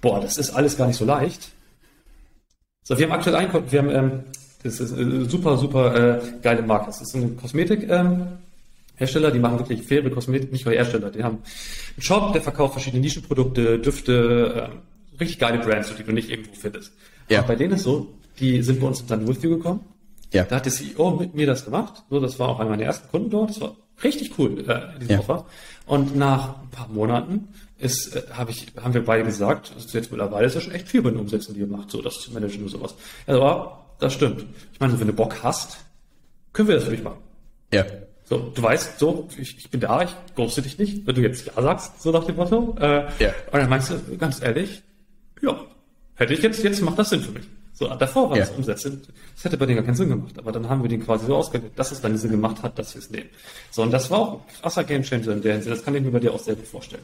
[0.00, 1.50] boah, das ist alles gar nicht so leicht.
[2.84, 4.24] So, wir haben aktuell einen Kunden, wir haben ähm,
[4.64, 6.86] das ist eine super, super äh, geile Marke.
[6.86, 7.88] Das ist ein Kosmetik.
[7.88, 8.26] Ähm,
[8.96, 11.10] Hersteller, die machen wirklich faire Kosmetik, nicht nur Hersteller.
[11.10, 11.38] Die haben
[11.96, 16.54] einen Shop, der verkauft verschiedene Nischenprodukte, Düfte, äh, richtig geile Brands, die du nicht irgendwo
[16.54, 16.92] findest.
[17.28, 17.40] Ja.
[17.40, 19.80] Und bei denen ist so, die sind bei uns in With You gekommen.
[20.32, 20.44] Ja.
[20.44, 22.02] Da hat der CEO mit mir das gemacht.
[22.08, 23.50] So, das war auch einer meiner ersten Kunden dort.
[23.50, 25.18] Das war richtig cool, äh, diese ja.
[25.18, 25.44] Offer.
[25.86, 27.48] Und nach ein paar Monaten
[27.78, 30.72] ist, äh, hab ich, haben wir beide gesagt, das ist jetzt mittlerweile ist ja schon
[30.72, 32.94] echt viel bei den Umsätzen, die ihr macht, so das zu managen und sowas.
[33.26, 34.44] Also, das stimmt.
[34.72, 35.78] Ich meine, wenn du Bock hast,
[36.52, 37.18] können wir das für dich machen.
[37.72, 37.84] Ja.
[38.24, 41.46] So, du weißt, so, ich, ich bin da, ich ghoste dich nicht, wenn du jetzt
[41.46, 42.76] Ja sagst, so nach dem Motto.
[42.80, 43.34] Äh, ja.
[43.52, 44.82] Und dann meinst du, ganz ehrlich,
[45.42, 45.60] ja,
[46.14, 47.44] hätte ich jetzt, jetzt macht das Sinn für mich.
[47.74, 48.44] So, davor war ja.
[48.44, 49.02] das Umsetzen.
[49.34, 50.38] Das hätte bei denen gar keinen Sinn gemacht.
[50.38, 52.94] Aber dann haben wir den quasi so ausgelegt, dass es dann Sinn gemacht hat, dass
[52.94, 53.28] wir es nehmen.
[53.72, 55.76] So, und das war auch ein krasser Gamechanger in der Hinsicht.
[55.76, 57.02] Das kann ich mir bei dir auch sehr gut vorstellen.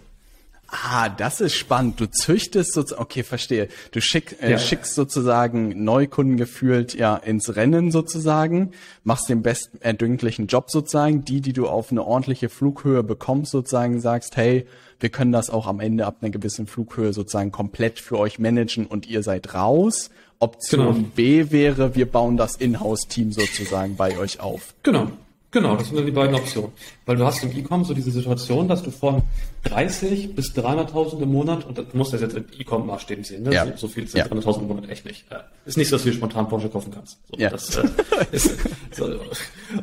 [0.73, 2.01] Ah, das ist spannend.
[2.01, 3.69] Du züchtest sozusagen, okay, verstehe.
[3.91, 4.59] Du schick, äh, ja.
[4.59, 8.71] schickst sozusagen Neukunden gefühlt ja ins Rennen sozusagen,
[9.03, 14.01] machst den besten erdenklichen Job sozusagen, die, die du auf eine ordentliche Flughöhe bekommst sozusagen,
[14.01, 14.67] sagst, hey,
[15.01, 18.87] wir können das auch am Ende ab einer gewissen Flughöhe sozusagen komplett für euch managen
[18.87, 20.11] und ihr seid raus.
[20.39, 21.09] Option genau.
[21.17, 24.75] B wäre, wir bauen das Inhouse-Team sozusagen bei euch auf.
[24.83, 25.09] Genau.
[25.53, 26.71] Genau, das sind dann die beiden Optionen.
[27.07, 29.23] Weil du hast im E-Com so diese Situation, dass du von
[29.65, 33.53] 30 bis 300.000 im Monat, und du musst das jetzt im E-Com-Maßstäben sehen, ne?
[33.53, 33.67] Ja.
[33.67, 34.27] So, so viel sind ja.
[34.27, 35.25] 300.000 im Monat echt nicht.
[35.65, 37.19] Ist nicht so, dass du spontan Porsche kaufen kannst.
[37.29, 37.51] So, ja.
[37.51, 37.89] Das, äh,
[38.33, 38.59] ist,
[38.93, 39.07] so,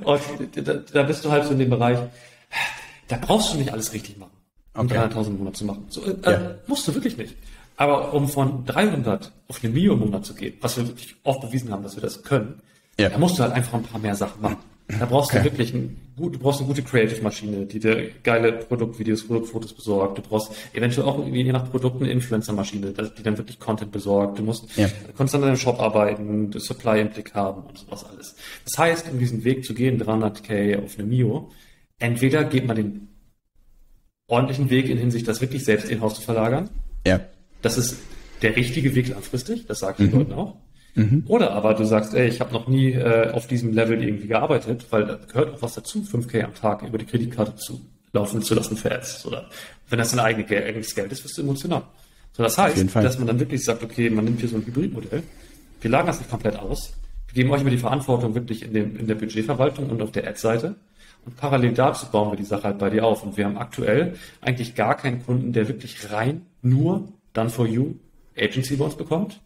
[0.03, 0.21] und
[0.55, 1.99] da, da bist du halt so in dem Bereich,
[3.09, 4.37] da brauchst du nicht alles richtig machen,
[4.73, 4.97] um okay.
[4.97, 5.85] 300.000 im Monat zu machen.
[5.89, 6.55] So, äh, ja.
[6.67, 7.35] musst du wirklich nicht.
[7.75, 11.41] Aber um von 300 auf eine Million im Monat zu gehen, was wir wirklich oft
[11.41, 12.61] bewiesen haben, dass wir das können,
[12.97, 13.09] ja.
[13.09, 14.57] da musst du halt einfach ein paar mehr Sachen machen.
[14.87, 15.39] Da brauchst okay.
[15.39, 20.17] du wirklich ein, du brauchst eine gute Creative-Maschine, die dir geile Produktvideos, Produktfotos besorgt.
[20.17, 24.39] Du brauchst eventuell auch je nach Produkt eine Influencer-Maschine, die dann wirklich Content besorgt.
[24.39, 24.87] Du musst ja.
[25.17, 28.35] konstant an deinem Shop arbeiten, Supply im Blick haben und sowas alles.
[28.63, 31.51] Das heißt, um diesen Weg zu gehen, 300k auf eine Mio,
[31.99, 33.07] entweder geht man den
[34.27, 36.69] ordentlichen Weg in Hinsicht, das wirklich selbst in-house zu verlagern.
[37.05, 37.19] Ja.
[37.61, 37.97] Das ist
[38.41, 40.11] der richtige Weg langfristig, das sage ich mhm.
[40.11, 40.55] den Leuten auch.
[40.97, 41.23] Mhm.
[41.27, 44.87] Oder aber du sagst, ey, ich habe noch nie äh, auf diesem Level irgendwie gearbeitet,
[44.89, 47.79] weil da gehört auch was dazu, 5K am Tag über die Kreditkarte zu
[48.13, 49.27] laufen zu lassen für Ads.
[49.27, 49.45] Oder
[49.89, 51.83] wenn das dein eigenes Geld ist, wirst du emotional.
[52.33, 55.21] So, das heißt, dass man dann wirklich sagt, okay, man nimmt hier so ein Hybridmodell,
[55.81, 56.93] wir lagern das nicht komplett aus,
[57.27, 60.27] wir geben euch immer die Verantwortung wirklich in, dem, in der Budgetverwaltung und auf der
[60.27, 60.75] Ad-Seite.
[61.25, 63.21] Und parallel dazu bauen wir die Sache halt bei dir auf.
[63.23, 67.95] Und wir haben aktuell eigentlich gar keinen Kunden, der wirklich rein nur Done for You
[68.35, 69.41] Agency bei uns bekommt,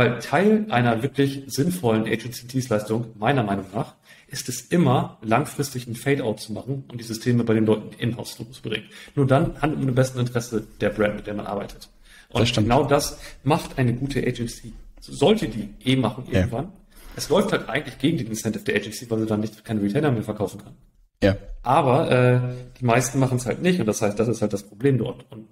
[0.00, 3.94] weil Teil einer wirklich sinnvollen Agency-Dienstleistung, meiner Meinung nach,
[4.28, 8.36] ist es immer, langfristig ein Fade-out zu machen und die Systeme bei den Leuten in-house
[8.36, 8.86] zu bringen.
[9.14, 11.88] Nur dann handelt man im besten Interesse der Brand, mit der man arbeitet.
[12.30, 16.64] Und das genau das macht eine gute Agency sollte die eh machen irgendwann.
[16.64, 16.72] Ja.
[17.16, 20.12] Es läuft halt eigentlich gegen den Incentive der Agency, weil sie dann nicht keine Retainer
[20.12, 20.74] mehr verkaufen kann.
[21.22, 21.36] Ja.
[21.62, 22.40] Aber äh,
[22.78, 25.30] die meisten machen es halt nicht und das heißt, das ist halt das Problem dort.
[25.30, 25.48] Und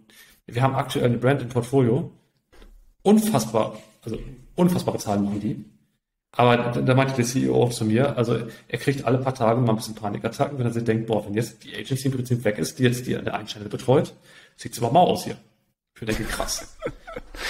[0.47, 2.13] wir haben aktuell eine Brand im Portfolio.
[3.03, 3.79] Unfassbar,
[4.13, 4.23] also
[4.57, 5.65] unfassbare Zahlen machen die.
[6.33, 8.39] Aber da, da meinte der CEO auch zu mir, also
[8.69, 11.35] er kriegt alle paar Tage mal ein bisschen Panikattacken, wenn er sich denkt, boah, wenn
[11.35, 14.13] jetzt die Agency im Prinzip weg ist, die jetzt die der Einstände betreut,
[14.57, 15.37] sieht es aber mau aus hier.
[16.01, 16.77] Ich denke, krass.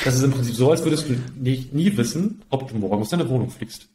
[0.05, 3.11] Das ist im Prinzip so, als würdest du nie, nie wissen, ob du morgen aus
[3.11, 3.89] deiner Wohnung fliegst.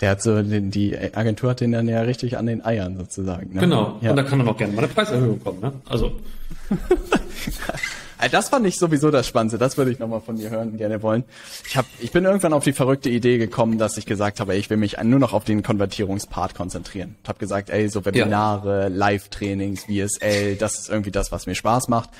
[0.00, 3.54] Der hat so, die Agentur hat den dann ja richtig an den Eiern sozusagen.
[3.54, 3.60] Ne?
[3.60, 3.98] Genau.
[4.00, 4.10] Ja.
[4.10, 5.72] Und da kann dann auch gerne mal eine Preiserhöhung kommen, ne?
[5.86, 6.20] Also.
[8.30, 9.58] Das fand ich sowieso das Spannendste.
[9.58, 11.24] Das würde ich nochmal von dir hören, gerne wollen.
[11.66, 14.58] Ich, hab, ich bin irgendwann auf die verrückte Idee gekommen, dass ich gesagt habe, ey,
[14.58, 17.16] ich will mich nur noch auf den Konvertierungspart konzentrieren.
[17.22, 18.88] Ich habe gesagt, ey, so Webinare, ja.
[18.88, 22.10] Live-Trainings, VSL, das ist irgendwie das, was mir Spaß macht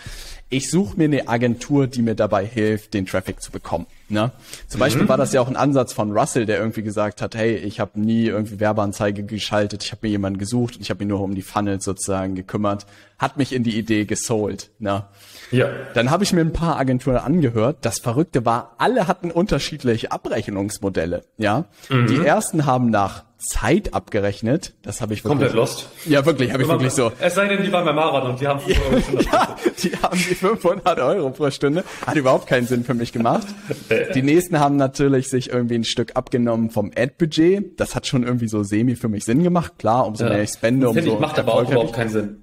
[0.51, 3.87] ich suche mir eine Agentur, die mir dabei hilft, den Traffic zu bekommen.
[4.09, 4.33] Ne?
[4.67, 4.81] Zum mhm.
[4.81, 7.81] Beispiel war das ja auch ein Ansatz von Russell, der irgendwie gesagt hat, hey, ich
[7.81, 11.21] habe nie irgendwie Werbeanzeige geschaltet, ich habe mir jemanden gesucht und ich habe mich nur
[11.21, 12.87] um die Funnels sozusagen gekümmert,
[13.19, 14.71] hat mich in die Idee gesold.
[14.79, 15.05] Ne?
[15.51, 15.69] Ja.
[15.95, 17.79] Dann habe ich mir ein paar Agenturen angehört.
[17.83, 21.25] Das Verrückte war, alle hatten unterschiedliche Abrechnungsmodelle.
[21.37, 22.07] Ja, mhm.
[22.07, 24.75] die ersten haben nach Zeit abgerechnet.
[24.83, 25.39] Das habe ich wirklich.
[25.39, 25.89] Komplett lost.
[26.07, 27.13] Ja, wirklich, habe ich wirklich so.
[27.21, 30.19] Es sei denn, die waren beim Marathon und die haben 5 Euro ja, die haben
[30.19, 31.85] die 500 Euro pro Stunde.
[32.05, 33.47] Hat überhaupt keinen Sinn für mich gemacht.
[34.15, 37.79] Die nächsten haben natürlich sich irgendwie ein Stück abgenommen vom Ad-Budget.
[37.79, 39.75] Das hat schon irgendwie so semi für mich Sinn gemacht.
[39.79, 40.31] Klar, umso ja.
[40.31, 42.43] mehr ich spende, umso ich, macht aber auch überhaupt keinen Sinn.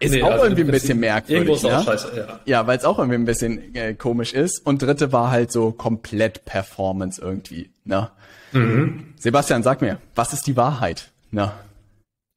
[0.00, 1.64] Ist nee, auch also irgendwie ein bisschen merkwürdig.
[1.64, 2.40] Auch scheiße, ja.
[2.44, 4.64] Ja, weil es auch irgendwie ein bisschen äh, komisch ist.
[4.64, 7.70] Und dritte war halt so komplett Performance irgendwie.
[7.84, 8.10] Ne?
[8.52, 9.14] Mhm.
[9.18, 11.10] Sebastian, sag mir, was ist die Wahrheit?
[11.30, 11.54] Na.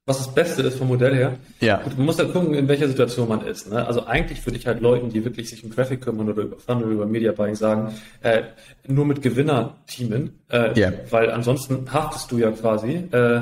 [0.05, 1.35] Was das Beste ist vom Modell her.
[1.59, 1.81] Ja.
[1.97, 3.69] man muss halt gucken, in welcher Situation man ist.
[3.69, 3.85] Ne?
[3.85, 6.85] Also eigentlich würde ich halt Leuten, die wirklich sich um Traffic kümmern oder über Funnel
[6.85, 8.43] oder über Media Buying sagen, äh,
[8.87, 10.93] nur mit Gewinner teamen, äh, yeah.
[11.09, 13.41] weil ansonsten haftest du ja quasi, äh,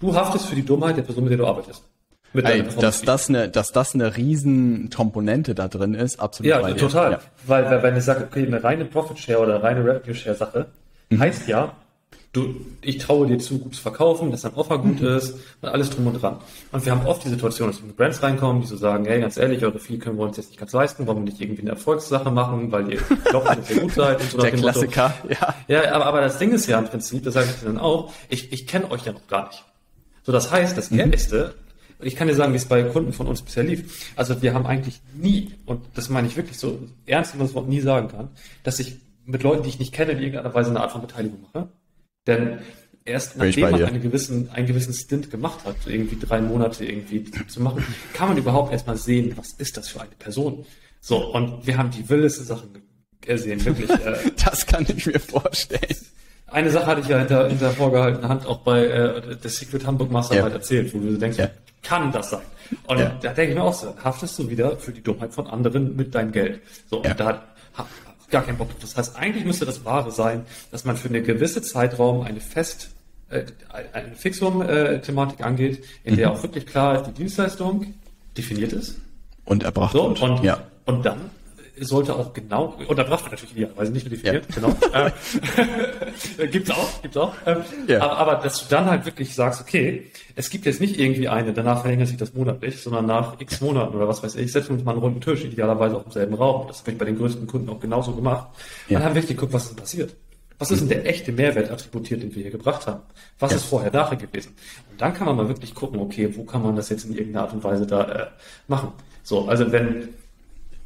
[0.00, 1.84] du haftest für die Dummheit der Person, mit der du arbeitest.
[2.34, 6.48] Ey, dass das eine, dass das eine riesen Komponente da drin ist, absolut.
[6.50, 7.12] Ja, total.
[7.12, 7.20] Ja.
[7.46, 10.66] Weil, weil, wenn ich sage, okay, eine reine Profit Share oder reine Revenue Share Sache,
[11.10, 11.20] mhm.
[11.20, 11.74] heißt ja,
[12.32, 15.08] du, ich traue dir zu, gut zu verkaufen, dass dein Offer gut mhm.
[15.08, 16.38] ist und alles drum und dran.
[16.72, 19.36] Und wir haben oft die Situation, dass wir Brands reinkommen, die so sagen, hey, ganz
[19.36, 22.30] ehrlich, eure Fee können wir uns jetzt nicht ganz leisten, warum nicht irgendwie eine Erfolgssache
[22.30, 24.38] machen, weil ihr glaubt, dass ihr gut seid und so.
[24.38, 25.34] Der Klassiker, Motto.
[25.40, 25.54] ja.
[25.68, 28.12] Ja, aber, aber das Ding ist ja im Prinzip, das sage ich dir dann auch,
[28.30, 29.64] ich, ich kenne euch ja noch gar nicht.
[30.22, 31.00] So, das heißt, das mhm.
[31.00, 31.54] Ehrlichste,
[32.02, 34.12] ich kann dir sagen, wie es bei Kunden von uns bisher lief.
[34.16, 37.54] Also wir haben eigentlich nie, und das meine ich wirklich so ernst, wie man das
[37.54, 38.30] Wort nie sagen kann,
[38.62, 41.42] dass ich mit Leuten, die ich nicht kenne, in irgendeiner Weise eine Art von Beteiligung
[41.42, 41.68] mache.
[42.26, 42.58] Denn
[43.04, 47.60] erst nachdem man einen gewissen, einen gewissen Stint gemacht hat, irgendwie drei Monate irgendwie zu
[47.60, 47.84] machen,
[48.14, 50.64] kann man überhaupt erstmal sehen, was ist das für eine Person.
[51.00, 52.82] So, und wir haben die wildeste Sachen
[53.20, 53.90] gesehen, wirklich.
[53.90, 55.96] Äh, das kann ich mir vorstellen.
[56.46, 60.10] Eine Sache hatte ich ja hinter, hinter vorgehaltener Hand auch bei äh, der Secret Hamburg
[60.10, 60.54] Mastermind ja.
[60.54, 61.50] erzählt, wo du denkst, ja.
[61.82, 62.42] Kann das sein?
[62.86, 63.10] Und ja.
[63.20, 66.14] da denke ich mir auch so, haftest du wieder für die Dummheit von anderen mit
[66.14, 66.60] deinem Geld.
[66.88, 67.42] So, und da
[68.30, 68.80] gar keinen Bock drauf.
[68.80, 72.90] Das heißt, eigentlich müsste das Wahre sein, dass man für eine gewisse Zeitraum eine fest
[73.28, 73.44] äh,
[73.92, 76.16] eine Fixum-Thematik äh, angeht, in mhm.
[76.18, 77.94] der auch wirklich klar ist, die Dienstleistung
[78.36, 78.98] definiert ist.
[79.44, 80.22] Und erbracht so, wird.
[80.22, 80.62] Und, ja.
[80.86, 81.30] und dann
[81.80, 84.54] sollte auch genau, und erbracht wird natürlich idealerweise nicht nur definiert, ja.
[84.54, 84.76] genau.
[86.42, 87.34] äh, gibt's auch, gibt's auch.
[87.46, 88.00] Ähm, ja.
[88.00, 91.52] aber, aber dass du dann halt wirklich sagst, okay, es gibt jetzt nicht irgendwie eine,
[91.52, 94.74] danach verlängert sich das monatlich, sondern nach x Monaten oder was weiß ich, setzen wir
[94.74, 96.66] uns mal einen runden Tisch, idealerweise auch im selben Raum.
[96.68, 98.48] Das habe ich bei den größten Kunden auch genauso gemacht.
[98.88, 98.98] Ja.
[98.98, 100.14] dann haben wir wirklich geguckt, was ist passiert.
[100.58, 103.00] Was ist denn der echte Mehrwert attributiert, den wir hier gebracht haben?
[103.40, 103.56] Was ja.
[103.56, 104.54] ist vorher nachher gewesen?
[104.90, 107.46] Und dann kann man mal wirklich gucken, okay, wo kann man das jetzt in irgendeiner
[107.46, 108.26] Art und Weise da äh,
[108.68, 108.92] machen?
[109.24, 110.10] So, also wenn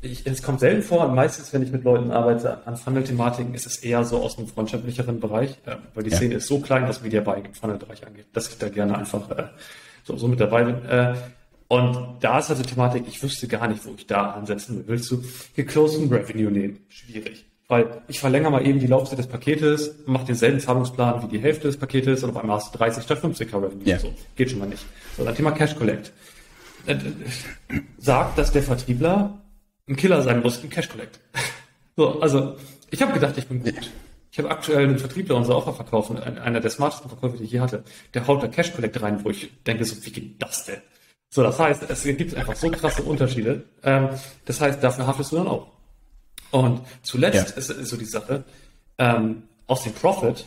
[0.06, 3.66] ich, es kommt selten vor und meistens, wenn ich mit Leuten arbeite an Funnel-Thematiken, ist
[3.66, 6.16] es eher so aus einem freundschaftlicheren Bereich, äh, weil die ja.
[6.16, 9.30] Szene ist so klein, was Media Buying im Funnel-Bereich angeht, dass ich da gerne einfach
[9.30, 9.44] äh,
[10.04, 10.84] so, so mit dabei bin.
[10.86, 11.14] Äh,
[11.68, 14.84] und da ist also Thematik, ich wüsste gar nicht, wo ich da ansetzen will.
[14.86, 15.22] Willst du
[15.54, 16.78] geclosen Revenue nehmen?
[16.88, 17.44] Schwierig.
[17.68, 21.66] Weil ich verlängere mal eben die Laufzeit des Paketes, mache denselben Zahlungsplan wie die Hälfte
[21.66, 23.84] des Paketes und auf einmal hast du 30 statt 50 K Revenue.
[23.84, 23.98] Ja.
[23.98, 24.86] So, geht schon mal nicht.
[25.16, 26.12] So, dann Thema Cash Collect.
[26.86, 26.96] Äh, äh,
[27.98, 29.42] sagt, dass der Vertriebler
[29.88, 31.20] ein Killer sein muss im Cash Collect.
[31.96, 32.56] so, also
[32.90, 33.90] ich habe gedacht, ich bin gut.
[34.30, 37.60] Ich habe aktuell einen Vertriebler unser Offer verkaufen, einer der smartesten Verkäufer, die ich je
[37.60, 37.84] hatte.
[38.12, 40.82] Der haut da Cash Collect rein, wo ich denke so, wie geht das denn?
[41.30, 43.64] So, das heißt, es gibt einfach so krasse Unterschiede.
[43.82, 44.10] Ähm,
[44.44, 45.68] das heißt, dafür haftest du dann auch.
[46.50, 47.56] Und zuletzt ja.
[47.56, 48.44] ist, ist, so die Sache,
[48.98, 50.46] ähm, aus dem Profit,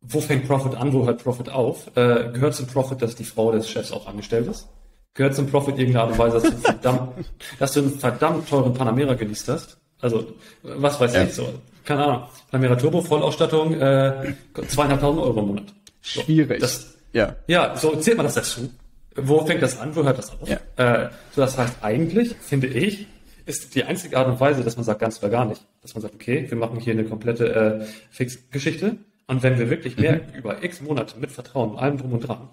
[0.00, 3.52] wo fängt Profit an, wo hört Profit auf, äh, gehört zum Profit, dass die Frau
[3.52, 4.68] des Chefs auch angestellt ist
[5.16, 7.12] gehört zum Profit irgendeine Art und Weise, dass du, verdammt,
[7.58, 9.78] dass du einen verdammt teuren Panamera geleast hast.
[10.00, 11.24] Also, was weiß ja.
[11.24, 11.48] ich so.
[11.84, 14.34] keine Ahnung, Primera Turbo Vollausstattung, äh,
[14.68, 15.64] zweieinhalbtausend Euro im Monat.
[16.02, 16.60] So, Schwierig.
[16.60, 17.34] Das, ja.
[17.46, 18.70] Ja, so zählt man das dazu.
[19.16, 19.96] Wo fängt das an?
[19.96, 20.48] Wo hört das auf?
[20.48, 20.58] Ja.
[20.76, 23.06] Äh, so, das heißt eigentlich, finde ich,
[23.46, 25.64] ist die einzige Art und Weise, dass man sagt, ganz oder gar nicht.
[25.80, 28.96] Dass man sagt, okay, wir machen hier eine komplette äh, Fixgeschichte.
[29.28, 30.38] Und wenn wir wirklich mehr mhm.
[30.38, 32.48] über x Monate mit Vertrauen, allem drum und dran,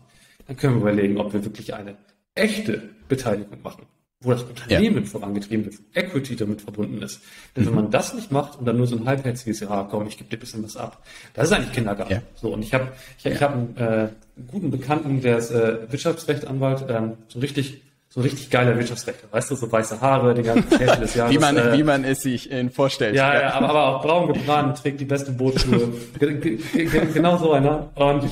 [0.47, 1.95] dann können wir überlegen, ob wir wirklich eine
[2.35, 3.85] echte Beteiligung machen
[4.23, 5.09] wo das Unternehmen ja.
[5.09, 7.21] vorangetrieben wird, Equity damit verbunden ist.
[7.55, 7.67] Denn mhm.
[7.67, 10.29] wenn man das nicht macht und dann nur so ein halbherziges, ja komm, ich gebe
[10.29, 11.03] dir ein bisschen was ab,
[11.33, 12.13] das ist eigentlich Kindergarten.
[12.13, 12.21] Ja.
[12.35, 13.31] So, und ich habe ich, ja.
[13.31, 14.07] ich hab einen äh,
[14.49, 19.55] guten Bekannten, der ist äh, Wirtschaftsrechtanwalt, ähm, so richtig so richtig geiler Wirtschaftsrechtler, weißt du,
[19.55, 21.33] so weiße Haare, die ganze Hälfte des Jahres.
[21.33, 23.15] wie man, äh, wie man es sich äh, vorstellt.
[23.15, 25.91] Ja, ja, aber, aber auch braun gebrannt, trägt die besten Bootschuhe.
[26.19, 27.89] genau so einer.
[27.95, 28.29] Und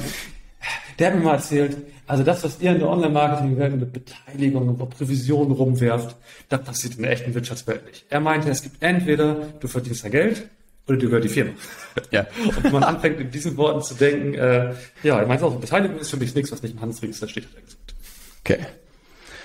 [0.99, 1.77] der hat mir mal erzählt,
[2.11, 6.17] also das, was ihr in der Online-Marketing-Welt mit Beteiligung und Provision rumwerft,
[6.49, 8.05] das passiert in der echten Wirtschaftswelt nicht.
[8.09, 10.49] Er meinte, es gibt entweder, du verdienst da Geld
[10.89, 11.51] oder du gehört die Firma.
[12.11, 12.27] Ja.
[12.63, 16.09] Und man anfängt, in diesen Worten zu denken, äh, ja, er meinte auch, Beteiligung ist
[16.09, 17.95] für mich nichts, was nicht im Handelsregister steht, hat er gesagt.
[18.43, 18.59] Okay.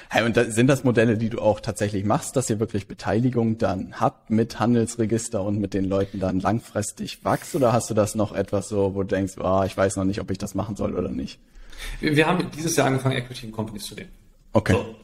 [0.09, 3.59] Hey, und da, sind das Modelle, die du auch tatsächlich machst, dass ihr wirklich Beteiligung
[3.59, 7.55] dann habt mit Handelsregister und mit den Leuten dann langfristig wächst?
[7.55, 10.21] Oder hast du das noch etwas so, wo du denkst, oh, ich weiß noch nicht,
[10.21, 11.39] ob ich das machen soll oder nicht?
[12.01, 14.11] Wir, wir haben dieses Jahr angefangen, Equity in Companies zu nehmen.
[14.53, 14.73] Okay.
[14.73, 14.95] So.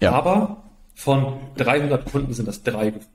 [0.00, 0.12] Ja.
[0.12, 0.64] Aber
[0.94, 3.06] von 300 Kunden sind das drei geworden.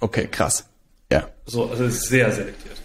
[0.00, 0.68] Okay, krass.
[1.12, 1.28] Ja.
[1.44, 2.76] So, also sehr selektiert.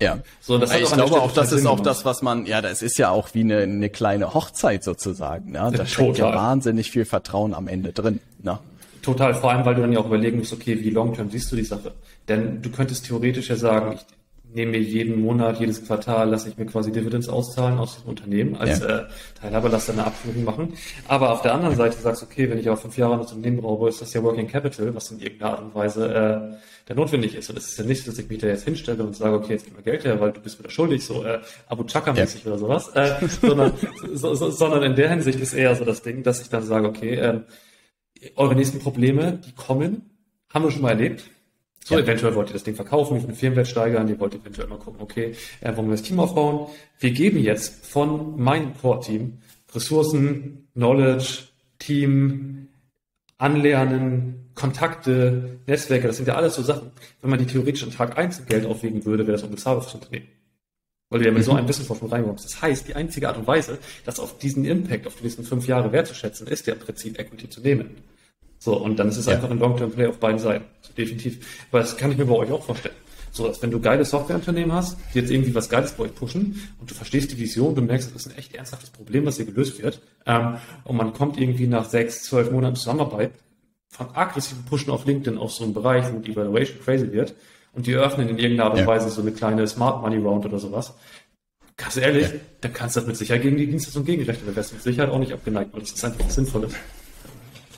[0.00, 0.18] Ja.
[0.40, 3.10] So, das ich glaube auch, das ist auch das, was man, ja, das ist ja
[3.10, 5.52] auch wie eine, eine kleine Hochzeit sozusagen.
[5.52, 5.70] Ne?
[5.74, 8.20] Da steckt ja wahnsinnig viel Vertrauen am Ende drin.
[8.42, 8.58] Ne?
[9.02, 11.56] Total, vor allem, weil du dann ja auch überlegen musst, okay, wie long-term siehst du
[11.56, 11.92] die Sache?
[12.28, 14.06] Denn du könntest theoretisch ja sagen, ich
[14.52, 18.56] nehme mir jeden Monat, jedes Quartal, lasse ich mir quasi Dividends auszahlen aus dem Unternehmen
[18.56, 19.00] als ja.
[19.00, 19.06] äh,
[19.40, 20.74] Teilhaber, lasse dann eine Abführung machen.
[21.06, 23.58] Aber auf der anderen Seite sagst du, okay, wenn ich auf fünf Jahre ein Unternehmen
[23.58, 27.34] brauche, ist das ja Working Capital, was in irgendeiner Art und Weise äh, da notwendig
[27.34, 27.50] ist.
[27.50, 29.66] Und es ist ja nicht, dass ich mich da jetzt hinstelle und sage, okay, jetzt
[29.66, 32.50] gib mir Geld her, weil du bist wieder schuldig, so äh, Abu Chaka-mäßig ja.
[32.50, 32.88] oder sowas.
[32.94, 33.72] Äh, sondern,
[34.12, 36.88] so, so, sondern in der Hinsicht ist eher so das Ding, dass ich dann sage,
[36.88, 37.40] okay, äh,
[38.36, 40.10] eure nächsten Probleme, die kommen,
[40.52, 41.24] haben wir schon mal erlebt
[41.84, 42.02] so, ja.
[42.02, 45.00] eventuell wollt ihr das Ding verkaufen, mit dem Firmenwert steigern, ihr wollt eventuell mal gucken,
[45.00, 46.68] okay, äh, wollen wir das Team aufbauen?
[46.98, 49.38] Wir geben jetzt von meinem Core-Team
[49.74, 51.44] Ressourcen, Knowledge,
[51.78, 52.68] Team,
[53.38, 56.90] Anlernen, Kontakte, Netzwerke, das sind ja alles so Sachen.
[57.22, 60.28] Wenn man die theoretisch an Tag 1 Geld aufwegen würde, wäre das unbezahlbar fürs Unternehmen.
[61.08, 61.44] Weil du ja mit mhm.
[61.44, 62.44] so einem Wissensvorsprung reinkommst.
[62.44, 65.66] Das heißt, die einzige Art und Weise, das auf diesen Impact, auf die nächsten fünf
[65.66, 67.96] Jahre wertzuschätzen, ist ja im Prinzip Equity zu nehmen.
[68.60, 69.32] So, und dann ist es ja.
[69.32, 70.66] einfach ein Long-Term-Play auf beiden Seiten.
[70.96, 71.64] Definitiv.
[71.70, 72.94] Weil das kann ich mir bei euch auch vorstellen.
[73.32, 76.60] So, dass wenn du geile Softwareunternehmen hast, die jetzt irgendwie was Geiles bei euch pushen
[76.78, 79.46] und du verstehst die Vision, du merkst, das ist ein echt ernsthaftes Problem, was hier
[79.46, 83.30] gelöst wird, ähm, und man kommt irgendwie nach sechs, zwölf Monaten Zusammenarbeit
[83.88, 87.34] von aggressiven Pushen auf LinkedIn auf so einen Bereich, wo die Evaluation crazy wird
[87.72, 88.86] und die eröffnen in irgendeiner Art und ja.
[88.86, 90.94] Weise so eine kleine Smart Money Round oder sowas.
[91.76, 92.34] Ganz ehrlich, ja.
[92.60, 94.46] dann kannst du das mit Sicherheit gegen die Dienstleistung gegenrechnen.
[94.46, 96.74] Dann wärst du mit Sicherheit auch nicht abgeneigt, weil das ist einfach was Sinnvolles.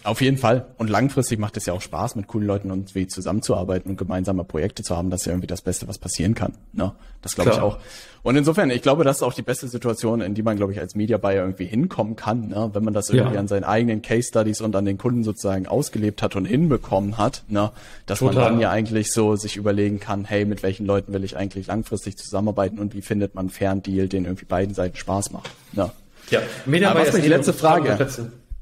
[0.04, 0.66] Auf jeden Fall.
[0.78, 4.82] Und langfristig macht es ja auch Spaß, mit coolen Leuten irgendwie zusammenzuarbeiten und gemeinsame Projekte
[4.82, 5.10] zu haben.
[5.10, 6.54] Das ist ja irgendwie das Beste, was passieren kann.
[6.72, 6.92] Ne?
[7.20, 7.78] Das glaube ich auch.
[8.24, 10.80] Und insofern, ich glaube, das ist auch die beste Situation, in die man, glaube ich,
[10.80, 12.70] als Media Buyer irgendwie hinkommen kann, ne?
[12.72, 13.40] wenn man das irgendwie ja.
[13.40, 17.42] an seinen eigenen Case Studies und an den Kunden sozusagen ausgelebt hat und hinbekommen hat,
[17.48, 17.70] ne?
[18.06, 18.34] dass Total.
[18.34, 21.66] man dann ja eigentlich so sich überlegen kann, hey, mit welchen Leuten will ich eigentlich
[21.66, 25.50] langfristig zusammenarbeiten und wie findet man einen fairen Deal, den irgendwie beiden Seiten Spaß macht.
[25.72, 25.90] Ne?
[26.30, 27.98] Ja, Media Buyer ist die letzte Frage.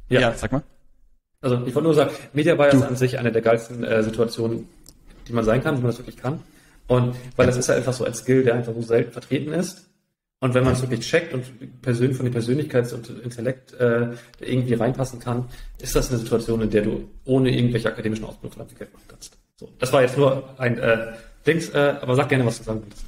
[0.08, 0.20] Ja.
[0.20, 0.62] ja, sag mal.
[1.40, 4.68] Also ich wollte nur sagen, Media Buyer ist an sich eine der geilsten äh, Situationen,
[5.26, 6.40] die man sein kann, wie man das wirklich kann.
[6.86, 9.86] Und weil das ist ja einfach so ein Skill, der einfach so selten vertreten ist.
[10.40, 11.44] Und wenn man es wirklich checkt und
[11.82, 14.08] persönlich von den Persönlichkeits- und Intellekt äh,
[14.40, 15.44] irgendwie reinpassen kann,
[15.78, 19.04] ist das eine Situation, in der du ohne irgendwelche akademischen Ausbildung verdammt viel Geld machen
[19.06, 19.36] kannst.
[19.56, 21.12] So, das war jetzt nur ein äh,
[21.46, 23.04] Dings, äh, aber sag gerne, was du sagen willst.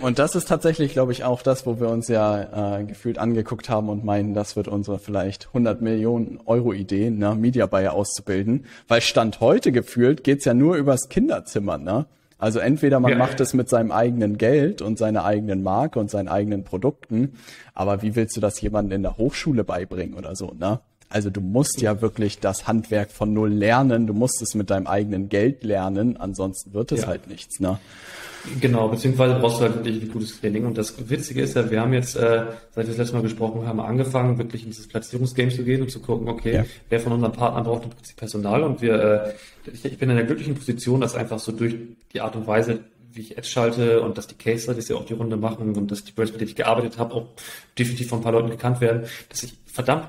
[0.00, 3.68] Und das ist tatsächlich, glaube ich, auch das, wo wir uns ja äh, gefühlt angeguckt
[3.68, 8.64] haben und meinen, das wird unsere vielleicht 100 Millionen Euro Idee, ne, Media Buyer auszubilden.
[8.88, 12.06] Weil Stand heute gefühlt geht's ja nur übers Kinderzimmer, ne?
[12.38, 16.10] Also entweder man ja, macht es mit seinem eigenen Geld und seiner eigenen Marke und
[16.10, 17.32] seinen eigenen Produkten,
[17.72, 20.80] aber wie willst du das jemandem in der Hochschule beibringen oder so, ne?
[21.08, 24.86] Also du musst ja wirklich das Handwerk von null lernen, du musst es mit deinem
[24.86, 27.06] eigenen Geld lernen, ansonsten wird es ja.
[27.06, 27.78] halt nichts, ne?
[28.60, 30.66] Genau, beziehungsweise brauchst du halt wirklich ein gutes Training.
[30.66, 33.66] Und das Witzige ist ja, wir haben jetzt, äh, seit wir das letzte Mal gesprochen
[33.66, 36.64] haben, angefangen, wirklich in dieses Platzierungsgame zu gehen und zu gucken, okay, ja.
[36.88, 38.62] wer von unseren Partnern braucht im Prinzip Personal.
[38.62, 39.34] Und wir,
[39.66, 41.74] äh, ich, ich bin in der glücklichen Position, dass einfach so durch
[42.12, 42.80] die Art und Weise,
[43.12, 45.90] wie ich Ads schalte und dass die Case Studies ja auch die Runde machen und
[45.90, 47.28] dass die Brands, mit denen ich gearbeitet habe, auch
[47.78, 50.08] definitiv von ein paar Leuten gekannt werden, dass ich verdammt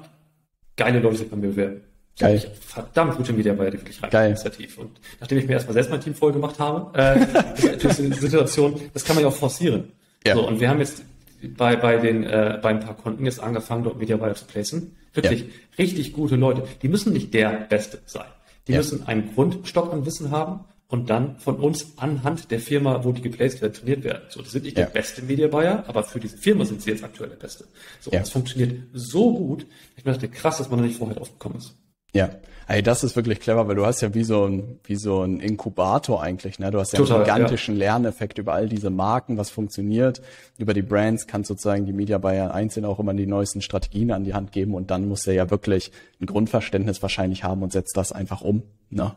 [0.75, 1.81] geile Leute bei mir bewerben.
[2.19, 2.51] Geil.
[2.61, 4.29] Verdammt gute Media Buyer, die wirklich rein Geil.
[4.31, 4.77] initiativ.
[4.79, 8.79] Und nachdem ich mir erstmal selbst mein Team voll gemacht habe, äh, das ist Situation,
[8.93, 9.91] das kann man ja auch forcieren.
[10.25, 10.33] Ja.
[10.33, 11.03] So, und wir haben jetzt
[11.43, 14.95] bei, bei den, äh, bei ein paar Kunden jetzt angefangen, dort Media Buyer zu placen.
[15.13, 15.47] Wirklich ja.
[15.77, 16.63] richtig gute Leute.
[16.81, 18.27] Die müssen nicht der Beste sein.
[18.67, 18.79] Die ja.
[18.79, 23.21] müssen einen Grundstock an Wissen haben und dann von uns anhand der Firma, wo die
[23.21, 24.23] geplaced werden, trainiert werden.
[24.29, 24.85] So, die sind nicht ja.
[24.85, 27.65] der beste Media Buyer, aber für diese Firma sind sie jetzt aktuell der Beste.
[27.99, 29.67] So, das funktioniert so gut.
[29.95, 31.75] Ich dachte, krass, dass man da nicht vorher aufgekommen ist.
[32.13, 32.29] Ja,
[32.69, 35.39] Ey, das ist wirklich clever, weil du hast ja wie so ein, wie so ein
[35.39, 36.69] Inkubator eigentlich, ne?
[36.69, 37.79] Du hast ja Total, einen gigantischen ja.
[37.79, 40.21] Lerneffekt über all diese Marken, was funktioniert.
[40.57, 44.25] Über die Brands kannst sozusagen die Media Buyer einzeln auch immer die neuesten Strategien an
[44.25, 47.95] die Hand geben und dann muss er ja wirklich ein Grundverständnis wahrscheinlich haben und setzt
[47.95, 49.15] das einfach um, ne?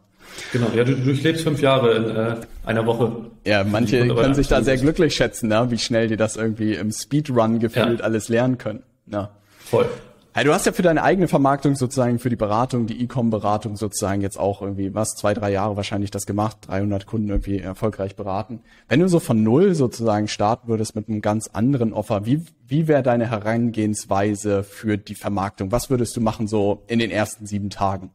[0.52, 3.30] Genau, ja, du, du durchlebst fünf Jahre in äh, einer Woche.
[3.44, 5.66] Ja, manche können sich da sehr glücklich schätzen, ne?
[5.70, 8.04] wie schnell die das irgendwie im Speedrun gefühlt ja.
[8.04, 8.84] alles lernen können.
[9.06, 9.28] Ne?
[9.58, 9.88] Voll.
[10.36, 14.23] Ja, du hast ja für deine eigene Vermarktung sozusagen, für die Beratung, die E-Com-Beratung sozusagen
[14.23, 18.61] jetzt auch irgendwie, was, zwei, drei Jahre wahrscheinlich das gemacht, 300 Kunden irgendwie erfolgreich beraten.
[18.89, 22.86] Wenn du so von Null sozusagen starten würdest mit einem ganz anderen Offer, wie, wie
[22.86, 25.73] wäre deine Herangehensweise für die Vermarktung?
[25.73, 28.11] Was würdest du machen so in den ersten sieben Tagen?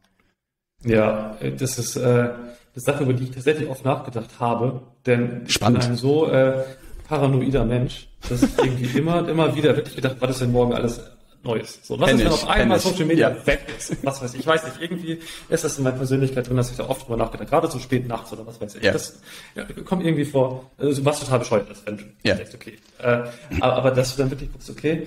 [0.84, 2.34] Ja, das ist äh, eine
[2.74, 5.78] Sache, über die ich tatsächlich oft nachgedacht habe, denn Spannend.
[5.78, 6.64] ich bin ein so äh,
[7.08, 11.00] paranoider Mensch, dass ich irgendwie immer immer wieder wirklich gedacht, was ist denn morgen alles
[11.46, 11.80] Neues.
[11.82, 13.46] So, was ist, wenn auf einmal Social Media ja.
[13.46, 14.04] weg ist?
[14.04, 16.76] Was weiß ich, ich weiß nicht, irgendwie ist das in meiner Persönlichkeit drin, dass ich
[16.76, 18.82] da oft drüber nachgedacht gerade so spät nachts oder was weiß ich.
[18.82, 18.92] Ja.
[18.92, 19.20] Das
[19.54, 22.34] ja, kommt irgendwie vor, also, was total bescheuert ist, wenn du ja.
[22.34, 22.78] denkst, okay.
[22.98, 23.28] Äh,
[23.60, 25.06] aber, aber dass du dann wirklich guckst, okay,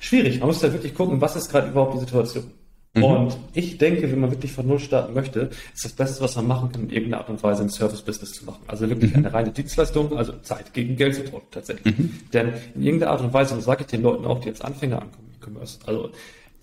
[0.00, 2.50] schwierig, man muss da wirklich gucken, was ist gerade überhaupt die Situation.
[2.96, 3.04] Mhm.
[3.04, 6.46] Und ich denke, wenn man wirklich von Null starten möchte, ist das Beste, was man
[6.46, 8.62] machen kann, in irgendeiner Art und Weise ein Service-Business zu machen.
[8.66, 9.18] Also wirklich mhm.
[9.18, 11.96] eine reine Dienstleistung, also Zeit gegen Geld zu tauschen tatsächlich.
[11.96, 12.18] Mhm.
[12.32, 14.64] Denn in irgendeiner Art und Weise, und das sage ich den Leuten auch, die jetzt
[14.64, 16.10] Anfänger ankommen, E-Commerce, also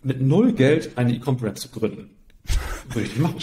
[0.02, 2.10] mit null Geld eine E-Com-Brand zu gründen,
[2.90, 3.40] würde ich nicht machen.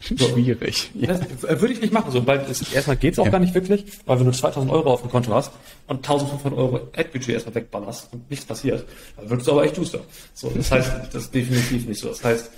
[0.00, 0.90] Schwierig.
[0.94, 1.10] Ja.
[1.10, 3.30] Äh, würde ich nicht machen, so, weil es, erstmal geht's auch ja.
[3.30, 5.52] gar nicht wirklich, weil wenn du 2000 Euro auf dem Konto hast
[5.88, 8.86] und 1500 Euro Ad-Budget erstmal wegballerst und nichts passiert,
[9.16, 10.00] dann würdest du aber echt duster.
[10.32, 12.08] So, das heißt, das ist definitiv nicht so.
[12.08, 12.50] Das heißt,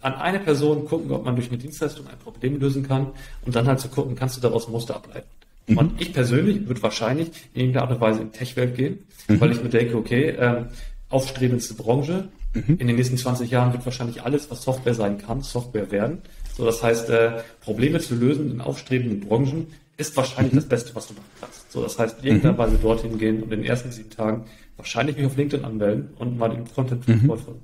[0.00, 3.12] an eine Person gucken, ob man durch eine Dienstleistung ein Problem lösen kann
[3.46, 5.28] und dann halt zu gucken, kannst du daraus Muster ableiten.
[5.68, 5.78] Mhm.
[5.78, 8.98] Und ich persönlich würde wahrscheinlich in irgendeiner Art und Weise in Tech-Welt gehen,
[9.28, 9.40] mhm.
[9.40, 10.66] weil ich mir denke, okay, ähm,
[11.08, 12.76] aufstrebendste Branche, mhm.
[12.78, 16.22] in den nächsten 20 Jahren wird wahrscheinlich alles, was Software sein kann, Software werden.
[16.56, 20.58] So, das heißt, äh, Probleme zu lösen in aufstrebenden Branchen ist wahrscheinlich mhm.
[20.58, 21.70] das Beste, was du machen kannst.
[21.70, 22.58] So, das heißt, in irgendeiner mhm.
[22.58, 24.46] Weise dorthin gehen und in den ersten sieben Tagen
[24.76, 27.26] wahrscheinlich mich auf LinkedIn anmelden und mal den Content mhm.
[27.26, 27.62] folgen.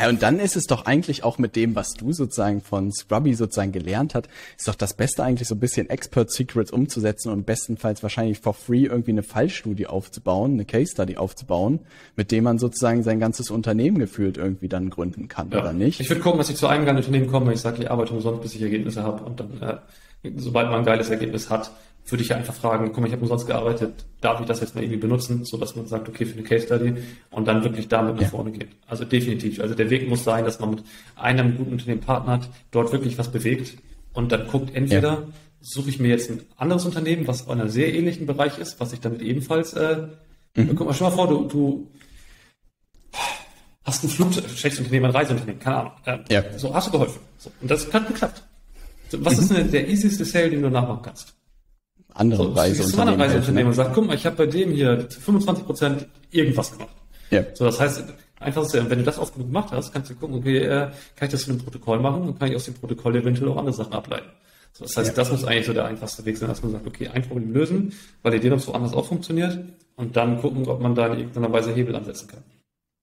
[0.00, 3.34] Ja, und dann ist es doch eigentlich auch mit dem, was du sozusagen von Scrubby
[3.34, 7.46] sozusagen gelernt hat, ist doch das Beste eigentlich so ein bisschen Expert Secrets umzusetzen und
[7.46, 11.80] bestenfalls wahrscheinlich for free irgendwie eine Fallstudie aufzubauen, eine Case Study aufzubauen,
[12.16, 15.60] mit dem man sozusagen sein ganzes Unternehmen gefühlt irgendwie dann gründen kann, ja.
[15.60, 16.00] oder nicht?
[16.00, 18.42] Ich würde gucken, dass ich zu einem geilen Unternehmen komme, ich sage, ich arbeite umsonst,
[18.42, 21.70] bis ich Ergebnisse habe und dann, äh, sobald man ein geiles Ergebnis hat,
[22.06, 24.74] würde ich ja einfach fragen, guck mal, ich habe umsonst gearbeitet, darf ich das jetzt
[24.74, 26.94] mal irgendwie benutzen, so dass man sagt, okay, für eine Case Study
[27.30, 28.28] und dann wirklich damit nach ja.
[28.28, 28.68] vorne geht.
[28.86, 29.60] Also definitiv.
[29.60, 30.84] Also der Weg muss sein, dass man mit
[31.16, 33.78] einem guten Unternehmen partnert, dort wirklich was bewegt
[34.12, 35.22] und dann guckt, entweder ja.
[35.60, 38.92] suche ich mir jetzt ein anderes Unternehmen, was in einem sehr ähnlichen Bereich ist, was
[38.92, 40.08] ich damit ebenfalls, äh,
[40.56, 40.76] mhm.
[40.76, 41.90] guck mal, stell mal vor, du, du
[43.84, 45.92] hast ein Flugzeugunternehmen, ein Reiseunternehmen, keine Ahnung.
[46.04, 46.58] Äh, ja.
[46.58, 47.20] So hast du geholfen.
[47.38, 48.42] So, und das hat geklappt.
[49.08, 49.42] So, was mhm.
[49.42, 51.34] ist denn der easieste Sale, den du nachmachen kannst?
[52.14, 53.08] Andere so, Reiseunternehmen.
[53.08, 56.94] Andere Reiseunternehmen und sagt, guck mal, ich habe bei dem hier 25 Prozent irgendwas gemacht.
[57.30, 57.44] Ja.
[57.54, 58.04] So, das heißt,
[58.40, 61.26] einfach ist, wenn du das oft genug gemacht hast, kannst du gucken, okay, äh, kann
[61.26, 63.74] ich das in einem Protokoll machen und kann ich aus dem Protokoll eventuell auch andere
[63.74, 64.28] Sachen ableiten.
[64.72, 65.14] So, das heißt, ja.
[65.14, 67.92] das muss eigentlich so der einfachste Weg sein, dass man sagt, okay, ein Problem lösen,
[68.22, 69.58] validieren, ob es woanders auch funktioniert
[69.96, 72.42] und dann gucken, ob man da in irgendeiner Weise Hebel ansetzen kann.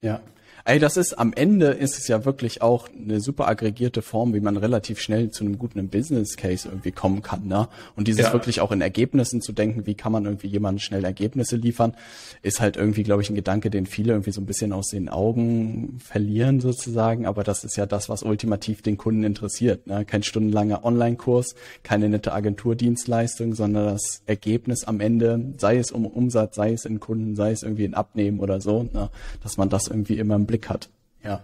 [0.02, 0.22] Ja.
[0.64, 4.40] Ey, das ist am Ende ist es ja wirklich auch eine super aggregierte Form, wie
[4.40, 7.68] man relativ schnell zu einem guten Business Case irgendwie kommen kann, ne?
[7.96, 8.34] Und dieses ja.
[8.34, 11.96] wirklich auch in Ergebnissen zu denken, wie kann man irgendwie jemandem schnell Ergebnisse liefern,
[12.44, 15.10] ist halt irgendwie, glaube ich, ein Gedanke, den viele irgendwie so ein bisschen aus den
[15.10, 17.26] Augen verlieren sozusagen.
[17.26, 20.06] Aber das ist ja das, was ultimativ den Kunden interessiert, ne?
[20.06, 26.56] Kein stundenlanger Online-Kurs, keine nette Agenturdienstleistung, sondern das Ergebnis am Ende, sei es um Umsatz,
[26.56, 29.10] sei es in Kunden, sei es irgendwie in Abnehmen oder so, ne?
[29.42, 30.90] Dass man das irgendwie immer im Blick hat.
[31.24, 31.42] Ja.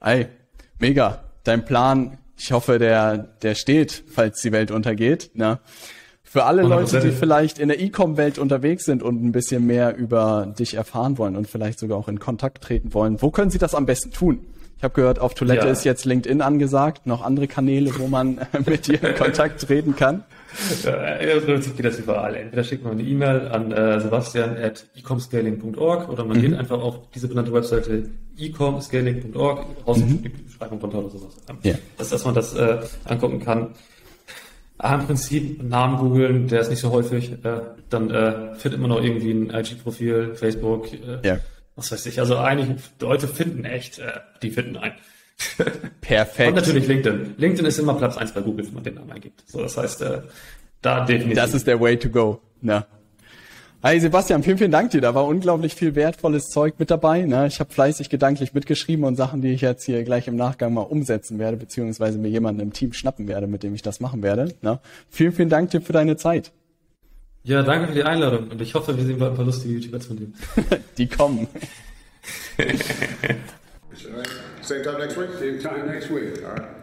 [0.00, 0.26] Ey,
[0.78, 1.24] mega.
[1.44, 5.30] Dein Plan, ich hoffe, der, der steht, falls die Welt untergeht.
[5.34, 5.58] Ne?
[6.22, 10.52] Für alle Leute, die vielleicht in der E-Com-Welt unterwegs sind und ein bisschen mehr über
[10.58, 13.74] dich erfahren wollen und vielleicht sogar auch in Kontakt treten wollen, wo können sie das
[13.74, 14.40] am besten tun?
[14.76, 15.72] Ich habe gehört, auf Toilette Ja.
[15.72, 20.22] ist jetzt LinkedIn angesagt, noch andere Kanäle, wo man mit dir in Kontakt treten kann.
[20.84, 22.34] Äh, Prinzip geht das überall.
[22.34, 27.10] Entweder schickt man eine E-Mail an äh, sebastian at ecomscaling.org oder man geht einfach auf
[27.14, 28.08] diese benannte Webseite
[28.38, 31.36] ecomscaling.org, raus in die Beschreibung drunter oder sowas.
[31.62, 31.74] Ja.
[31.96, 33.74] Dass, dass man das äh, angucken kann.
[34.78, 37.32] Ah, Im Prinzip Namen googeln, der ist nicht so häufig.
[37.44, 37.60] Äh,
[37.90, 41.38] dann äh, findet man noch irgendwie ein IG-Profil, Facebook, äh, Ja.
[41.74, 42.20] was weiß ich.
[42.20, 44.12] Also einige Leute finden echt, äh,
[44.42, 44.92] die finden ein.
[46.00, 46.48] Perfekt.
[46.48, 47.34] Und natürlich LinkedIn.
[47.36, 49.44] LinkedIn ist immer Platz eins bei Google, wenn man den Namen eingibt.
[49.46, 50.22] So, das heißt, äh,
[50.82, 51.36] da definitiv.
[51.36, 52.40] Das ist der Way to go.
[52.60, 52.84] Ne?
[53.80, 55.00] Hey Sebastian, vielen, vielen Dank dir.
[55.00, 57.22] Da war unglaublich viel wertvolles Zeug mit dabei.
[57.22, 57.46] Ne?
[57.46, 60.82] Ich habe fleißig gedanklich mitgeschrieben und Sachen, die ich jetzt hier gleich im Nachgang mal
[60.82, 64.52] umsetzen werde, beziehungsweise mir jemanden im Team schnappen werde, mit dem ich das machen werde.
[64.62, 64.80] Ne?
[65.08, 66.50] Vielen, vielen Dank dir für deine Zeit.
[67.44, 70.06] Ja, danke für die Einladung und ich hoffe, wir sehen bald ein paar lustige YouTubers
[70.06, 70.26] von dir.
[70.98, 71.46] Die kommen.
[74.68, 75.30] Same time next week?
[75.38, 76.44] Same time next week.
[76.44, 76.77] All right.